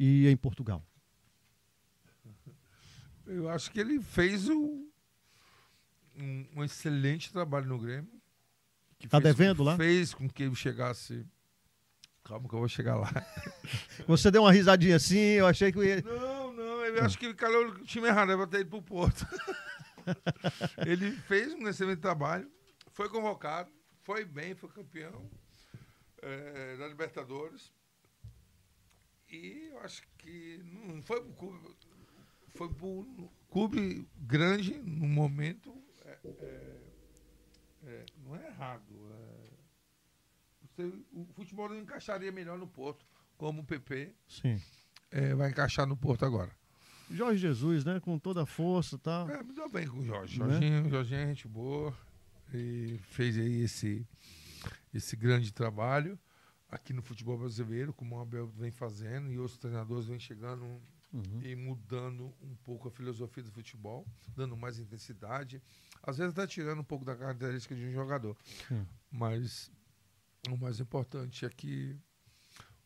e 0.00 0.26
em 0.28 0.36
Portugal. 0.36 0.82
Eu 3.26 3.50
acho 3.50 3.70
que 3.70 3.78
ele 3.78 4.00
fez 4.00 4.48
o, 4.48 4.90
um, 6.16 6.46
um, 6.56 6.64
excelente 6.64 7.30
trabalho 7.30 7.66
no 7.66 7.78
Grêmio. 7.78 8.10
Está 8.98 9.20
devendo 9.20 9.62
lá? 9.62 9.76
Fez 9.76 10.14
com 10.14 10.28
que 10.28 10.44
ele 10.44 10.54
chegasse. 10.54 11.26
Calma 12.24 12.48
que 12.48 12.54
eu 12.54 12.60
vou 12.60 12.68
chegar 12.68 12.96
lá. 12.96 13.10
Você 14.08 14.30
deu 14.30 14.42
uma 14.42 14.52
risadinha 14.52 14.96
assim, 14.96 15.18
eu 15.18 15.46
achei 15.46 15.70
que 15.70 15.78
eu 15.78 15.84
ia. 15.84 16.00
Não, 16.00 16.52
não, 16.54 16.84
eu 16.86 17.04
acho 17.04 17.18
que 17.18 17.26
ele 17.26 17.34
calou 17.34 17.68
o 17.68 17.84
time 17.84 18.08
errado, 18.08 18.32
eu 18.32 18.46
ter 18.46 18.60
ido 18.60 18.70
pro 18.70 18.82
Porto. 18.82 19.26
ele 20.86 21.12
fez 21.12 21.52
um 21.52 21.68
excelente 21.68 22.00
trabalho, 22.00 22.50
foi 22.92 23.08
convocado, 23.10 23.70
foi 24.02 24.24
bem, 24.24 24.54
foi 24.54 24.70
campeão 24.70 25.30
é, 26.22 26.76
da 26.78 26.88
Libertadores. 26.88 27.70
E 29.30 29.68
eu 29.70 29.78
acho 29.80 30.02
que 30.18 30.60
não 30.64 31.00
foi 31.02 31.20
pro 31.22 31.32
clube 31.34 31.76
foi 32.54 32.68
para 32.68 32.86
um 32.86 33.28
clube 33.50 34.06
grande 34.18 34.74
no 34.78 35.06
momento. 35.06 35.72
É, 36.04 36.18
é, 36.24 36.80
é, 37.84 38.06
não 38.24 38.36
é 38.36 38.46
errado. 38.48 38.82
É, 39.12 39.50
você, 40.62 40.92
o 41.12 41.24
futebol 41.32 41.68
não 41.68 41.78
encaixaria 41.78 42.32
melhor 42.32 42.58
no 42.58 42.66
Porto, 42.66 43.06
como 43.38 43.62
o 43.62 43.64
PP 43.64 44.14
Sim. 44.28 44.60
É, 45.10 45.34
vai 45.34 45.50
encaixar 45.50 45.86
no 45.86 45.96
Porto 45.96 46.24
agora. 46.24 46.50
Jorge 47.10 47.38
Jesus, 47.38 47.84
né? 47.84 47.98
Com 47.98 48.18
toda 48.18 48.42
a 48.42 48.46
força 48.46 48.96
e 48.96 48.98
tal. 48.98 49.28
É, 49.28 49.42
me 49.42 49.52
deu 49.52 49.68
bem 49.68 49.86
com 49.86 49.98
o 49.98 50.04
Jorge. 50.04 50.38
Né? 50.38 50.48
Jorginho, 50.48 50.90
Jorginho 50.90 51.26
gente 51.28 51.48
boa. 51.48 51.96
E 52.52 52.98
fez 53.04 53.38
aí 53.38 53.62
esse, 53.62 54.06
esse 54.92 55.16
grande 55.16 55.52
trabalho 55.52 56.18
aqui 56.70 56.92
no 56.92 57.02
futebol 57.02 57.36
brasileiro, 57.38 57.92
como 57.92 58.16
o 58.16 58.20
Abel 58.20 58.46
vem 58.48 58.70
fazendo, 58.70 59.32
e 59.32 59.38
outros 59.38 59.58
treinadores 59.58 60.06
vêm 60.06 60.18
chegando 60.18 60.64
uhum. 61.12 61.42
e 61.42 61.54
mudando 61.56 62.34
um 62.40 62.54
pouco 62.64 62.88
a 62.88 62.90
filosofia 62.90 63.42
do 63.42 63.50
futebol, 63.50 64.06
dando 64.36 64.56
mais 64.56 64.78
intensidade. 64.78 65.62
Às 66.02 66.18
vezes 66.18 66.32
está 66.32 66.46
tirando 66.46 66.80
um 66.80 66.84
pouco 66.84 67.04
da 67.04 67.16
característica 67.16 67.74
de 67.74 67.84
um 67.84 67.92
jogador. 67.92 68.36
Sim. 68.68 68.86
Mas 69.10 69.70
o 70.48 70.56
mais 70.56 70.80
importante 70.80 71.44
é 71.44 71.50
que 71.50 71.96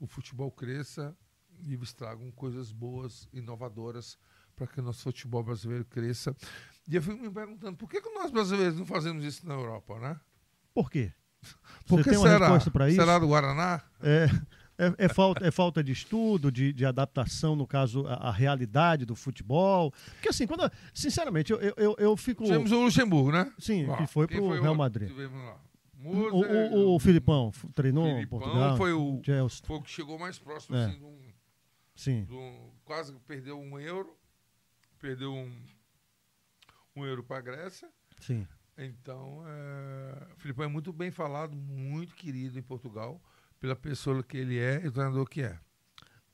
o 0.01 0.07
futebol 0.07 0.51
cresça 0.51 1.17
e 1.61 1.75
estragam 1.75 2.31
coisas 2.33 2.73
boas, 2.73 3.29
inovadoras, 3.33 4.19
para 4.57 4.67
que 4.67 4.81
o 4.81 4.83
nosso 4.83 5.03
futebol 5.03 5.43
brasileiro 5.43 5.85
cresça. 5.85 6.35
E 6.87 6.97
eu 6.97 7.03
fico 7.03 7.23
me 7.23 7.31
perguntando, 7.31 7.77
por 7.77 7.89
que, 7.89 8.01
que 8.01 8.11
nós 8.11 8.31
brasileiros 8.31 8.79
não 8.79 8.87
fazemos 8.87 9.25
isso 9.25 9.47
na 9.47 9.55
Europa, 9.55 9.99
né? 9.99 10.21
Por 10.73 10.91
quê? 10.91 11.13
Por 11.87 12.03
que 12.03 12.15
será? 12.15 12.61
Será 12.91 13.19
do 13.19 13.29
Guaraná? 13.29 13.83
É. 14.03 14.29
É, 14.77 15.05
é, 15.05 15.09
falta, 15.09 15.47
é 15.47 15.53
falta 15.53 15.85
de 15.85 15.93
estudo, 15.93 16.51
de, 16.51 16.73
de 16.73 16.85
adaptação, 16.85 17.55
no 17.55 17.65
caso, 17.65 18.05
à, 18.09 18.33
realidade 18.33 19.05
do 19.05 19.15
futebol. 19.15 19.93
Porque, 20.15 20.31
assim, 20.31 20.49
quando. 20.49 20.69
Sinceramente, 20.93 21.53
eu, 21.53 21.61
eu, 21.77 21.95
eu 21.97 22.17
fico. 22.17 22.45
Temos 22.45 22.73
o 22.73 22.83
Luxemburgo, 22.83 23.31
né? 23.31 23.53
Sim, 23.57 23.87
que 23.97 24.07
foi 24.09 24.27
pro 24.27 24.49
foi 24.49 24.61
Real 24.61 24.75
Madrid. 24.75 25.13
O, 26.05 26.11
o, 26.11 26.95
o, 26.97 26.99
Filipão 26.99 27.53
treinou 27.73 28.05
Filipão 28.05 28.41
Portugal. 28.41 28.77
Foi 28.77 28.93
o, 28.93 29.23
foi 29.63 29.77
o 29.77 29.81
que 29.81 29.91
chegou 29.91 30.19
mais 30.19 30.39
próximo, 30.39 30.77
é. 30.77 30.87
assim, 30.87 30.99
de 30.99 31.05
um, 31.05 31.19
Sim. 31.95 32.25
De 32.25 32.35
um, 32.35 32.71
quase 32.85 33.13
perdeu 33.27 33.59
um 33.59 33.79
euro. 33.79 34.17
Perdeu 34.99 35.33
um, 35.33 35.53
um 36.97 37.05
euro 37.05 37.23
para 37.23 37.39
a 37.39 37.41
Grécia. 37.41 37.89
Sim. 38.21 38.47
Então, 38.77 39.45
é, 39.47 40.35
o 40.35 40.41
Filipão 40.41 40.65
é 40.65 40.69
muito 40.69 40.93
bem 40.93 41.11
falado, 41.11 41.55
muito 41.55 42.15
querido 42.15 42.59
em 42.59 42.63
Portugal 42.63 43.21
pela 43.61 43.77
pessoa 43.77 44.23
que 44.23 44.37
ele 44.37 44.59
é 44.59 44.83
e 44.85 44.89
o 44.89 44.93
treinador 44.93 45.27
que 45.27 45.43
é. 45.43 45.59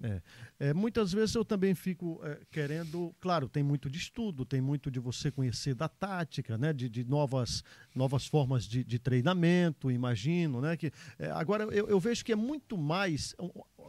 É. 0.02 0.22
é. 0.58 0.74
muitas 0.74 1.12
vezes 1.12 1.34
eu 1.34 1.44
também 1.44 1.74
fico 1.74 2.18
é, 2.24 2.40
querendo, 2.50 3.14
claro, 3.20 3.48
tem 3.48 3.62
muito 3.62 3.90
de 3.90 3.98
estudo, 3.98 4.46
tem 4.46 4.60
muito 4.60 4.90
de 4.90 4.98
você 4.98 5.30
conhecer 5.30 5.74
da 5.74 5.88
tática, 5.88 6.56
né, 6.56 6.72
de, 6.72 6.88
de 6.88 7.04
novas, 7.04 7.62
novas 7.94 8.26
formas 8.26 8.64
de, 8.64 8.82
de, 8.82 8.98
treinamento, 8.98 9.90
imagino, 9.90 10.60
né, 10.62 10.74
que 10.76 10.90
é, 11.18 11.30
agora 11.32 11.64
eu, 11.64 11.86
eu, 11.86 12.00
vejo 12.00 12.24
que 12.24 12.32
é 12.32 12.36
muito 12.36 12.78
mais, 12.78 13.36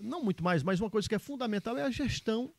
não 0.02 0.22
muito 0.22 0.44
mais, 0.44 0.64
mas 0.64 0.82
uma 0.82 0.90
coisa 0.90 1.08
que 1.08 1.16
é 1.16 1.20
fundamental 1.20 1.78
é 1.78 1.84
a 1.84 1.92
gestão 1.92 2.54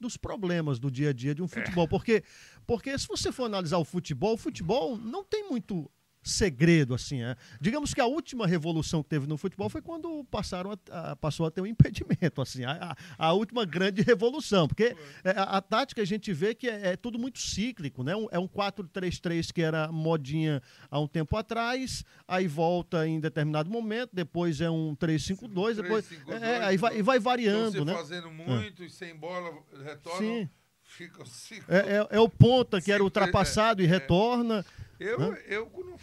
dos 0.00 0.16
problemas 0.16 0.78
do 0.78 0.90
dia 0.90 1.10
a 1.10 1.12
dia 1.12 1.34
de 1.34 1.42
um 1.42 1.48
futebol, 1.48 1.84
é. 1.84 1.88
porque 1.88 2.22
porque 2.66 2.98
se 2.98 3.06
você 3.06 3.32
for 3.32 3.44
analisar 3.44 3.78
o 3.78 3.84
futebol, 3.84 4.34
o 4.34 4.38
futebol 4.38 4.96
não 4.96 5.24
tem 5.24 5.48
muito 5.48 5.90
segredo, 6.26 6.94
assim. 6.94 7.22
É. 7.22 7.36
Digamos 7.60 7.94
que 7.94 8.00
a 8.00 8.06
última 8.06 8.46
revolução 8.46 9.02
que 9.02 9.08
teve 9.08 9.26
no 9.26 9.36
futebol 9.36 9.68
foi 9.68 9.80
quando 9.80 10.24
passaram 10.24 10.72
a, 10.72 11.12
a, 11.12 11.16
passou 11.16 11.46
a 11.46 11.50
ter 11.50 11.60
um 11.60 11.66
impedimento, 11.66 12.42
assim, 12.42 12.64
a, 12.64 12.96
a, 13.18 13.28
a 13.28 13.32
última 13.32 13.64
grande 13.64 14.02
revolução, 14.02 14.66
porque 14.66 14.96
é, 15.24 15.30
a, 15.36 15.60
tática 15.60 16.02
a 16.02 16.04
gente 16.04 16.32
vê 16.32 16.54
que 16.54 16.68
é, 16.68 16.88
é 16.88 16.96
tudo 16.96 17.18
muito 17.18 17.38
cíclico, 17.38 18.02
né? 18.02 18.14
Um, 18.16 18.26
é 18.30 18.38
um 18.38 18.48
4-3-3 18.48 19.52
que 19.52 19.62
era 19.62 19.90
modinha 19.92 20.62
há 20.90 20.98
um 20.98 21.06
tempo 21.06 21.36
atrás, 21.36 22.04
aí 22.26 22.46
volta 22.46 23.06
em 23.06 23.20
determinado 23.20 23.70
momento, 23.70 24.10
depois 24.12 24.60
é 24.60 24.70
um 24.70 24.96
3-5-2, 24.96 25.74
depois 25.76 26.10
é, 26.28 26.64
aí 26.64 26.76
vai, 26.76 26.98
e 26.98 27.02
vai 27.02 27.18
variando, 27.18 27.84
né? 27.84 27.94
fazendo 27.94 28.30
muito 28.30 28.82
e 28.82 28.90
sem 28.90 29.14
bola 29.14 29.52
retorna. 29.84 30.18
Sim. 30.18 30.48
Fica, 30.88 31.24
é, 31.68 31.76
é, 31.76 32.06
é, 32.10 32.20
o 32.20 32.28
ponta 32.28 32.80
que 32.80 32.92
era 32.92 33.02
ultrapassado 33.02 33.82
e 33.82 33.84
é. 33.84 33.88
retorna. 33.88 34.64
Eu, 34.98 35.20
eu, 35.20 35.34
eu, 35.34 35.66
quando 35.70 35.96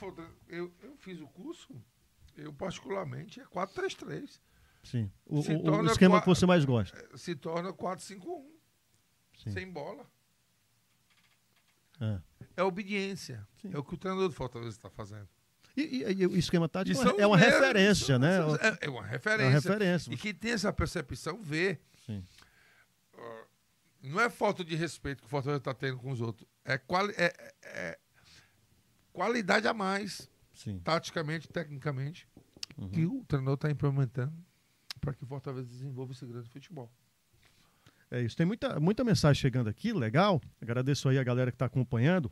eu, 0.47 0.73
eu 0.81 0.95
fiz 0.97 1.19
o 1.19 1.27
curso, 1.27 1.73
eu 2.35 2.53
particularmente 2.53 3.39
é 3.39 3.45
4-3-3. 3.45 4.39
Sim. 4.83 5.11
O, 5.25 5.35
o, 5.35 5.39
o 5.39 5.85
esquema 5.85 6.15
4, 6.15 6.21
que 6.21 6.27
você 6.27 6.45
mais 6.45 6.65
gosta. 6.65 6.97
É, 6.97 7.17
se 7.17 7.35
torna 7.35 7.71
4-5-1. 7.71 8.43
Sem 9.51 9.69
bola. 9.69 10.05
É, 11.99 12.19
é 12.57 12.63
obediência. 12.63 13.47
Sim. 13.61 13.71
É 13.73 13.77
o 13.77 13.83
que 13.83 13.93
o 13.93 13.97
treinador 13.97 14.29
do 14.29 14.35
Fortaleza 14.35 14.71
está 14.71 14.89
fazendo. 14.89 15.27
E, 15.75 16.03
e, 16.03 16.21
e, 16.21 16.27
o 16.27 16.37
esquema 16.37 16.69
tático 16.69 17.01
é 17.19 17.25
uma 17.25 17.35
mesmos, 17.35 17.59
referência, 17.59 18.19
né? 18.19 18.37
É, 18.61 18.85
é, 18.85 18.89
uma 18.89 19.03
referência. 19.03 19.43
É 19.43 19.47
uma 19.47 19.53
referência. 19.53 20.13
E 20.13 20.17
quem 20.17 20.33
tem 20.33 20.51
essa 20.51 20.71
percepção 20.71 21.41
vê. 21.41 21.79
Sim. 22.05 22.23
Uh, 23.15 23.47
não 24.03 24.19
é 24.19 24.29
falta 24.29 24.63
de 24.63 24.75
respeito 24.75 25.21
que 25.21 25.25
o 25.25 25.29
Fortaleza 25.29 25.57
está 25.57 25.73
tendo 25.73 25.97
com 25.97 26.11
os 26.11 26.21
outros. 26.21 26.47
É, 26.63 26.77
quali 26.77 27.13
é, 27.17 27.33
é, 27.63 27.99
qualidade 29.14 29.68
a 29.68 29.74
mais, 29.74 30.30
Sim. 30.53 30.80
taticamente, 30.80 31.47
tecnicamente, 31.47 32.28
uhum. 32.78 32.89
que 32.89 33.05
o 33.05 33.24
treinador 33.26 33.53
está 33.53 33.72
implementando 33.72 34.34
para 34.99 35.14
que 35.14 35.24
o 35.24 35.28
Fortaleza 35.28 35.68
desenvolva 35.68 36.11
esse 36.11 36.26
grande 36.26 36.49
futebol. 36.49 36.91
É 38.09 38.22
isso. 38.22 38.36
Tem 38.36 38.45
muita, 38.45 38.80
muita 38.80 39.03
mensagem 39.03 39.39
chegando 39.39 39.70
aqui, 39.70 39.93
legal. 39.93 40.41
Agradeço 40.61 41.09
aí 41.09 41.18
a 41.18 41.24
galera 41.24 41.51
que 41.51 41.55
está 41.55 41.66
acompanhando. 41.66 42.32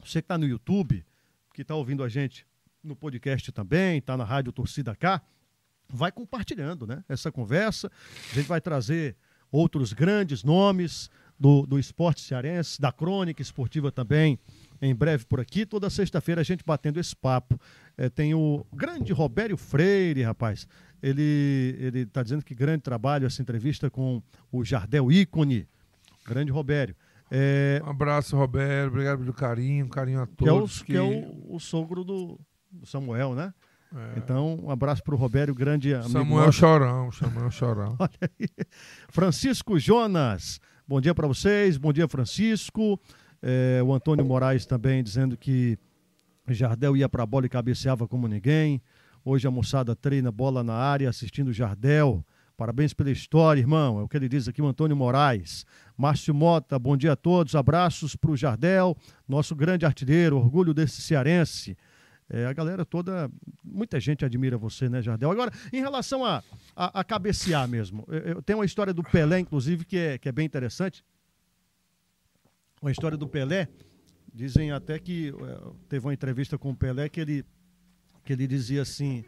Você 0.00 0.20
que 0.20 0.26
está 0.26 0.38
no 0.38 0.46
YouTube, 0.46 1.04
que 1.52 1.62
está 1.62 1.74
ouvindo 1.74 2.04
a 2.04 2.08
gente 2.08 2.46
no 2.82 2.94
podcast 2.94 3.50
também, 3.50 3.98
está 3.98 4.16
na 4.16 4.24
Rádio 4.24 4.52
Torcida 4.52 4.94
K, 4.94 5.20
vai 5.88 6.12
compartilhando 6.12 6.86
né, 6.86 7.04
essa 7.08 7.32
conversa. 7.32 7.90
A 8.30 8.34
gente 8.34 8.46
vai 8.46 8.60
trazer 8.60 9.16
outros 9.50 9.92
grandes 9.92 10.44
nomes 10.44 11.10
do, 11.38 11.66
do 11.66 11.78
esporte 11.78 12.20
cearense, 12.20 12.80
da 12.80 12.92
crônica 12.92 13.42
esportiva 13.42 13.90
também, 13.90 14.38
em 14.80 14.94
breve 14.94 15.24
por 15.24 15.40
aqui. 15.40 15.66
Toda 15.66 15.90
sexta-feira 15.90 16.40
a 16.40 16.44
gente 16.44 16.64
batendo 16.64 16.98
esse 17.00 17.14
papo. 17.14 17.60
É, 17.96 18.08
tem 18.08 18.34
o 18.34 18.64
grande 18.72 19.12
Robério 19.12 19.56
Freire, 19.56 20.22
rapaz. 20.22 20.66
Ele 21.02 21.76
ele 21.78 22.00
está 22.00 22.22
dizendo 22.22 22.44
que 22.44 22.54
grande 22.54 22.82
trabalho 22.82 23.26
essa 23.26 23.40
entrevista 23.40 23.90
com 23.90 24.22
o 24.50 24.64
Jardel 24.64 25.10
Ícone. 25.10 25.66
Grande 26.26 26.50
Robério. 26.50 26.94
É... 27.30 27.80
Um 27.84 27.90
abraço, 27.90 28.36
Roberto. 28.36 28.88
Obrigado 28.88 29.18
pelo 29.20 29.32
carinho, 29.32 29.88
carinho 29.88 30.20
a 30.20 30.26
todos. 30.26 30.82
Que 30.82 30.96
é 30.96 31.00
o, 31.00 31.08
que... 31.08 31.16
Que 31.16 31.22
é 31.22 31.28
o, 31.28 31.56
o 31.56 31.60
sogro 31.60 32.04
do, 32.04 32.40
do 32.70 32.86
Samuel, 32.86 33.34
né? 33.34 33.52
É. 33.94 34.18
Então, 34.18 34.58
um 34.62 34.70
abraço 34.70 35.02
para 35.02 35.14
o 35.14 35.18
Robério, 35.18 35.54
grande 35.54 35.94
amigo. 35.94 36.10
Samuel 36.10 36.46
nosso. 36.46 36.58
Chorão, 36.58 37.12
Samuel 37.12 37.50
Chorão. 37.50 37.96
Olha 37.98 38.10
aí. 38.38 38.48
Francisco 39.08 39.78
Jonas, 39.78 40.60
bom 40.86 41.00
dia 41.00 41.14
para 41.14 41.26
vocês, 41.26 41.78
bom 41.78 41.92
dia, 41.92 42.06
Francisco. 42.06 43.00
É, 43.42 43.80
o 43.82 43.92
Antônio 43.92 44.24
Moraes 44.24 44.66
também 44.66 45.02
dizendo 45.02 45.36
que 45.36 45.78
Jardel 46.48 46.96
ia 46.96 47.08
para 47.08 47.22
a 47.22 47.26
bola 47.26 47.46
e 47.46 47.48
cabeceava 47.48 48.06
como 48.06 48.26
ninguém. 48.26 48.80
Hoje 49.24 49.46
a 49.46 49.50
moçada 49.50 49.94
treina 49.94 50.32
bola 50.32 50.64
na 50.64 50.74
área, 50.74 51.08
assistindo 51.08 51.52
Jardel. 51.52 52.24
Parabéns 52.56 52.92
pela 52.92 53.10
história, 53.10 53.60
irmão. 53.60 54.00
É 54.00 54.02
o 54.02 54.08
que 54.08 54.16
ele 54.16 54.28
diz 54.28 54.48
aqui, 54.48 54.60
o 54.60 54.66
Antônio 54.66 54.96
Moraes. 54.96 55.64
Márcio 55.96 56.34
Mota, 56.34 56.78
bom 56.78 56.96
dia 56.96 57.12
a 57.12 57.16
todos. 57.16 57.54
Abraços 57.54 58.16
para 58.16 58.30
o 58.30 58.36
Jardel, 58.36 58.96
nosso 59.28 59.54
grande 59.54 59.86
artilheiro, 59.86 60.36
orgulho 60.36 60.74
desse 60.74 61.00
cearense. 61.00 61.76
É, 62.30 62.46
a 62.46 62.52
galera 62.52 62.84
toda, 62.84 63.30
muita 63.64 63.98
gente 64.00 64.24
admira 64.24 64.58
você, 64.58 64.88
né, 64.88 65.00
Jardel? 65.00 65.30
Agora, 65.30 65.52
em 65.72 65.80
relação 65.80 66.24
a, 66.24 66.42
a, 66.76 67.00
a 67.00 67.04
cabecear 67.04 67.66
mesmo, 67.68 68.04
eu, 68.08 68.18
eu 68.18 68.42
tenho 68.42 68.58
uma 68.58 68.66
história 68.66 68.92
do 68.92 69.02
Pelé, 69.02 69.38
inclusive, 69.38 69.84
que 69.84 69.96
é, 69.96 70.18
que 70.18 70.28
é 70.28 70.32
bem 70.32 70.44
interessante. 70.44 71.04
Uma 72.80 72.90
história 72.90 73.16
do 73.16 73.28
Pelé. 73.28 73.68
Dizem 74.32 74.70
até 74.70 74.98
que 74.98 75.30
é, 75.30 75.72
teve 75.88 76.06
uma 76.06 76.14
entrevista 76.14 76.56
com 76.56 76.70
o 76.70 76.76
Pelé 76.76 77.08
que 77.08 77.20
ele, 77.20 77.44
que 78.24 78.32
ele 78.32 78.46
dizia 78.46 78.82
assim 78.82 79.24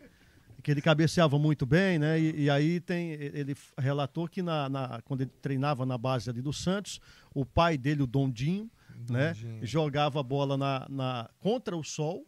que 0.63 0.71
ele 0.71 0.83
cabeceava 0.83 1.39
muito 1.39 1.65
bem, 1.65 1.99
né? 1.99 2.21
E, 2.21 2.43
e 2.43 2.51
aí 2.51 2.81
tem, 2.81 3.13
ele 3.13 3.57
relatou 3.79 4.29
que 4.29 4.43
na, 4.43 4.69
na, 4.69 5.01
quando 5.05 5.23
ele 5.23 5.31
treinava 5.41 5.87
na 5.87 5.97
base 5.97 6.29
ali 6.29 6.43
do 6.43 6.53
Santos, 6.53 7.01
o 7.35 7.45
pai 7.45 7.79
dele, 7.79 8.03
o 8.03 8.07
Dondinho, 8.07 8.71
né? 9.09 9.35
Jogava 9.63 10.21
a 10.21 10.23
bola 10.23 10.57
na, 10.57 10.87
na, 10.89 11.31
contra 11.39 11.77
o 11.77 11.83
sol 11.83 12.27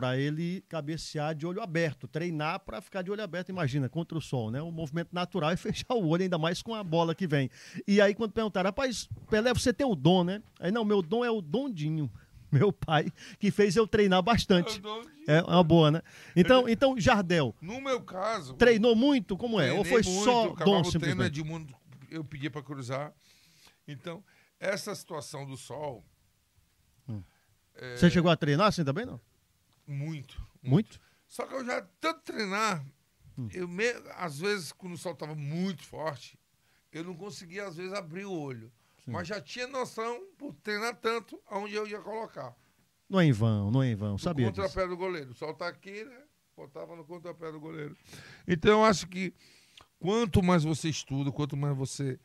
para 0.00 0.16
ele 0.16 0.64
cabecear 0.66 1.34
de 1.34 1.46
olho 1.46 1.60
aberto, 1.60 2.08
treinar 2.08 2.60
para 2.60 2.80
ficar 2.80 3.02
de 3.02 3.10
olho 3.10 3.22
aberto, 3.22 3.50
imagina, 3.50 3.86
contra 3.86 4.16
o 4.16 4.20
sol, 4.20 4.50
né? 4.50 4.62
O 4.62 4.70
movimento 4.70 5.10
natural 5.12 5.50
é 5.50 5.56
fechar 5.60 5.92
o 5.92 6.08
olho, 6.08 6.22
ainda 6.22 6.38
mais 6.38 6.62
com 6.62 6.74
a 6.74 6.82
bola 6.82 7.14
que 7.14 7.26
vem. 7.26 7.50
E 7.86 8.00
aí, 8.00 8.14
quando 8.14 8.32
perguntaram, 8.32 8.68
rapaz, 8.68 9.10
Pelé, 9.28 9.52
você 9.52 9.74
tem 9.74 9.86
o 9.86 9.94
dom, 9.94 10.24
né? 10.24 10.42
Aí, 10.58 10.72
não, 10.72 10.86
meu 10.86 11.02
dom 11.02 11.22
é 11.22 11.30
o 11.30 11.42
Dondinho 11.42 12.10
meu 12.50 12.72
pai, 12.72 13.12
que 13.38 13.50
fez 13.50 13.76
eu 13.76 13.86
treinar 13.86 14.22
bastante. 14.22 14.80
É 15.28 15.42
uma 15.42 15.62
boa, 15.62 15.90
né? 15.90 16.02
Então, 16.34 16.66
então 16.66 16.98
Jardel. 16.98 17.54
No 17.60 17.78
meu 17.78 18.00
caso. 18.00 18.54
Treinou 18.54 18.96
muito? 18.96 19.36
Como 19.36 19.60
é? 19.60 19.70
Ou 19.70 19.84
foi 19.84 20.02
muito, 20.02 20.24
só 20.24 20.48
dom 20.54 20.82
simplesmente? 20.82 21.40
Edmundo, 21.40 21.74
eu 22.10 22.24
pedia 22.24 22.50
para 22.50 22.62
cruzar. 22.62 23.12
Então, 23.86 24.24
essa 24.58 24.94
situação 24.94 25.44
do 25.44 25.58
sol. 25.58 26.02
Hum. 27.06 27.22
É... 27.74 27.96
Você 27.96 28.08
chegou 28.08 28.30
a 28.30 28.36
treinar 28.36 28.68
assim 28.68 28.82
também, 28.82 29.04
não? 29.04 29.20
Muito, 29.90 30.40
muito. 30.62 30.70
Muito? 30.70 31.00
Só 31.26 31.46
que 31.46 31.54
eu 31.54 31.64
já 31.64 31.82
tanto 32.00 32.22
treinar, 32.22 32.84
hum. 33.36 33.48
eu 33.52 33.66
me, 33.68 33.88
às 34.16 34.38
vezes, 34.38 34.72
quando 34.72 34.94
o 34.94 34.98
sol 34.98 35.12
estava 35.12 35.34
muito 35.34 35.84
forte, 35.84 36.38
eu 36.92 37.04
não 37.04 37.14
conseguia, 37.14 37.66
às 37.66 37.76
vezes, 37.76 37.92
abrir 37.92 38.24
o 38.24 38.32
olho. 38.32 38.72
Sim. 39.04 39.12
Mas 39.12 39.28
já 39.28 39.40
tinha 39.40 39.66
noção, 39.66 40.26
por 40.38 40.54
treinar 40.54 40.96
tanto, 40.96 41.40
aonde 41.46 41.74
eu 41.74 41.86
ia 41.86 42.00
colocar. 42.00 42.54
Não 43.08 43.20
é 43.20 43.26
em 43.26 43.32
vão, 43.32 43.70
não 43.70 43.82
é 43.82 43.90
em 43.90 43.96
vão, 43.96 44.16
sabia 44.16 44.46
No 44.46 44.52
contrapé 44.52 44.86
do 44.86 44.96
goleiro. 44.96 45.30
O 45.30 45.34
sol 45.34 45.54
tá 45.54 45.66
aqui, 45.66 46.04
né? 46.04 46.22
Botava 46.56 46.94
no 46.94 47.04
contrapé 47.04 47.50
do 47.50 47.58
goleiro. 47.58 47.96
Então, 48.46 48.80
eu 48.80 48.84
acho 48.84 49.08
que 49.08 49.34
quanto 49.98 50.42
mais 50.42 50.62
você 50.62 50.88
estuda, 50.88 51.32
quanto 51.32 51.56
mais 51.56 51.76
você 51.76 52.20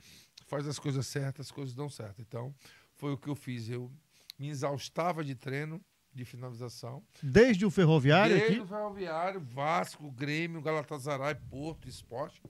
faz 0.45 0.67
as 0.67 0.77
coisas 0.77 1.07
certas, 1.07 1.47
as 1.47 1.51
coisas 1.51 1.73
dão 1.73 1.89
certo. 1.89 2.21
Então, 2.21 2.53
foi 2.93 3.13
o 3.13 3.17
que 3.17 3.27
eu 3.27 3.35
fiz. 3.35 3.69
Eu 3.69 3.91
me 4.37 4.49
exaustava 4.49 5.23
de 5.23 5.35
treino, 5.35 5.83
de 6.15 6.23
finalização. 6.23 7.03
Desde 7.21 7.65
o 7.65 7.69
Ferroviário 7.69 8.37
Desde 8.37 8.53
aqui? 8.53 8.63
o 8.63 8.65
Ferroviário, 8.65 9.41
Vasco, 9.41 10.09
Grêmio, 10.09 10.61
Galatasaray, 10.61 11.35
Porto, 11.49 11.89
Esporte. 11.89 12.41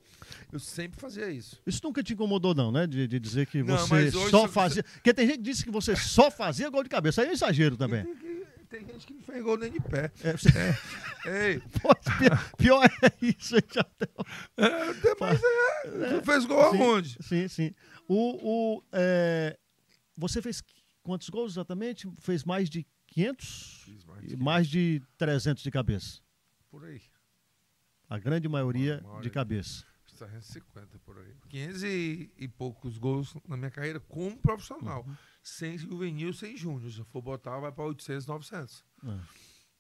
Eu 0.52 0.60
sempre 0.60 1.00
fazia 1.00 1.32
isso. 1.32 1.60
Isso 1.66 1.82
nunca 1.84 2.04
te 2.04 2.14
incomodou 2.14 2.54
não, 2.54 2.72
né? 2.72 2.86
De, 2.86 3.08
de 3.08 3.20
dizer 3.20 3.48
que 3.48 3.64
não, 3.64 3.76
você 3.76 4.12
só 4.12 4.48
fazia... 4.48 4.84
Você... 4.84 4.94
Porque 4.94 5.14
tem 5.14 5.26
gente 5.26 5.38
que 5.38 5.44
disse 5.44 5.64
que 5.64 5.72
você 5.72 5.96
só 5.96 6.30
fazia 6.30 6.70
gol 6.70 6.84
de 6.84 6.90
cabeça. 6.90 7.22
Aí 7.22 7.28
é 7.28 7.32
um 7.32 7.34
exagero 7.34 7.76
também. 7.76 8.04
Tem, 8.06 8.46
tem, 8.70 8.86
gente 8.86 9.08
que 9.08 9.14
não 9.16 9.22
fez 9.24 9.44
gol 9.44 9.58
nem 9.58 9.72
de 9.72 9.80
pé. 9.80 10.12
É, 10.24 10.32
você... 10.34 10.50
é. 10.50 11.50
Ei. 11.50 11.60
Pô, 11.82 11.96
pior, 12.20 12.52
pior, 12.56 12.86
é 12.86 13.26
isso, 13.26 13.56
já 13.74 13.86
é, 14.58 15.16
Mas 15.20 15.42
é, 15.44 16.10
você 16.10 16.22
fez 16.22 16.46
gol 16.46 16.72
sim, 16.72 16.82
aonde? 16.82 17.18
Sim, 17.24 17.48
sim. 17.48 17.74
O, 18.08 18.76
o, 18.78 18.84
é... 18.92 19.58
Você 20.18 20.40
fez 20.40 20.62
quantos 21.02 21.30
gols 21.30 21.54
exatamente? 21.54 22.08
Fez 22.20 22.44
mais 22.44 22.70
de 22.70 22.86
500 23.16 24.04
mais 24.06 24.32
e 24.32 24.36
mais 24.36 24.68
de 24.68 25.02
300 25.18 25.64
de 25.64 25.72
cabeça. 25.72 26.20
Por 26.70 26.84
aí. 26.84 27.02
A 28.10 28.20
grande 28.20 28.48
maioria, 28.50 29.00
maioria 29.02 29.24
de 29.24 29.30
cabeça. 29.30 29.86
350 30.18 31.00
por 31.00 31.18
aí. 31.18 31.34
500 31.50 31.84
e, 31.84 32.32
e, 32.38 32.48
poucos 32.48 32.98
gols 32.98 33.34
na 33.48 33.56
minha 33.56 33.72
carreira 33.72 34.02
como 34.02 34.38
profissional. 34.38 35.06
Uhum. 35.08 35.16
Sem 35.42 35.78
juvenil, 35.78 36.34
sem 36.34 36.58
júnior. 36.58 36.92
Se 36.92 37.04
for 37.06 37.22
botar, 37.22 37.58
vai 37.60 37.72
para 37.72 37.86
800, 37.86 38.26
900. 38.28 38.86
Uhum. 39.04 39.22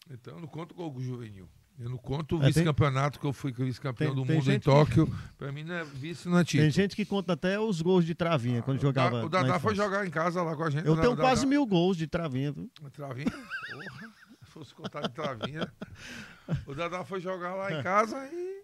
Então, 0.10 0.40
não 0.40 0.48
conto 0.48 0.74
gol 0.74 0.98
juvenil. 1.02 1.50
Eu 1.78 1.90
não 1.90 1.98
conto 1.98 2.38
o 2.38 2.44
é, 2.44 2.48
vice-campeonato 2.48 3.20
que 3.20 3.26
eu 3.26 3.34
fui 3.34 3.52
vice-campeão 3.52 4.16
do 4.16 4.24
mundo 4.24 4.50
em 4.50 4.60
Tóquio. 4.60 5.08
Que... 5.08 5.14
Para 5.38 5.52
mim, 5.52 5.64
não 5.64 5.76
é 5.76 5.84
vice, 5.84 6.30
não 6.30 6.40
é 6.40 6.44
título. 6.44 6.64
Tem 6.64 6.72
gente 6.72 6.96
que 6.96 7.06
conta 7.06 7.34
até 7.34 7.60
os 7.60 7.82
gols 7.82 8.06
de 8.06 8.16
travinha 8.16 8.60
ah, 8.60 8.64
quando 8.64 8.80
jogava. 8.80 9.26
O 9.26 9.30
Dadá 9.30 9.60
foi 9.60 9.76
jogar 9.76 10.08
em 10.08 10.10
casa 10.10 10.42
lá 10.42 10.56
com 10.56 10.64
a 10.64 10.70
gente. 10.70 10.88
Eu 10.88 10.96
tenho 10.96 11.18
quase 11.18 11.46
mil 11.46 11.66
gols 11.66 11.98
de 11.98 12.08
travinha. 12.08 12.54
Viu? 12.54 12.70
Travinha? 12.94 13.30
Porra. 13.30 14.14
Se 14.46 14.52
fosse 14.52 14.74
contar 14.74 15.02
de 15.02 15.10
travinha. 15.10 15.72
o 16.66 16.74
Dadá 16.74 17.04
foi 17.04 17.20
jogar 17.20 17.56
lá 17.56 17.78
em 17.78 17.84
casa 17.84 18.26
e 18.32 18.64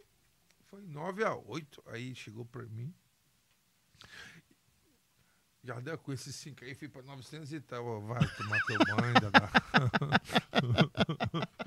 foi 0.67 0.81
9 0.83 1.25
a 1.25 1.35
8 1.35 1.83
Aí 1.87 2.15
chegou 2.15 2.45
para 2.45 2.63
mim. 2.63 2.93
Já 5.63 5.79
deu 5.81 5.97
com 5.97 6.13
esses 6.13 6.33
5 6.37 6.63
aí, 6.63 6.73
fui 6.73 6.87
para 6.87 7.03
900 7.03 7.51
e 7.51 7.59
tal. 7.59 8.01
Vai 8.01 8.25
tomar 8.37 8.61
teu 8.61 8.77
banho, 8.95 9.13
Dadá. 9.19 9.51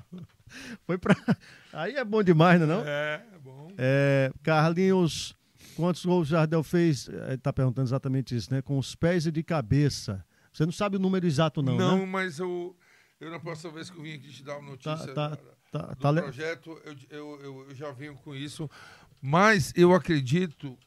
Foi 0.85 0.97
pra. 0.97 1.15
Aí 1.73 1.95
é 1.95 2.03
bom 2.03 2.23
demais, 2.23 2.59
não 2.61 2.81
é? 2.81 2.83
É, 2.87 3.35
é 3.35 3.39
bom. 3.39 3.67
É, 3.77 4.31
Carlinhos, 4.43 5.35
quantos 5.75 6.05
gols 6.05 6.27
o 6.27 6.31
Jardel 6.31 6.63
fez? 6.63 7.07
Ele 7.07 7.37
tá 7.37 7.51
perguntando 7.51 7.87
exatamente 7.87 8.35
isso, 8.35 8.53
né? 8.53 8.61
Com 8.61 8.77
os 8.77 8.95
pés 8.95 9.25
e 9.25 9.31
de 9.31 9.43
cabeça. 9.43 10.23
Você 10.51 10.65
não 10.65 10.71
sabe 10.71 10.95
o 10.95 10.99
número 10.99 11.25
exato, 11.25 11.61
não, 11.61 11.75
não 11.75 11.99
né? 11.99 12.05
mas 12.05 12.39
eu, 12.39 12.75
eu 13.19 13.29
na 13.29 13.39
próxima 13.39 13.73
vez 13.73 13.89
que 13.89 13.97
eu 13.97 14.03
vim 14.03 14.13
aqui 14.13 14.31
te 14.31 14.41
dar 14.41 14.57
uma 14.57 14.71
notícia 14.71 15.13
tá, 15.13 15.35
tá, 15.35 15.37
tá, 15.69 15.93
do 15.93 15.95
tá 15.97 16.13
projeto, 16.13 16.81
eu, 16.85 16.95
eu, 17.09 17.41
eu, 17.41 17.69
eu 17.69 17.75
já 17.75 17.91
venho 17.91 18.15
com 18.15 18.33
isso. 18.33 18.69
Mas 19.21 19.73
eu 19.75 19.93
acredito 19.93 20.77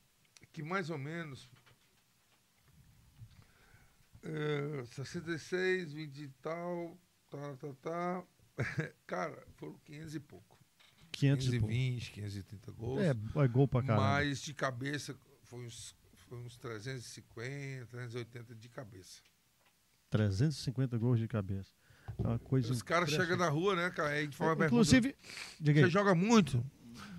que 0.53 0.63
mais 0.63 0.89
ou 0.89 0.97
menos 0.97 1.51
é, 4.23 4.85
66, 4.87 5.93
20 5.93 6.19
e 6.19 6.29
tal, 6.43 6.99
tá, 7.31 7.57
tá, 7.57 7.69
tá. 7.83 8.25
Cara, 9.07 9.47
foram 9.57 9.79
500 9.85 10.15
e 10.15 10.21
pouco. 10.21 10.59
500 11.13 11.47
520, 11.49 12.13
530 12.13 12.73
gols. 12.73 13.01
É, 13.01 13.11
é 13.11 13.49
gol 13.49 13.67
pra 13.67 13.83
caramba. 13.83 14.07
Mas 14.07 14.41
de 14.41 14.55
cabeça 14.55 15.17
foi 15.43 15.67
uns, 15.67 15.97
foi 16.15 16.39
uns 16.39 16.57
350, 16.59 17.87
380 17.87 18.55
de 18.55 18.69
cabeça. 18.69 19.21
350 20.11 20.97
gols 20.99 21.19
de 21.19 21.27
cabeça. 21.27 21.73
É 22.19 22.27
uma 22.27 22.39
coisa 22.39 22.73
Os 22.73 22.83
caras 22.83 23.11
chegam 23.11 23.37
na 23.37 23.49
rua, 23.49 23.77
né, 23.77 23.91
cara? 23.91 24.11
Aí 24.11 24.25
é, 24.25 24.65
Inclusive, 24.67 25.15
você 25.61 25.91
joga 25.91 26.15
muito? 26.15 26.65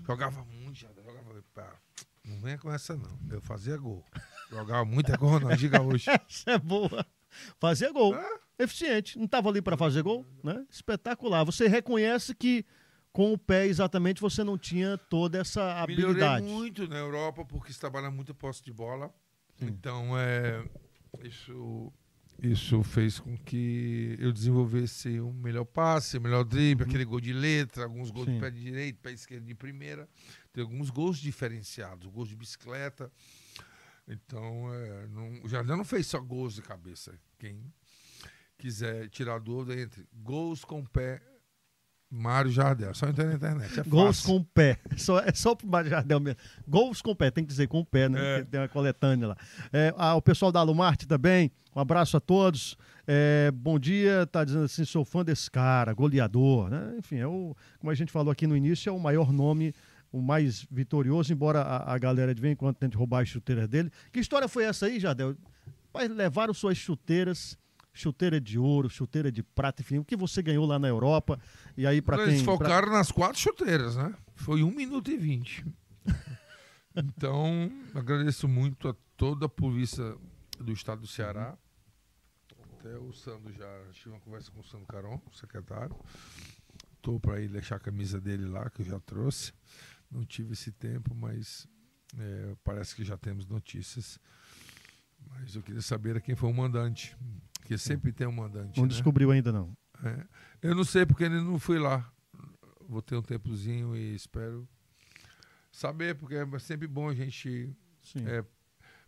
Jogava 0.06 0.44
muito, 0.46 0.80
já 0.80 0.92
jogava. 0.94 1.44
Pá, 1.54 1.80
não 2.24 2.40
venha 2.40 2.58
com 2.58 2.72
essa, 2.72 2.96
não. 2.96 3.20
Eu 3.30 3.42
fazia 3.42 3.78
gol. 3.78 4.04
Jogava 4.50 4.86
muito, 4.86 5.12
é 5.12 5.18
gol, 5.18 5.40
não. 5.40 5.56
Diga 5.56 5.82
hoje. 5.82 6.06
essa 6.10 6.52
é 6.52 6.58
boa. 6.58 7.06
Fazia 7.60 7.92
gol. 7.92 8.16
É? 8.16 8.40
eficiente. 8.60 9.18
Não 9.18 9.26
estava 9.26 9.50
ali 9.50 9.62
para 9.62 9.78
fazer 9.78 10.04
gol, 10.04 10.26
né? 10.44 10.66
Espetacular. 10.70 11.44
Você 11.46 11.68
reconhece 11.68 12.36
que 12.36 12.66
com 13.12 13.34
o 13.34 13.38
pé 13.38 13.66
exatamente 13.66 14.22
você 14.22 14.44
não 14.44 14.58
tinha 14.58 14.98
toda 14.98 15.40
essa 15.40 15.82
habilidade. 15.82 16.44
Melhorei 16.44 16.60
muito 16.60 16.88
na 16.88 16.98
Europa 16.98 17.46
porque 17.46 17.74
se 17.74 17.80
trabalha 17.80 18.12
muito 18.12 18.36
posse 18.36 18.64
de 18.64 18.72
bola. 18.72 19.12
Sim. 19.58 19.68
Então 19.68 20.18
é 20.18 20.64
isso 21.24 21.92
isso 22.42 22.82
fez 22.84 23.20
com 23.20 23.38
que 23.38 24.16
eu 24.18 24.32
desenvolvesse 24.32 25.20
um 25.20 25.34
melhor 25.34 25.66
passe, 25.66 26.18
um 26.18 26.22
melhor 26.22 26.46
drible, 26.46 26.84
uhum. 26.84 26.90
aquele 26.90 27.04
gol 27.04 27.20
de 27.20 27.34
letra, 27.34 27.84
alguns 27.84 28.12
gols 28.12 28.28
Sim. 28.28 28.36
de 28.36 28.40
pé 28.40 28.50
direito, 28.50 29.00
pé 29.02 29.12
esquerdo 29.12 29.46
de 29.46 29.54
primeira. 29.54 30.08
Tem 30.54 30.64
alguns 30.64 30.90
gols 30.90 31.18
diferenciados, 31.18 32.08
gols 32.08 32.30
de 32.30 32.38
bicicleta. 32.38 33.12
Então, 34.10 34.74
é, 34.74 35.08
não, 35.08 35.44
o 35.44 35.48
Jardim 35.48 35.72
não 35.72 35.86
fez 35.86 36.08
só 36.08 36.20
gols 36.20 36.56
de 36.56 36.64
cabeça. 36.64 37.14
Quem 37.38 37.72
quiser 38.58 39.08
tirar 39.10 39.40
dúvida 39.40 39.80
entre 39.80 40.06
gols 40.12 40.66
com 40.66 40.84
pé, 40.84 41.22
Mário 42.10 42.50
Jardel. 42.50 42.94
Só 42.96 43.08
entrar 43.08 43.26
na 43.26 43.36
internet. 43.36 43.80
É 43.80 43.84
gols 43.84 44.22
com 44.22 44.44
pé. 44.44 44.80
Só, 44.98 45.20
é 45.20 45.32
só 45.32 45.54
pro 45.54 45.68
Mário 45.68 45.92
Jardel 45.92 46.20
mesmo. 46.20 46.40
Gols 46.68 47.04
com 47.04 47.16
pé, 47.16 47.30
tem 47.30 47.44
que 47.44 47.50
dizer 47.50 47.68
com 47.68 47.86
pé, 47.86 48.10
né? 48.10 48.40
É. 48.40 48.44
Tem 48.44 48.60
uma 48.60 48.68
coletânea 48.68 49.28
lá. 49.28 49.38
É, 49.72 49.94
ah, 49.96 50.16
o 50.16 50.22
pessoal 50.22 50.52
da 50.52 50.60
Alumarte 50.60 51.08
também. 51.08 51.52
Um 51.76 51.80
abraço 51.80 52.18
a 52.18 52.20
todos. 52.20 52.76
É, 53.06 53.52
bom 53.52 53.78
dia, 53.78 54.26
tá 54.26 54.44
dizendo 54.44 54.66
assim, 54.66 54.86
sou 54.86 55.06
fã 55.06 55.24
desse 55.24 55.50
cara, 55.50 55.94
goleador, 55.94 56.70
né? 56.70 56.96
Enfim, 56.98 57.18
é 57.18 57.28
o, 57.28 57.56
como 57.80 57.92
a 57.92 57.96
gente 57.96 58.12
falou 58.12 58.32
aqui 58.32 58.46
no 58.46 58.56
início, 58.56 58.90
é 58.90 58.94
o 58.94 59.00
maior 59.00 59.32
nome, 59.32 59.74
o 60.12 60.22
mais 60.22 60.66
vitorioso, 60.72 61.32
embora 61.32 61.62
a, 61.62 61.94
a 61.94 61.98
galera 61.98 62.34
de 62.34 62.42
vez 62.42 62.54
em 62.54 62.56
quando 62.56 62.76
tente 62.76 62.98
roubar 62.98 63.22
as 63.22 63.30
chuteiras 63.30 63.68
dele. 63.68 63.92
Que 64.12 64.20
história 64.20 64.48
foi 64.48 64.64
essa 64.64 64.86
aí, 64.86 65.00
Jardel? 65.00 65.36
Levaram 66.16 66.54
suas 66.54 66.78
chuteiras 66.78 67.58
chuteira 67.94 68.40
de 68.40 68.58
ouro, 68.58 68.90
chuteira 68.90 69.32
de 69.32 69.44
prata, 69.44 69.82
enfim, 69.82 69.98
o 69.98 70.06
que 70.06 70.16
você 70.16 70.42
ganhou 70.42 70.66
lá 70.66 70.80
na 70.80 70.88
Europa. 70.88 71.40
E 71.76 71.86
aí 71.86 72.02
para 72.02 72.18
quem. 72.18 72.28
Eles 72.28 72.42
focaram 72.42 72.88
pra... 72.88 72.98
nas 72.98 73.12
quatro 73.12 73.40
chuteiras, 73.40 73.96
né? 73.96 74.14
Foi 74.36 74.64
1 74.64 74.72
minuto 74.72 75.12
e 75.12 75.18
20. 75.18 75.66
Então, 76.96 77.72
agradeço 77.94 78.48
muito 78.48 78.90
a 78.90 78.96
toda 79.16 79.46
a 79.46 79.50
polícia 79.50 80.18
do 80.60 80.74
estado 80.74 81.02
do 81.02 81.08
Ceará. 81.08 81.56
Até 82.74 82.98
o 82.98 83.14
Sandro 83.14 83.54
já 83.54 83.70
tive 83.94 84.10
uma 84.10 84.20
conversa 84.20 84.52
com 84.52 84.60
o 84.60 84.64
Sandro 84.64 84.88
Caron, 84.88 85.22
o 85.32 85.36
secretário. 85.36 85.96
Estou 86.96 87.20
para 87.20 87.40
ir 87.40 87.48
deixar 87.48 87.76
a 87.76 87.80
camisa 87.80 88.20
dele 88.20 88.46
lá, 88.48 88.70
que 88.70 88.82
eu 88.82 88.86
já 88.86 89.00
trouxe. 89.00 89.54
Não 90.12 90.26
tive 90.26 90.54
esse 90.54 90.72
tempo, 90.72 91.14
mas 91.14 91.68
é, 92.18 92.56
parece 92.64 92.96
que 92.96 93.04
já 93.04 93.18
temos 93.18 93.46
notícias. 93.46 94.20
Mas 95.28 95.56
eu 95.56 95.62
queria 95.62 95.82
saber 95.82 96.22
quem 96.22 96.36
foi 96.36 96.50
o 96.50 96.54
mandante. 96.54 97.16
Porque 97.60 97.78
sempre 97.78 98.12
tem 98.12 98.26
um 98.26 98.32
mandante. 98.32 98.78
Não 98.78 98.86
né? 98.86 98.90
descobriu 98.90 99.32
ainda, 99.32 99.52
não. 99.52 99.78
É. 100.04 100.26
Eu 100.62 100.76
não 100.76 100.84
sei 100.84 101.06
porque 101.06 101.24
ele 101.26 101.42
não 101.42 101.60
fui 101.60 101.78
lá. 101.78 102.12
Vou 102.88 103.02
ter 103.02 103.16
um 103.16 103.22
tempozinho 103.22 103.96
e 103.96 104.16
espero 104.16 104.68
saber, 105.72 106.16
porque 106.16 106.36
é 106.36 106.60
sempre 106.60 106.88
bom 106.88 107.10
a 107.10 107.14
gente. 107.14 107.72
Sim. 108.02 108.26
É, 108.26 108.44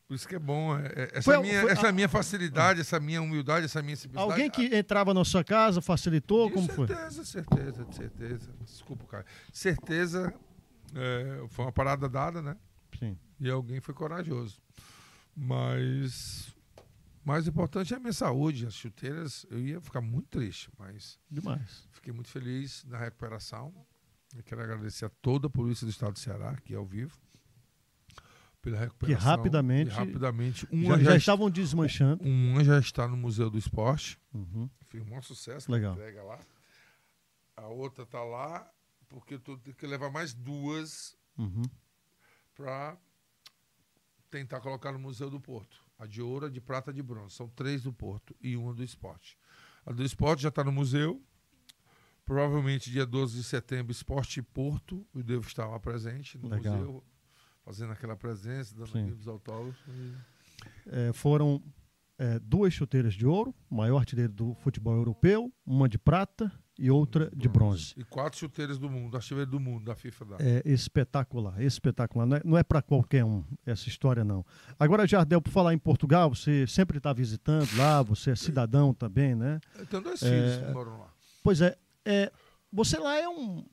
por 0.08 0.14
isso 0.16 0.28
que 0.28 0.36
é 0.36 0.39
bom. 0.39 0.78
é- 0.78 0.86
é- 0.88 1.10
essa, 1.14 1.22
Foi 1.24 1.36
a- 1.36 1.41
minha, 1.41 1.62
foi 1.62 1.72
essa 1.72 1.88
a- 1.88 1.91
minha 1.91 2.10
facilidade, 2.10 2.82
essa 2.82 2.99
minha 2.99 3.22
humildade, 3.22 3.66
essa 3.66 3.82
minha 3.82 3.95
simplicidade. 3.95 4.32
Alguém 4.32 4.52
que 4.52 4.76
entrava 4.76 5.14
na 5.14 5.26
sua 5.26 5.43
casa 5.43 5.82
facilitou? 5.82 6.52
Como 6.52 6.68
foi? 6.72 6.88
certeza, 6.88 7.26
certeza, 7.26 7.88
certeza. 7.91 8.54
Desculpa, 8.62 9.06
cara. 9.06 9.26
Certeza 9.52 10.32
é, 10.96 11.48
foi 11.50 11.66
uma 11.66 11.72
parada 11.72 12.08
dada, 12.10 12.42
né? 12.42 12.58
Sim. 12.98 13.18
E 13.39 13.50
alguém 13.50 13.80
foi 13.80 13.94
corajoso. 13.94 14.62
Mas 15.36 16.54
mais 17.24 17.48
importante 17.48 17.94
é 17.94 17.98
a 17.98 18.00
minha 18.00 18.14
saúde. 18.14 18.66
As 18.66 18.74
chuteiras, 18.74 19.46
eu 19.50 19.60
ia 19.60 19.80
ficar 19.82 20.02
muito 20.02 20.28
triste, 20.30 20.70
mas 20.78 21.20
Demais. 21.30 21.88
fiquei 21.92 22.14
muito 22.14 22.30
feliz 22.30 22.84
na 22.86 22.98
recuperação. 22.98 23.74
Eu 24.36 24.44
quero 24.44 24.62
agradecer 24.62 25.06
a 25.06 25.10
toda 25.10 25.48
a 25.48 25.50
polícia 25.50 25.86
do 25.86 25.89
estado 25.89 26.14
do 26.14 26.20
Ceará, 26.20 26.56
que 26.64 26.74
é 26.74 26.78
ao 26.78 26.86
vivo, 26.86 27.18
pela 28.62 28.78
recuperação. 28.78 29.20
rapidamente- 29.30 29.92
E 29.92 29.94
rapidamente. 29.94 30.62
Já, 30.72 30.78
Uma 30.78 30.98
já 30.98 31.12
já, 31.12 31.18
estavam 31.18 31.50
desmanchando. 31.50 32.24
uma 32.24 32.64
já 32.64 32.80
está 32.80 33.08
no 33.08 33.18
Museu 33.18 33.50
do 33.50 33.58
Esporte. 33.58 34.20
Uhum. 34.34 34.70
Um 34.96 35.06
maior 35.06 35.24
sucesso. 35.24 35.72
Legal. 35.72 35.94
Entrega 35.94 36.24
lá. 36.24 36.39
A 37.58 37.68
outra 37.68 38.06
tá 38.06 38.24
lá, 38.24 38.70
porque 39.12 39.36
eu 39.36 39.39
tô 39.39 39.57
tendo 39.57 39.76
que 39.76 39.86
levar 39.88 40.09
mais 40.12 40.34
duas 40.34 41.18
Uhum. 41.38 41.64
para 42.55 42.97
tentar 44.30 44.59
colocar 44.62 44.91
no 44.91 44.99
Museu 44.99 45.30
do 45.30 45.39
Porto. 45.39 45.84
A 45.97 46.05
de 46.05 46.22
ouro, 46.22 46.45
a 46.45 46.49
de 46.49 46.59
prata 46.62 46.89
e 46.89 46.91
a 46.91 46.95
de 46.95 47.01
bronze. 47.03 47.36
São 47.36 47.47
três 47.49 47.84
do 47.84 47.93
Porto 47.93 48.36
e 48.41 48.55
uma 48.57 48.74
do 48.74 48.84
esporte. 48.84 49.38
A 49.86 49.91
do 49.91 50.03
esporte 50.03 50.41
já 50.43 50.49
está 50.49 50.64
no 50.64 50.72
museu. 50.72 51.22
Provavelmente 52.26 52.89
dia 52.91 53.05
12 53.05 53.36
de 53.38 53.43
setembro, 53.43 53.91
Esporte 53.91 54.39
e 54.39 54.43
Porto. 54.43 55.05
Eu 55.14 55.24
devo 55.24 55.45
estar 55.47 55.68
lá 55.68 55.80
presente 55.80 56.38
no 56.38 56.47
Legal. 56.49 56.78
museu, 56.78 57.03
fazendo 57.66 57.91
aquela 57.91 58.16
presença, 58.16 58.74
dando 58.76 58.91
Sim. 58.91 59.01
aqueles 59.03 59.28
autógrafos. 59.28 59.84
É, 60.86 61.12
foram 61.14 61.62
é, 62.18 62.39
duas 62.39 62.74
chuteiras 62.74 63.16
de 63.16 63.26
ouro, 63.26 63.53
maior 63.70 63.97
artilheiro 63.97 64.32
do 64.32 64.53
futebol 64.55 64.95
europeu, 64.95 65.51
uma 65.66 65.89
de 65.89 65.97
prata 65.97 66.51
e 66.82 66.90
outra 66.90 67.30
de 67.36 67.48
bronze. 67.48 67.94
E 67.96 68.04
quatro 68.04 68.40
chuteiras 68.40 68.80
do 68.80 68.90
mundo, 68.90 69.16
artilheiro 69.16 69.52
do 69.52 69.60
mundo, 69.60 69.86
da 69.86 69.94
FIFA. 69.94 70.26
Da. 70.26 70.36
É 70.40 70.64
espetacular, 70.66 71.62
espetacular. 71.62 72.26
Não 72.26 72.38
é, 72.38 72.42
não 72.44 72.58
é 72.58 72.64
para 72.64 72.82
qualquer 72.82 73.24
um 73.24 73.44
essa 73.64 73.88
história, 73.88 74.24
não. 74.24 74.44
Agora, 74.80 75.06
Jardel, 75.08 75.40
por 75.40 75.52
falar 75.52 75.76
em 75.76 75.78
Portugal, 75.78 76.34
você 76.34 76.66
sempre 76.66 76.98
está 76.98 77.14
visitando 77.14 77.70
lá, 77.78 78.02
você 78.02 78.32
é 78.32 78.36
cidadão 78.36 78.96
também, 78.96 79.36
né? 79.36 79.60
Eu 79.78 79.86
tenho 79.86 80.02
dois 80.02 80.24
É, 80.24 80.28
filhos 80.28 80.68
que 80.68 80.74
moram 80.74 80.98
lá. 80.98 81.14
Pois 81.44 81.62
é, 81.62 81.78
é, 82.04 82.32
você 82.74 82.98
lá 82.98 83.16
é 83.16 83.30
um 83.30 83.64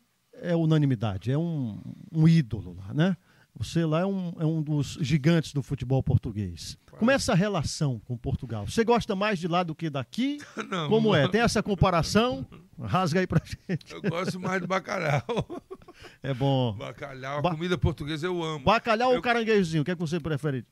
é 0.40 0.54
unanimidade, 0.54 1.32
é 1.32 1.38
um, 1.38 1.80
um 2.12 2.28
ídolo 2.28 2.76
lá, 2.76 2.92
né? 2.92 3.16
Você 3.54 3.84
lá 3.84 4.00
é 4.00 4.06
um, 4.06 4.32
é 4.38 4.44
um 4.44 4.62
dos 4.62 4.98
gigantes 5.00 5.52
do 5.52 5.62
futebol 5.62 6.00
português. 6.02 6.76
Como 6.92 7.10
é 7.10 7.14
essa 7.14 7.34
relação 7.34 7.98
com 8.00 8.16
Portugal? 8.16 8.66
Você 8.68 8.84
gosta 8.84 9.16
mais 9.16 9.38
de 9.38 9.48
lá 9.48 9.62
do 9.62 9.74
que 9.74 9.88
daqui? 9.88 10.38
Não, 10.70 10.88
Como 10.88 11.14
é? 11.14 11.26
Tem 11.26 11.40
essa 11.40 11.62
comparação? 11.62 12.46
Rasga 12.78 13.20
aí 13.20 13.26
pra 13.26 13.40
gente. 13.44 13.92
Eu 13.92 14.00
gosto 14.02 14.38
mais 14.38 14.60
de 14.60 14.66
bacalhau. 14.66 15.22
É 16.22 16.32
bom. 16.32 16.76
Bacalhau, 16.76 17.38
a 17.38 17.42
Ba- 17.42 17.50
comida 17.50 17.76
portuguesa 17.76 18.24
eu 18.24 18.40
amo. 18.40 18.64
Bacalhau 18.64 19.08
ou 19.10 19.16
Eu- 19.16 19.22
caranguejozinho? 19.22 19.82
O 19.82 19.84
que 19.84 19.90
é 19.90 19.94
que 19.96 20.00
você 20.00 20.20
prefere? 20.20 20.64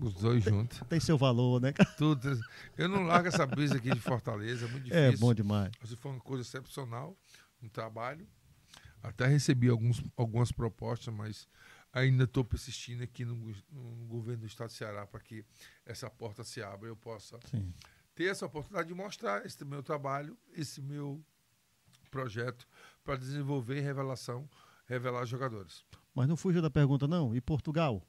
Os 0.00 0.14
dois 0.14 0.44
juntos. 0.44 0.80
Tem 0.88 1.00
seu 1.00 1.18
valor, 1.18 1.60
né? 1.60 1.72
Tudo. 1.98 2.38
Eu 2.78 2.88
não 2.88 3.02
largo 3.02 3.26
essa 3.26 3.44
brisa 3.44 3.74
aqui 3.76 3.90
de 3.90 3.98
Fortaleza, 4.00 4.66
é 4.66 4.68
muito 4.70 4.84
difícil. 4.84 5.04
É 5.04 5.16
bom 5.16 5.34
demais. 5.34 5.72
Mas 5.80 5.92
foi 5.94 6.12
uma 6.12 6.20
coisa 6.20 6.42
excepcional, 6.42 7.16
um 7.60 7.68
trabalho. 7.68 8.24
Até 9.02 9.26
recebi 9.26 9.68
alguns, 9.68 10.00
algumas 10.16 10.52
propostas, 10.52 11.12
mas 11.12 11.48
ainda 11.92 12.22
estou 12.22 12.44
persistindo 12.44 13.02
aqui 13.02 13.24
no, 13.24 13.34
no 13.72 14.06
governo 14.06 14.42
do 14.42 14.46
estado 14.46 14.68
do 14.68 14.74
Ceará 14.74 15.06
para 15.08 15.18
que 15.20 15.44
essa 15.84 16.08
porta 16.08 16.44
se 16.44 16.62
abra 16.62 16.88
e 16.88 16.92
eu 16.92 16.96
possa 16.96 17.36
Sim. 17.50 17.74
Ter 18.16 18.24
essa 18.24 18.46
oportunidade 18.46 18.88
de 18.88 18.94
mostrar 18.94 19.46
esse 19.46 19.64
meu 19.64 19.82
trabalho, 19.82 20.36
esse 20.52 20.82
meu 20.82 21.22
projeto 22.10 22.66
para 23.04 23.14
desenvolver 23.16 23.80
revelação, 23.80 24.48
revelar 24.88 25.24
jogadores. 25.26 25.84
Mas 26.14 26.26
não 26.26 26.36
fuja 26.36 26.60
da 26.62 26.70
pergunta, 26.70 27.06
não. 27.06 27.34
E 27.36 27.40
Portugal? 27.40 28.02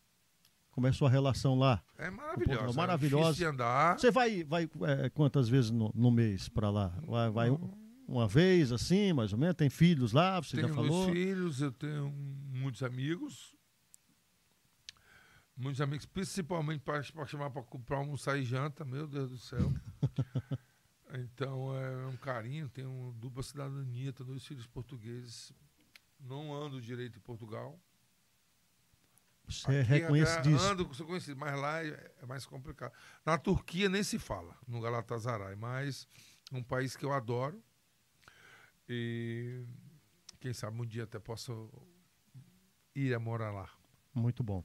Como 0.72 0.88
é 0.88 0.92
a 0.92 0.94
sua 0.94 1.10
relação 1.10 1.56
lá? 1.58 1.84
É. 1.98 2.10
Maravilhosa. 2.10 2.82
É 2.86 2.98
difícil 3.08 3.34
de 3.34 3.46
andar. 3.46 4.00
Você 4.00 4.10
vai, 4.12 4.44
vai 4.44 4.70
é, 5.04 5.10
quantas 5.10 5.50
vezes 5.50 5.72
no, 5.72 5.92
no 5.94 6.10
mês 6.10 6.48
para 6.48 6.70
lá? 6.70 6.98
Vai, 7.06 7.30
vai 7.30 7.50
um- 7.52 7.74
uma 8.08 8.28
vez, 8.28 8.72
assim, 8.72 9.12
mais 9.12 9.34
ou 9.34 9.40
menos? 9.40 9.56
Tem 9.56 9.70
filhos 9.70 10.14
lá, 10.14 10.40
você 10.42 10.56
tenho 10.56 10.70
já 10.70 10.74
falou? 10.74 11.12
filhos, 11.12 11.60
eu 11.62 11.72
tenho 11.72 12.10
muitos 12.54 12.82
amigos. 12.84 13.57
Muitos 15.58 15.82
amigos, 15.82 16.06
principalmente 16.06 16.82
para 16.82 17.02
chamar 17.02 17.50
para 17.50 17.98
almoçar 17.98 18.38
e 18.38 18.44
janta, 18.44 18.86
meu 18.86 19.08
Deus 19.08 19.32
do 19.32 19.38
céu. 19.40 19.74
então 21.16 21.76
é 21.76 22.06
um 22.06 22.16
carinho, 22.16 22.70
tenho 22.70 23.12
dupla 23.18 23.42
cidadania, 23.42 24.14
tenho 24.14 24.30
dois 24.30 24.46
filhos 24.46 24.68
portugueses. 24.68 25.52
Não 26.20 26.54
ando 26.54 26.80
direito 26.80 27.18
em 27.18 27.22
Portugal. 27.22 27.80
Você 29.48 29.74
é 29.74 29.82
Aqui 29.82 29.90
reconhecidíssimo. 29.90 30.58
até 30.58 30.70
Ando, 30.72 30.94
sou 30.94 31.08
conhecido, 31.08 31.40
mas 31.40 31.60
lá 31.60 31.84
é, 31.84 32.14
é 32.22 32.26
mais 32.28 32.46
complicado. 32.46 32.94
Na 33.26 33.38
Turquia 33.38 33.90
nem 33.90 34.04
se 34.04 34.20
fala, 34.20 34.56
no 34.68 34.80
Galatasaray, 34.80 35.56
mas 35.56 36.08
é 36.52 36.56
um 36.56 36.64
país 36.64 36.96
que 36.96 37.04
eu 37.04 37.14
adoro. 37.14 37.64
E 38.88 39.66
quem 40.40 40.54
sabe 40.54 40.80
um 40.80 40.86
dia 40.86 41.06
até 41.06 41.18
posso 41.18 41.68
ir 42.94 43.14
a 43.14 43.20
morar 43.20 43.52
lá. 43.52 43.70
Muito 44.14 44.44
bom. 44.44 44.64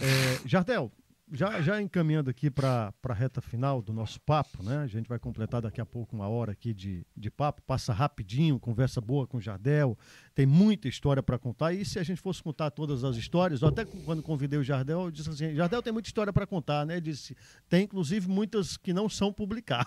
É, 0.00 0.48
Jardel, 0.48 0.90
já, 1.34 1.62
já 1.62 1.80
encaminhando 1.80 2.28
aqui 2.28 2.50
para 2.50 2.92
a 3.08 3.14
reta 3.14 3.40
final 3.40 3.80
do 3.80 3.92
nosso 3.92 4.20
papo, 4.20 4.62
né? 4.62 4.78
A 4.78 4.86
gente 4.86 5.08
vai 5.08 5.18
completar 5.18 5.62
daqui 5.62 5.80
a 5.80 5.86
pouco 5.86 6.14
uma 6.14 6.28
hora 6.28 6.52
aqui 6.52 6.74
de, 6.74 7.06
de 7.16 7.30
papo, 7.30 7.62
passa 7.62 7.92
rapidinho, 7.92 8.58
conversa 8.60 9.00
boa 9.00 9.26
com 9.26 9.38
o 9.38 9.40
Jardel, 9.40 9.96
tem 10.34 10.44
muita 10.44 10.88
história 10.88 11.22
para 11.22 11.38
contar. 11.38 11.72
E 11.72 11.84
se 11.86 11.98
a 11.98 12.02
gente 12.02 12.20
fosse 12.20 12.42
contar 12.42 12.70
todas 12.70 13.02
as 13.04 13.16
histórias, 13.16 13.62
eu 13.62 13.68
até 13.68 13.84
quando 13.84 14.22
convidei 14.22 14.58
o 14.58 14.64
Jardel, 14.64 15.02
eu 15.04 15.10
disse 15.10 15.30
assim: 15.30 15.54
Jardel 15.54 15.82
tem 15.82 15.92
muita 15.92 16.08
história 16.08 16.32
para 16.32 16.46
contar, 16.46 16.84
né? 16.84 16.94
Ele 16.94 17.00
disse: 17.02 17.34
tem 17.68 17.84
inclusive 17.84 18.28
muitas 18.28 18.76
que 18.76 18.92
não 18.92 19.08
são 19.08 19.32
publicáveis. 19.32 19.86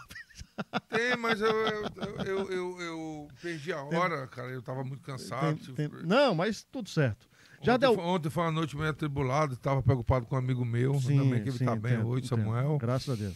Tem, 0.89 1.17
mas 1.17 1.41
eu, 1.41 1.49
eu, 1.51 1.85
eu, 2.25 2.51
eu- 2.51 2.81
eu 2.81 3.27
perdi 3.41 3.73
a 3.73 3.83
hora, 3.83 4.25
cara. 4.27 4.49
Eu 4.51 4.59
estava 4.61 4.83
muito 4.85 5.01
cansado. 5.03 5.57
Tem- 5.73 5.89
tem- 5.89 6.03
Não, 6.05 6.33
mas 6.33 6.63
tudo 6.63 6.89
certo. 6.89 7.27
Ontem, 7.65 7.71
Jardel. 7.71 7.95
foi- 7.95 8.03
ontem 8.03 8.29
foi 8.29 8.43
uma 8.43 8.51
noite 8.51 8.75
meio 8.77 8.89
atribulada, 8.89 9.53
estava 9.53 9.81
preocupado 9.83 10.25
com 10.25 10.35
um 10.35 10.39
amigo 10.39 10.63
meu. 10.65 10.93
bem 10.93 11.29
que 11.43 11.49
ele 11.49 11.49
está 11.49 11.75
bem 11.75 11.93
entendo, 11.93 12.07
hoje, 12.07 12.25
entendo. 12.25 12.39
Samuel. 12.43 12.77
Graças 12.77 13.09
a 13.09 13.15
Deus. 13.15 13.35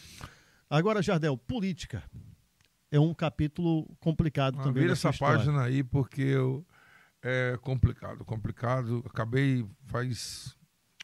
Agora, 0.70 1.02
Jardel, 1.02 1.38
política 1.38 2.04
é 2.92 3.00
um 3.00 3.14
capítulo 3.14 3.86
complicado 4.00 4.58
Ah, 4.60 4.64
também 4.64 4.82
vira 4.84 4.94
essa 4.94 5.10
história. 5.10 5.38
página 5.40 5.64
aí, 5.64 5.84
porque 5.84 6.22
eu, 6.22 6.66
é 7.24 7.58
complicado, 7.62 8.24
complicado. 8.24 9.04
Acabei 9.08 9.66
faz. 9.88 10.56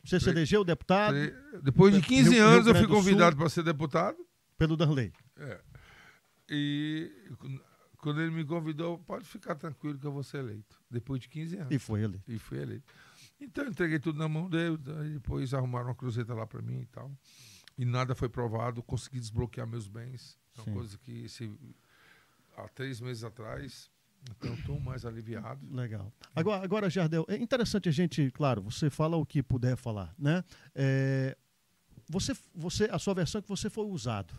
Você 0.04 0.20
se 0.20 0.30
elegeu 0.30 0.64
deputado 0.64 1.14
tre- 1.16 1.34
Depois 1.64 1.92
de 1.94 2.00
Rio- 2.00 2.08
15 2.08 2.30
Rio 2.36 2.44
anos 2.46 2.68
eu 2.68 2.74
Grande 2.74 2.88
fui 2.88 2.96
convidado 2.96 3.36
para 3.36 3.50
ser 3.50 3.64
deputado. 3.64 4.18
pelo 4.58 4.78
Darley. 4.78 5.12
É. 5.38 5.60
E 6.50 7.12
quando 7.98 8.22
ele 8.22 8.30
me 8.32 8.46
convidou, 8.46 9.00
pode 9.00 9.26
ficar 9.26 9.56
tranquilo 9.56 9.98
que 9.98 10.06
eu 10.06 10.12
vou 10.12 10.22
ser 10.24 10.38
eleito. 10.40 10.80
Depois 10.92 11.20
de 11.20 11.28
15 11.28 11.58
anos. 11.58 11.72
E 11.72 11.80
foi 11.80 12.04
ele. 12.04 12.22
E 12.28 12.38
fui 12.38 12.60
eleito. 12.60 12.94
Então 13.40 13.64
eu 13.66 13.70
entreguei 13.72 14.00
tudo 14.00 14.18
na 14.18 14.28
mão 14.30 14.50
dele, 14.50 14.78
depois 15.14 15.54
arrumaram 15.54 15.88
uma 15.88 15.96
cruzeta 15.96 16.34
lá 16.34 16.46
para 16.48 16.62
mim 16.62 16.82
e 16.82 16.86
tal. 16.86 17.12
E 17.78 17.84
nada 17.86 18.16
foi 18.16 18.30
provado, 18.30 18.82
consegui 18.82 19.20
desbloquear 19.20 19.68
meus 19.68 19.88
bens. 19.88 20.40
É 20.56 20.60
uma 20.62 20.66
Sim. 20.66 20.74
coisa 20.74 20.98
que 20.98 21.28
se, 21.28 21.52
há 22.56 22.68
três 22.70 23.02
meses 23.02 23.24
atrás, 23.26 23.92
então 24.32 24.54
estou 24.54 24.80
mais 24.80 25.06
aliviado. 25.06 25.60
Legal. 25.76 26.12
Agora, 26.34 26.64
agora, 26.64 26.90
Jardel, 26.90 27.26
é 27.28 27.36
interessante 27.36 27.90
a 27.90 27.92
gente, 27.92 28.32
claro, 28.32 28.62
você 28.62 28.90
fala 28.90 29.18
o 29.18 29.26
que 29.26 29.44
puder 29.44 29.76
falar, 29.76 30.16
né? 30.18 30.42
É, 30.74 31.38
você, 32.10 32.34
você, 32.56 32.86
a 32.90 32.98
sua 32.98 33.14
versão 33.14 33.40
é 33.40 33.42
que 33.42 33.50
você 33.50 33.70
foi 33.70 33.86
usado. 33.86 34.34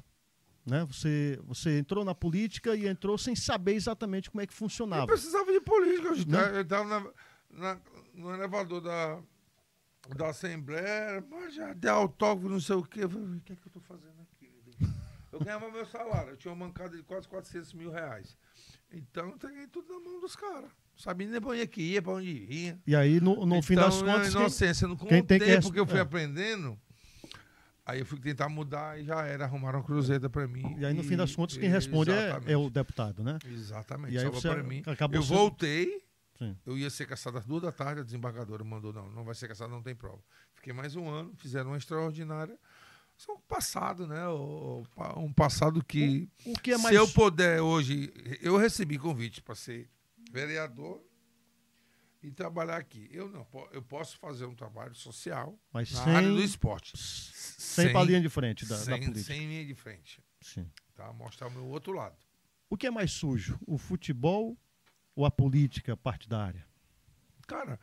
Né? 0.64 0.84
Você, 0.86 1.38
você 1.44 1.78
entrou 1.78 2.04
na 2.04 2.14
política 2.14 2.74
e 2.74 2.88
entrou 2.88 3.16
sem 3.16 3.36
saber 3.36 3.74
exatamente 3.74 4.30
como 4.30 4.40
é 4.40 4.46
que 4.46 4.52
Eu 4.52 4.56
funcionava. 4.56 5.06
precisava 5.06 5.52
de 5.52 5.60
política. 5.60 6.08
Eu 6.08 6.52
Né? 6.52 6.60
estava 6.62 6.88
na, 7.00 7.10
na- 7.56 7.78
no 8.14 8.32
elevador 8.34 8.80
da, 8.80 9.18
da 10.16 10.28
Assembleia, 10.28 11.24
mas 11.30 11.54
já 11.54 11.72
deu 11.72 11.94
autógrafo, 11.94 12.48
não 12.48 12.60
sei 12.60 12.76
o 12.76 12.82
quê. 12.82 13.04
Eu 13.04 13.10
falei, 13.10 13.26
o 13.36 13.40
que 13.40 13.52
é 13.52 13.56
que 13.56 13.66
eu 13.66 13.72
tô 13.72 13.80
fazendo 13.80 14.20
aqui? 14.22 14.50
Eu 15.32 15.40
ganhava 15.40 15.70
meu 15.70 15.84
salário, 15.84 16.30
eu 16.30 16.36
tinha 16.36 16.52
uma 16.52 16.66
mancada 16.66 16.96
de 16.96 17.02
quase 17.02 17.28
400 17.28 17.72
mil 17.74 17.90
reais. 17.90 18.36
Então 18.90 19.28
eu 19.28 19.34
entreguei 19.34 19.66
tudo 19.66 19.92
na 19.92 20.00
mão 20.00 20.20
dos 20.20 20.34
caras. 20.36 20.70
Sabia 20.96 21.28
nem 21.28 21.40
pra 21.40 21.50
onde 21.50 21.60
é 21.60 21.66
que 21.66 21.82
ia, 21.82 22.00
pra 22.00 22.12
onde 22.14 22.28
ia. 22.30 22.78
E 22.86 22.96
aí, 22.96 23.20
no, 23.20 23.44
no 23.44 23.60
fim 23.62 23.74
das 23.74 23.96
Então, 23.96 24.06
contas, 24.14 24.32
quem- 24.32 24.40
inocência, 24.40 24.88
no 24.88 24.96
quem 24.96 25.22
tem 25.22 25.38
que 25.38 25.44
tempo 25.44 25.62
res- 25.66 25.70
que 25.70 25.78
eu 25.80 25.86
fui 25.86 25.98
é. 25.98 26.00
aprendendo, 26.00 26.78
aí 27.84 27.98
eu 27.98 28.06
fui 28.06 28.18
tentar 28.18 28.48
mudar 28.48 28.98
e 28.98 29.04
já 29.04 29.26
era, 29.26 29.44
arrumaram 29.44 29.80
uma 29.80 29.84
cruzeta 29.84 30.30
pra 30.30 30.46
mim. 30.48 30.74
e 30.78 30.86
aí, 30.86 30.94
no 30.94 31.02
fim 31.04 31.16
das 31.16 31.34
contas, 31.36 31.58
quem 31.58 31.68
responde 31.68 32.12
é, 32.12 32.40
é 32.46 32.56
o 32.56 32.70
deputado, 32.70 33.22
né? 33.22 33.38
Exatamente, 33.44 34.14
E 34.14 34.18
aí 34.18 34.24
você 34.30 34.48
pra 34.48 34.62
mim. 34.62 34.82
acabou 34.86 35.16
Eu 35.16 35.22
sendo- 35.22 35.36
voltei, 35.36 36.02
Sim. 36.38 36.56
eu 36.66 36.76
ia 36.76 36.90
ser 36.90 37.06
caçado 37.06 37.38
às 37.38 37.44
duas 37.46 37.62
da 37.62 37.72
tarde, 37.72 38.00
a 38.00 38.04
desembargadora 38.04 38.62
mandou, 38.64 38.92
não, 38.92 39.10
não 39.10 39.24
vai 39.24 39.34
ser 39.34 39.48
caçado, 39.48 39.70
não 39.70 39.82
tem 39.82 39.94
prova. 39.94 40.22
Fiquei 40.54 40.72
mais 40.72 40.94
um 40.96 41.08
ano, 41.08 41.34
fizeram 41.36 41.70
uma 41.70 41.76
extraordinária. 41.78 42.58
Só 43.16 43.32
um 43.34 43.40
passado, 43.40 44.06
né? 44.06 44.28
o- 44.28 44.84
o- 44.94 45.18
Um 45.20 45.32
passado 45.32 45.82
que, 45.82 46.28
O 46.44 46.52
que 46.58 46.72
é 46.72 46.78
mais. 46.78 46.94
se 46.94 47.00
eu 47.00 47.08
puder 47.08 47.60
hoje, 47.62 48.12
eu 48.42 48.56
recebi 48.58 48.98
convite 48.98 49.40
para 49.40 49.54
ser 49.54 49.88
vereador 50.30 51.02
e 52.22 52.30
trabalhar 52.30 52.76
aqui. 52.76 53.08
Eu 53.10 53.28
não, 53.30 53.46
eu 53.72 53.80
posso 53.82 54.18
fazer 54.18 54.44
um 54.44 54.54
trabalho 54.54 54.94
social 54.94 55.58
Mas 55.72 55.92
na 55.92 56.04
sem, 56.04 56.14
área 56.14 56.28
do 56.28 56.42
esporte. 56.42 56.92
sem, 56.98 57.92
linha 58.04 58.20
de 58.20 58.28
frente 58.28 58.66
da, 58.66 58.76
da 58.76 58.82
sem, 58.84 58.98
política. 58.98 59.24
sem 59.24 59.46
linha 59.46 59.64
de 59.64 59.74
frente, 59.74 60.22
Sim. 60.42 60.68
tá? 60.94 61.10
Mostrar 61.12 61.46
o 61.48 61.50
meu 61.50 61.64
outro 61.66 61.92
lado. 61.92 62.16
O 62.68 62.76
que 62.76 62.86
é 62.86 62.90
mais 62.90 63.12
sujo? 63.12 63.58
O 63.66 63.78
futebol 63.78 64.58
ou 65.16 65.24
a 65.26 65.30
política 65.30 65.96
partidária? 65.96 66.64
Cara, 67.48 67.80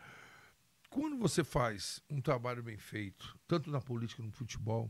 quando 0.90 1.18
você 1.18 1.44
faz 1.44 2.02
um 2.10 2.22
trabalho 2.22 2.62
bem 2.64 2.78
feito, 2.78 3.38
tanto 3.48 3.70
na 3.72 3.82
política 3.82 4.18
como 4.18 4.28
no 4.30 4.34
futebol, 4.34 4.90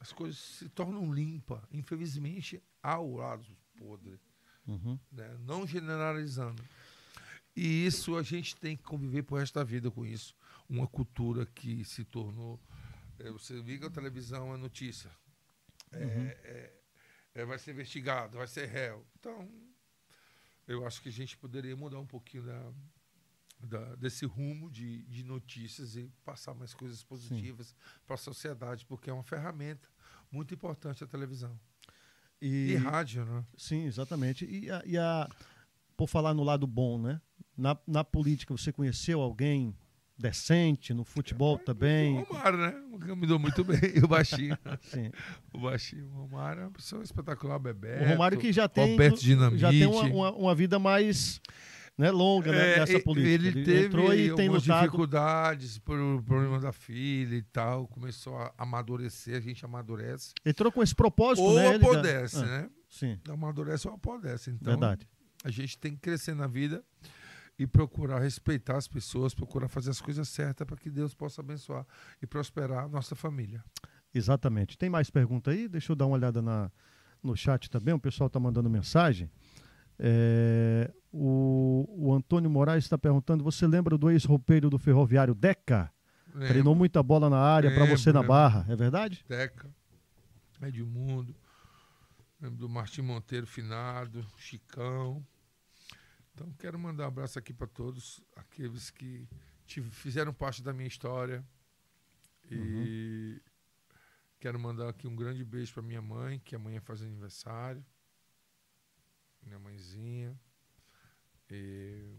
as 0.00 0.12
coisas 0.12 0.38
se 0.38 0.68
tornam 0.70 1.12
limpas. 1.12 1.60
Infelizmente, 1.70 2.60
há 2.82 2.98
o 2.98 3.16
lado 3.16 3.46
podre, 3.76 4.18
Uhum. 4.66 4.98
né? 5.12 5.36
não 5.40 5.66
generalizando. 5.66 6.62
E 7.56 7.84
isso 7.86 8.16
a 8.16 8.22
gente 8.22 8.54
tem 8.56 8.76
que 8.76 8.82
conviver 8.84 9.22
pro 9.24 9.36
resto 9.36 9.54
da 9.54 9.64
vida 9.64 9.90
com 9.90 10.06
isso. 10.06 10.34
Uma 10.68 10.86
cultura 10.86 11.44
que 11.46 11.84
se 11.84 12.04
tornou. 12.04 12.60
é, 13.18 13.30
você 13.30 13.60
liga 13.60 13.88
a 13.88 13.90
televisão, 13.90 14.54
é 14.54 14.56
notícia. 14.56 15.10
É, 15.90 16.02
é, 16.44 16.80
é, 17.34 17.44
vai 17.44 17.58
ser 17.58 17.72
investigado, 17.72 18.38
vai 18.38 18.46
ser 18.46 18.66
réu. 18.66 19.04
Então, 19.18 19.48
eu 20.68 20.86
acho 20.86 21.02
que 21.02 21.08
a 21.08 21.12
gente 21.12 21.36
poderia 21.36 21.74
mudar 21.76 21.98
um 21.98 22.06
pouquinho 22.06 22.44
da, 22.44 22.72
da- 23.60 23.94
desse 23.96 24.24
rumo 24.26 24.70
de, 24.70 25.02
de 25.04 25.24
notícias 25.24 25.96
e 25.96 26.12
passar 26.24 26.54
mais 26.54 26.72
coisas 26.74 27.02
positivas 27.02 27.74
para 28.06 28.14
a 28.14 28.18
sociedade, 28.18 28.84
porque 28.86 29.10
é 29.10 29.12
uma 29.12 29.24
ferramenta 29.24 29.88
muito 30.30 30.54
importante 30.54 31.02
a 31.02 31.06
televisão. 31.06 31.58
E, 32.40 32.72
E, 32.72 32.76
rádio, 32.76 33.24
né? 33.24 33.44
sim, 33.56 33.84
exatamente. 33.86 34.44
E 34.44 34.70
a, 34.70 34.82
e 34.86 34.96
a- 34.96 35.28
por 35.96 36.06
falar 36.08 36.32
no 36.34 36.44
lado 36.44 36.66
bom, 36.66 37.00
né? 37.00 37.20
Na, 37.56 37.76
na 37.86 38.04
política, 38.04 38.56
você 38.56 38.72
conheceu 38.72 39.20
alguém 39.20 39.74
decente? 40.18 40.92
No 40.92 41.04
futebol 41.04 41.58
também? 41.58 42.18
O 42.18 42.22
Romário, 42.24 42.58
né? 42.58 42.74
Me 43.14 43.26
deu 43.26 43.38
muito 43.38 43.62
bem. 43.64 43.78
E 43.94 44.00
o 44.00 44.08
Baixinho. 44.08 44.56
Sim. 44.82 45.10
O 45.52 45.60
Baixinho. 45.60 46.06
O 46.08 46.22
Romário 46.22 46.62
é 46.62 46.64
uma 46.64 46.72
pessoa 46.72 47.02
espetacular, 47.02 47.58
Bebeto. 47.58 48.04
O 48.04 48.08
Romário 48.08 48.38
que 48.38 48.52
já 48.52 48.68
tem, 48.68 48.92
Roberto 48.92 49.20
Dinamite. 49.20 49.60
já 49.60 49.70
tem 49.70 49.86
uma, 49.86 50.02
uma, 50.02 50.32
uma 50.32 50.54
vida 50.54 50.78
mais 50.78 51.40
né, 51.96 52.10
longa 52.10 52.50
né, 52.52 52.74
É, 52.74 52.78
nessa 52.80 53.00
política. 53.00 53.48
Ele, 53.48 53.64
teve 53.64 53.86
entrou 53.86 54.12
e 54.14 54.34
tem 54.34 54.48
lutado. 54.48 54.80
dificuldades 54.82 55.78
por 55.78 55.96
problema 56.24 56.58
da 56.60 56.72
filha 56.72 57.34
e 57.36 57.42
tal. 57.42 57.86
Começou 57.88 58.36
a 58.36 58.52
amadurecer, 58.58 59.36
a 59.36 59.40
gente 59.40 59.64
amadurece. 59.64 60.32
Entrou 60.44 60.70
com 60.72 60.82
esse 60.82 60.94
propósito, 60.94 61.44
ou 61.44 61.54
né? 61.56 61.74
ele 61.74 61.78
já- 61.84 61.90
apodrece, 61.90 62.36
Ah, 62.38 62.44
né? 62.46 62.70
Sim, 62.90 63.18
Amadurece 63.28 63.86
ou 63.86 63.94
apodrece. 63.94 64.50
Então, 64.50 64.72
verdade. 64.72 65.06
a 65.44 65.50
gente 65.50 65.76
tem 65.78 65.92
que 65.92 65.98
crescer 66.00 66.34
na 66.34 66.46
vida 66.46 66.82
e 67.58 67.66
procurar 67.66 68.20
respeitar 68.20 68.76
as 68.76 68.86
pessoas, 68.86 69.34
procurar 69.34 69.68
fazer 69.68 69.90
as 69.90 70.00
coisas 70.00 70.28
certas 70.28 70.66
para 70.66 70.76
que 70.76 70.90
Deus 70.90 71.14
possa 71.14 71.40
abençoar 71.40 71.84
e 72.22 72.26
prosperar 72.26 72.84
a 72.84 72.88
nossa 72.88 73.16
família. 73.16 73.64
Exatamente. 74.14 74.78
Tem 74.78 74.88
mais 74.88 75.10
pergunta 75.10 75.50
aí? 75.50 75.68
Deixa 75.68 75.92
eu 75.92 75.96
dar 75.96 76.06
uma 76.06 76.16
olhada 76.16 76.40
na, 76.40 76.70
no 77.22 77.36
chat 77.36 77.68
também. 77.68 77.92
O 77.92 77.98
pessoal 77.98 78.28
está 78.28 78.38
mandando 78.38 78.70
mensagem. 78.70 79.30
É, 79.98 80.92
o, 81.12 81.84
o 81.88 82.14
Antônio 82.14 82.48
Moraes 82.48 82.84
está 82.84 82.96
perguntando: 82.96 83.42
você 83.42 83.66
lembra 83.66 83.98
do 83.98 84.10
ex-roupeiro 84.10 84.70
do 84.70 84.78
ferroviário 84.78 85.34
Deca? 85.34 85.92
Treinou 86.46 86.74
muita 86.74 87.02
bola 87.02 87.28
na 87.28 87.38
área 87.38 87.74
para 87.74 87.84
você 87.84 88.12
na 88.12 88.22
barra, 88.22 88.64
é 88.68 88.76
verdade? 88.76 89.24
Teca, 89.26 89.68
Edmundo, 90.62 91.34
lembro 92.40 92.58
do 92.58 92.68
Martim 92.68 93.02
Monteiro 93.02 93.46
Finado, 93.46 94.24
Chicão. 94.36 95.26
Então 96.38 96.52
quero 96.52 96.78
mandar 96.78 97.04
um 97.06 97.08
abraço 97.08 97.36
aqui 97.36 97.52
para 97.52 97.66
todos 97.66 98.20
aqueles 98.36 98.90
que 98.90 99.28
tive- 99.66 99.90
fizeram 99.90 100.32
parte 100.32 100.62
da 100.62 100.72
minha 100.72 100.86
história. 100.86 101.44
E 102.48 103.42
quero 104.38 104.56
mandar 104.58 104.88
aqui 104.88 105.08
um 105.08 105.16
grande 105.16 105.44
beijo 105.44 105.74
para 105.74 105.82
minha 105.82 106.00
mãe, 106.00 106.38
que 106.38 106.54
amanhã 106.54 106.80
faz 106.80 107.02
aniversário. 107.02 107.84
Minha 109.42 109.58
mãezinha. 109.58 110.38
E 111.50 112.16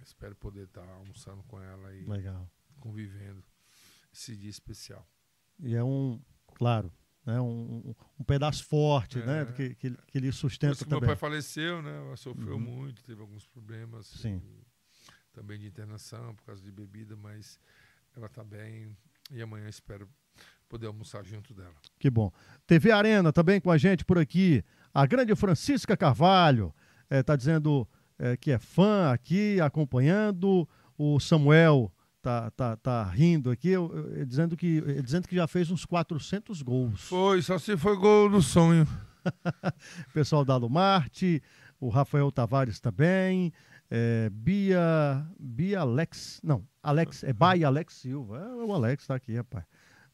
espero 0.00 0.34
poder 0.34 0.64
estar 0.64 0.88
almoçando 0.88 1.42
com 1.44 1.60
ela 1.60 1.94
e 1.94 2.06
Legal. 2.06 2.50
convivendo 2.80 3.44
esse 4.10 4.34
dia 4.34 4.48
especial. 4.50 5.06
E 5.58 5.74
é 5.74 5.84
um, 5.84 6.22
claro, 6.54 6.90
né, 7.24 7.40
um, 7.40 7.94
um- 8.20 8.24
pedaço 8.24 8.64
forte, 8.64 9.18
É. 9.20 9.26
né? 9.26 9.44
Que, 9.56 9.74
que, 9.74 9.90
que 9.90 10.18
ele 10.18 10.32
sustenta 10.32 10.74
que 10.76 10.82
meu 10.84 10.98
também. 10.98 11.06
pai 11.08 11.16
faleceu, 11.16 11.80
né? 11.82 12.16
Sofreu 12.16 12.54
Uhum. 12.54 12.60
muito, 12.60 13.02
teve 13.04 13.20
alguns 13.20 13.46
problemas. 13.46 14.06
Sim. 14.06 14.40
também 15.32 15.58
de 15.58 15.66
internação 15.66 16.34
por 16.34 16.44
causa 16.44 16.62
de 16.62 16.70
bebida, 16.70 17.16
mas 17.16 17.58
ela 18.14 18.26
está 18.26 18.44
bem. 18.44 18.94
E 19.30 19.40
amanhã 19.40 19.66
espero 19.66 20.06
poder 20.68 20.88
almoçar 20.88 21.24
junto 21.24 21.54
dela. 21.54 21.72
Que 21.98 22.10
bom. 22.10 22.30
TV 22.66 22.90
Arena 22.92 23.32
também 23.32 23.58
com 23.58 23.70
a 23.70 23.78
gente 23.78 24.04
por 24.04 24.18
aqui. 24.18 24.62
A 24.92 25.06
grande 25.06 25.34
Francisca 25.34 25.96
Carvalho 25.96 26.74
está 27.08 27.34
dizendo 27.34 27.88
eh, 28.18 28.36
que 28.36 28.50
é 28.50 28.58
fã 28.58 29.10
aqui, 29.10 29.58
acompanhando. 29.60 30.68
O 30.98 31.18
Samuel 31.18 31.90
tá, 32.22 32.50
tá, 32.52 32.76
tá 32.76 33.02
rindo 33.04 33.50
aqui, 33.50 33.68
eu- 33.70 33.92
eu- 34.16 34.24
dizendo, 34.24 34.56
que, 34.56 34.80
dizendo 35.02 35.26
que 35.28 35.34
já 35.36 35.46
fez 35.46 35.70
uns 35.70 35.84
400 35.84 36.62
gols. 36.62 37.00
Foi, 37.02 37.42
só 37.42 37.58
se 37.58 37.76
foi 37.76 37.96
gol 37.96 38.30
no 38.30 38.40
sonho. 38.40 38.86
pessoal 40.14 40.44
da 40.44 40.56
Lumarte, 40.56 41.42
o 41.80 41.88
Rafael 41.88 42.30
Tavares 42.32 42.80
também, 42.80 43.52
é, 43.90 44.30
Bia, 44.30 45.26
Bia 45.38 45.80
Alex, 45.80 46.40
não, 46.42 46.64
Alex, 46.82 47.22
é 47.24 47.32
Baia 47.32 47.66
Alex 47.66 47.94
Silva, 47.94 48.38
é, 48.38 48.64
o 48.64 48.72
Alex 48.72 49.02
está 49.04 49.14
aqui, 49.14 49.36
rapaz. 49.36 49.64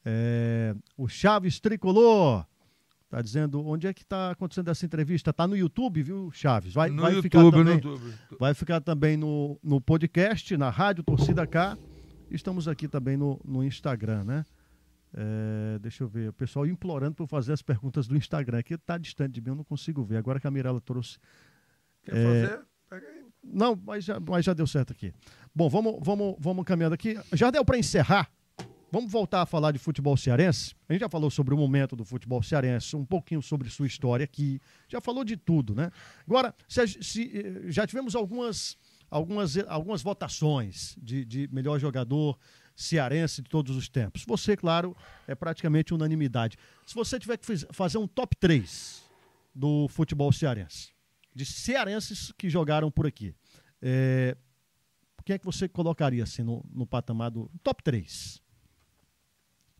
É, 0.04 0.74
o 0.96 1.08
Chaves 1.08 1.60
Tricolor, 1.60 2.44
tá 3.08 3.20
dizendo, 3.22 3.64
onde 3.66 3.86
é 3.86 3.92
que 3.94 4.02
está 4.02 4.30
acontecendo 4.32 4.70
essa 4.70 4.84
entrevista? 4.84 5.32
Tá 5.32 5.46
no 5.46 5.56
YouTube, 5.56 6.02
viu, 6.02 6.30
Chaves? 6.32 6.74
Vai, 6.74 6.90
no 6.90 7.02
vai 7.02 7.12
YouTube, 7.14 7.22
ficar 7.22 7.42
no 7.42 7.50
também, 7.50 7.74
YouTube. 7.74 8.14
vai 8.38 8.54
ficar 8.54 8.80
também 8.80 9.16
no, 9.16 9.58
no 9.62 9.80
podcast, 9.80 10.56
na 10.56 10.68
Rádio 10.70 11.02
Torcida 11.02 11.46
K, 11.46 11.76
estamos 12.30 12.68
aqui 12.68 12.88
também 12.88 13.16
no, 13.16 13.40
no 13.44 13.62
Instagram, 13.64 14.24
né? 14.24 14.44
É, 15.14 15.78
deixa 15.78 16.04
eu 16.04 16.08
ver, 16.08 16.28
o 16.28 16.32
pessoal 16.32 16.66
implorando 16.66 17.14
para 17.14 17.26
fazer 17.26 17.52
as 17.52 17.62
perguntas 17.62 18.06
do 18.06 18.16
Instagram, 18.16 18.62
que 18.62 18.74
está 18.74 18.98
distante 18.98 19.32
de 19.32 19.40
mim, 19.40 19.48
eu 19.48 19.54
não 19.54 19.64
consigo 19.64 20.04
ver. 20.04 20.18
Agora 20.18 20.38
que 20.38 20.46
a 20.46 20.50
Mirella 20.50 20.80
trouxe. 20.80 21.18
Quer 22.02 22.16
É, 22.16 22.24
fazer? 22.24 22.60
Pega 22.90 23.06
aí. 23.06 23.24
Não, 23.42 23.80
mas 23.86 24.04
já, 24.04 24.20
mas 24.20 24.44
já 24.44 24.52
deu 24.52 24.66
certo 24.66 24.92
aqui. 24.92 25.12
Bom, 25.54 25.68
vamos, 25.68 25.98
vamos, 26.02 26.36
vamos 26.38 26.64
caminhando 26.64 26.94
aqui. 26.94 27.18
Já 27.32 27.50
deu 27.50 27.64
para 27.64 27.78
encerrar. 27.78 28.30
Vamos 28.90 29.12
voltar 29.12 29.42
a 29.42 29.46
falar 29.46 29.72
de 29.72 29.78
futebol 29.78 30.16
cearense. 30.16 30.74
A 30.88 30.92
gente 30.94 31.00
já 31.02 31.08
falou 31.10 31.30
sobre 31.30 31.52
o 31.54 31.58
momento 31.58 31.94
do 31.94 32.06
futebol 32.06 32.42
cearense, 32.42 32.96
um 32.96 33.04
pouquinho 33.04 33.42
sobre 33.42 33.68
sua 33.68 33.86
história 33.86 34.24
aqui. 34.24 34.60
Já 34.88 34.98
falou 35.00 35.24
de 35.24 35.36
tudo, 35.36 35.74
né? 35.74 35.90
Agora, 36.26 36.54
se, 36.66 36.86
se, 37.02 37.30
eh, 37.38 37.70
já 37.70 37.86
tivemos 37.86 38.14
algumas, 38.14 38.78
algumas, 39.10 39.56
algumas 39.66 40.02
votações 40.02 40.96
de, 41.00 41.24
de 41.24 41.48
melhor 41.52 41.78
jogador 41.78 42.38
cearense 42.74 43.42
de 43.42 43.48
todos 43.48 43.76
os 43.76 43.88
tempos. 43.88 44.24
Você, 44.26 44.56
claro, 44.56 44.96
é 45.26 45.34
praticamente 45.34 45.92
unanimidade. 45.92 46.56
Se 46.86 46.94
você 46.94 47.18
tiver 47.18 47.36
que 47.36 47.46
fazer 47.72 47.98
um 47.98 48.06
top 48.06 48.36
3 48.36 49.02
do 49.54 49.88
futebol 49.88 50.30
cearense, 50.32 50.92
de 51.34 51.44
cearenses 51.44 52.32
que 52.38 52.48
jogaram 52.48 52.90
por 52.90 53.06
aqui, 53.06 53.34
é, 53.82 54.36
quem 55.24 55.34
é 55.34 55.38
que 55.38 55.44
você 55.44 55.68
colocaria 55.68 56.22
assim 56.22 56.42
no, 56.42 56.64
no 56.72 56.86
patamar 56.86 57.30
do 57.30 57.50
top 57.62 57.82
3? 57.82 58.40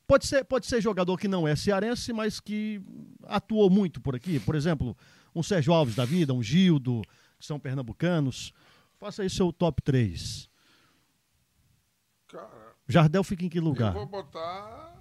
Pode 0.07 0.27
ser, 0.27 0.43
pode 0.45 0.67
ser 0.67 0.81
jogador 0.81 1.17
que 1.19 1.29
não 1.29 1.47
é 1.47 1.55
cearense, 1.55 2.13
mas 2.13 2.41
que 2.41 2.83
atuou 3.25 3.71
muito 3.71 4.01
por 4.01 4.17
aqui. 4.17 4.41
Por 4.41 4.55
exemplo, 4.55 4.97
um 5.35 5.43
Sérgio 5.43 5.73
Alves 5.73 5.95
da 5.95 6.05
vida, 6.05 6.33
um 6.33 6.43
Gildo, 6.43 7.03
que 7.39 7.47
são 7.47 7.61
pernambucanos. 7.61 8.53
Faça 8.99 9.23
aí 9.23 9.31
seu 9.31 9.53
top 9.53 9.81
3. 9.83 10.49
Cara, 12.27 12.75
Jardel 12.89 13.23
fica 13.23 13.45
em 13.45 13.49
que 13.49 13.59
Eu 13.59 13.63
lugar? 13.63 13.93
vou 13.93 14.07
botar. 14.07 14.95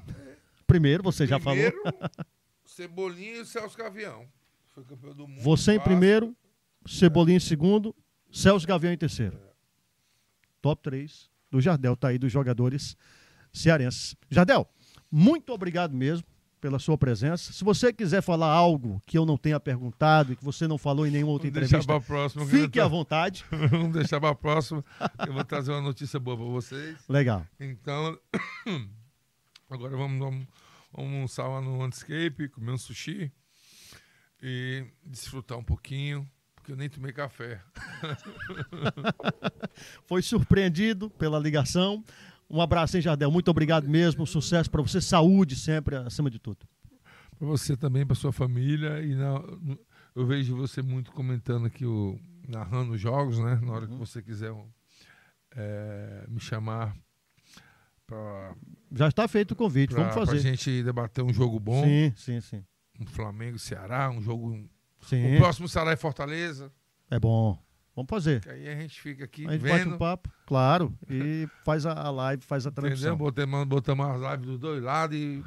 Primeiro, 0.67 1.01
você 1.03 1.25
já 1.25 1.39
falou. 1.39 1.71
primeiro, 1.71 2.11
Cebolinha 2.65 3.41
e 3.41 3.45
Celso 3.45 3.77
Gavião. 3.77 4.27
Foi 4.73 4.83
campeão 4.83 5.15
do 5.15 5.27
mundo. 5.27 5.41
Você 5.41 5.73
em 5.73 5.79
primeiro, 5.79 6.35
Cebolinha 6.85 7.37
em 7.37 7.39
segundo, 7.39 7.95
Celso 8.31 8.67
Gavião 8.67 8.93
em 8.93 8.97
terceiro. 8.97 9.39
Top 10.61 10.81
3 10.83 11.29
do 11.49 11.59
Jardel, 11.59 11.95
tá 11.95 12.09
aí 12.09 12.17
dos 12.17 12.31
jogadores 12.31 12.95
cearenses. 13.51 14.15
Jardel, 14.29 14.69
muito 15.09 15.51
obrigado 15.53 15.95
mesmo 15.95 16.27
pela 16.59 16.79
sua 16.79 16.97
presença. 16.97 17.53
Se 17.53 17.63
você 17.63 17.93
quiser 17.93 18.21
falar 18.21 18.51
algo 18.51 19.01
que 19.05 19.17
eu 19.17 19.25
não 19.25 19.37
tenha 19.37 19.59
perguntado 19.59 20.33
e 20.33 20.35
que 20.35 20.43
você 20.43 20.67
não 20.67 20.77
falou 20.77 21.05
em 21.05 21.11
nenhuma 21.11 21.31
outra 21.31 21.49
Vamos 21.49 21.59
deixar 21.69 21.77
entrevista, 21.77 22.07
pra 22.07 22.15
próxima. 22.15 22.45
fique 22.45 22.79
à 22.79 22.87
vontade. 22.87 23.45
Vamos 23.69 23.93
deixar 23.93 24.19
pra 24.19 24.35
próxima. 24.35 24.83
Eu 25.25 25.33
vou 25.33 25.43
trazer 25.43 25.71
uma 25.71 25.81
notícia 25.81 26.19
boa 26.19 26.37
pra 26.37 26.45
vocês. 26.45 26.97
Legal. 27.07 27.45
Então, 27.59 28.17
agora 29.69 29.95
vamos, 29.95 30.19
vamos, 30.19 30.47
vamos 30.91 31.13
almoçar 31.13 31.47
lá 31.47 31.61
no 31.61 31.77
Landscape, 31.77 32.49
comer 32.49 32.71
um 32.71 32.77
sushi 32.77 33.31
e 34.41 34.85
desfrutar 35.03 35.57
um 35.57 35.63
pouquinho, 35.63 36.27
porque 36.55 36.71
eu 36.71 36.75
nem 36.75 36.89
tomei 36.89 37.11
café. 37.11 37.61
Foi 40.05 40.21
surpreendido 40.21 41.09
pela 41.09 41.39
ligação. 41.39 42.03
Um 42.49 42.61
abraço, 42.61 42.95
hein, 42.95 43.01
Jardel? 43.01 43.29
Muito 43.31 43.49
obrigado 43.51 43.87
mesmo. 43.89 44.25
Sucesso 44.25 44.69
para 44.71 44.81
você. 44.81 45.01
Saúde 45.01 45.55
sempre, 45.55 45.95
acima 45.97 46.29
de 46.29 46.39
tudo. 46.39 46.65
Para 47.37 47.47
você 47.47 47.75
também, 47.77 48.05
para 48.05 48.15
sua 48.15 48.31
família. 48.31 49.01
E 49.03 49.13
na- 49.15 49.43
eu 50.15 50.25
vejo 50.25 50.55
você 50.55 50.81
muito 50.81 51.11
comentando 51.11 51.65
aqui, 51.67 51.85
o, 51.85 52.17
narrando 52.47 52.93
os 52.93 53.01
jogos, 53.01 53.37
né? 53.39 53.59
Na 53.61 53.73
hora 53.73 53.87
que 53.87 53.93
você 53.95 54.21
quiser 54.21 54.53
é, 55.55 56.25
me 56.27 56.39
chamar 56.39 56.95
para 58.05 58.55
Já 58.91 59.07
está 59.09 59.27
feito 59.27 59.51
o 59.51 59.55
convite. 59.55 59.93
Vamos 59.93 60.09
a 60.15 60.25
fazer. 60.25 60.39
gente 60.39 60.81
debater 60.83 61.23
um 61.23 61.33
jogo 61.33 61.59
bom, 61.59 61.83
Sim, 61.83 62.13
sim, 62.15 62.41
sim. 62.41 62.63
um 62.99 63.05
Flamengo 63.05 63.57
e 63.57 63.59
Ceará, 63.59 64.09
um 64.09 64.21
jogo. 64.21 64.57
Sim. 65.01 65.35
O 65.35 65.37
próximo 65.37 65.67
Ceará 65.67 65.91
e 65.93 65.97
Fortaleza. 65.97 66.71
É 67.11 67.19
bom. 67.19 67.61
Vamos 67.97 68.09
fazer. 68.11 68.41
Que 68.41 68.49
aí 68.51 68.69
a 68.69 68.75
gente 68.79 69.01
fica 69.01 69.25
aqui 69.25 69.47
A 69.47 69.53
gente 69.53 69.63
bate 69.63 69.83
vendo. 69.83 69.95
um 69.95 69.97
papo, 69.97 70.29
claro, 70.45 70.95
e 71.09 71.49
faz 71.65 71.83
a, 71.83 71.93
a 71.93 72.11
live, 72.11 72.43
faz 72.43 72.67
a 72.67 72.69
Entendeu? 72.69 72.89
transmissão. 72.91 73.17
Botamos, 73.17 73.65
botamos 73.67 74.05
as 74.05 74.31
lives 74.31 74.45
dos 74.45 74.59
dois 74.59 74.83
lados 74.83 75.17
e. 75.17 75.43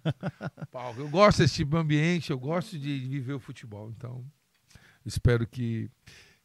Eu 0.96 1.08
gosto 1.10 1.38
desse 1.42 1.56
tipo 1.56 1.72
de 1.72 1.76
ambiente, 1.76 2.30
eu 2.30 2.38
gosto 2.38 2.78
de 2.78 2.98
viver 3.00 3.34
o 3.34 3.38
futebol. 3.38 3.90
Então, 3.90 4.24
espero 5.04 5.46
que, 5.46 5.90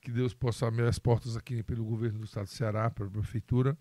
que 0.01 0.11
Deus 0.11 0.33
possa 0.33 0.67
abrir 0.67 0.83
as 0.85 0.99
portas 0.99 1.37
aqui 1.37 1.63
pelo 1.63 1.85
governo 1.85 2.19
do 2.19 2.25
estado 2.25 2.43
do 2.45 2.51
Ceará, 2.51 2.89
pela 2.89 3.09
prefeitura, 3.09 3.77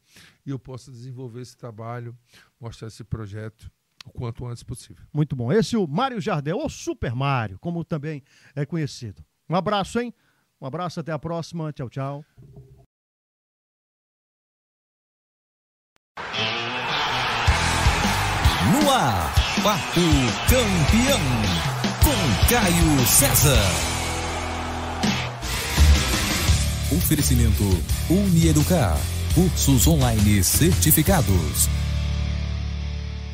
e 0.46 0.50
eu 0.50 0.58
possa 0.60 0.90
desenvolver 0.92 1.40
esse 1.40 1.56
trabalho, 1.56 2.16
mostrar 2.60 2.86
esse 2.86 3.02
projeto 3.02 3.68
o 4.04 4.10
quanto 4.10 4.46
antes 4.46 4.62
possível. 4.62 5.04
Muito 5.12 5.34
bom. 5.34 5.52
Esse 5.52 5.74
é 5.74 5.78
o 5.80 5.86
Mário 5.88 6.20
Jardel, 6.20 6.58
ou 6.58 6.68
Super 6.70 7.12
Mário, 7.12 7.58
como 7.58 7.84
também 7.84 8.22
é 8.54 8.64
conhecido. 8.64 9.24
Um 9.50 9.56
abraço, 9.56 9.98
hein? 9.98 10.14
Um 10.60 10.66
abraço, 10.66 11.00
até 11.00 11.12
a 11.12 11.18
próxima. 11.18 11.72
Tchau, 11.72 11.88
tchau. 11.90 12.24
No 18.72 18.90
ar, 18.90 19.34
Papo 19.62 20.00
Campeão, 20.48 21.20
com 22.02 22.48
Caio 22.48 23.06
César. 23.06 23.58
Oferecimento 26.96 27.64
Unieducar, 28.08 28.96
cursos 29.34 29.86
online 29.86 30.42
certificados. 30.42 31.68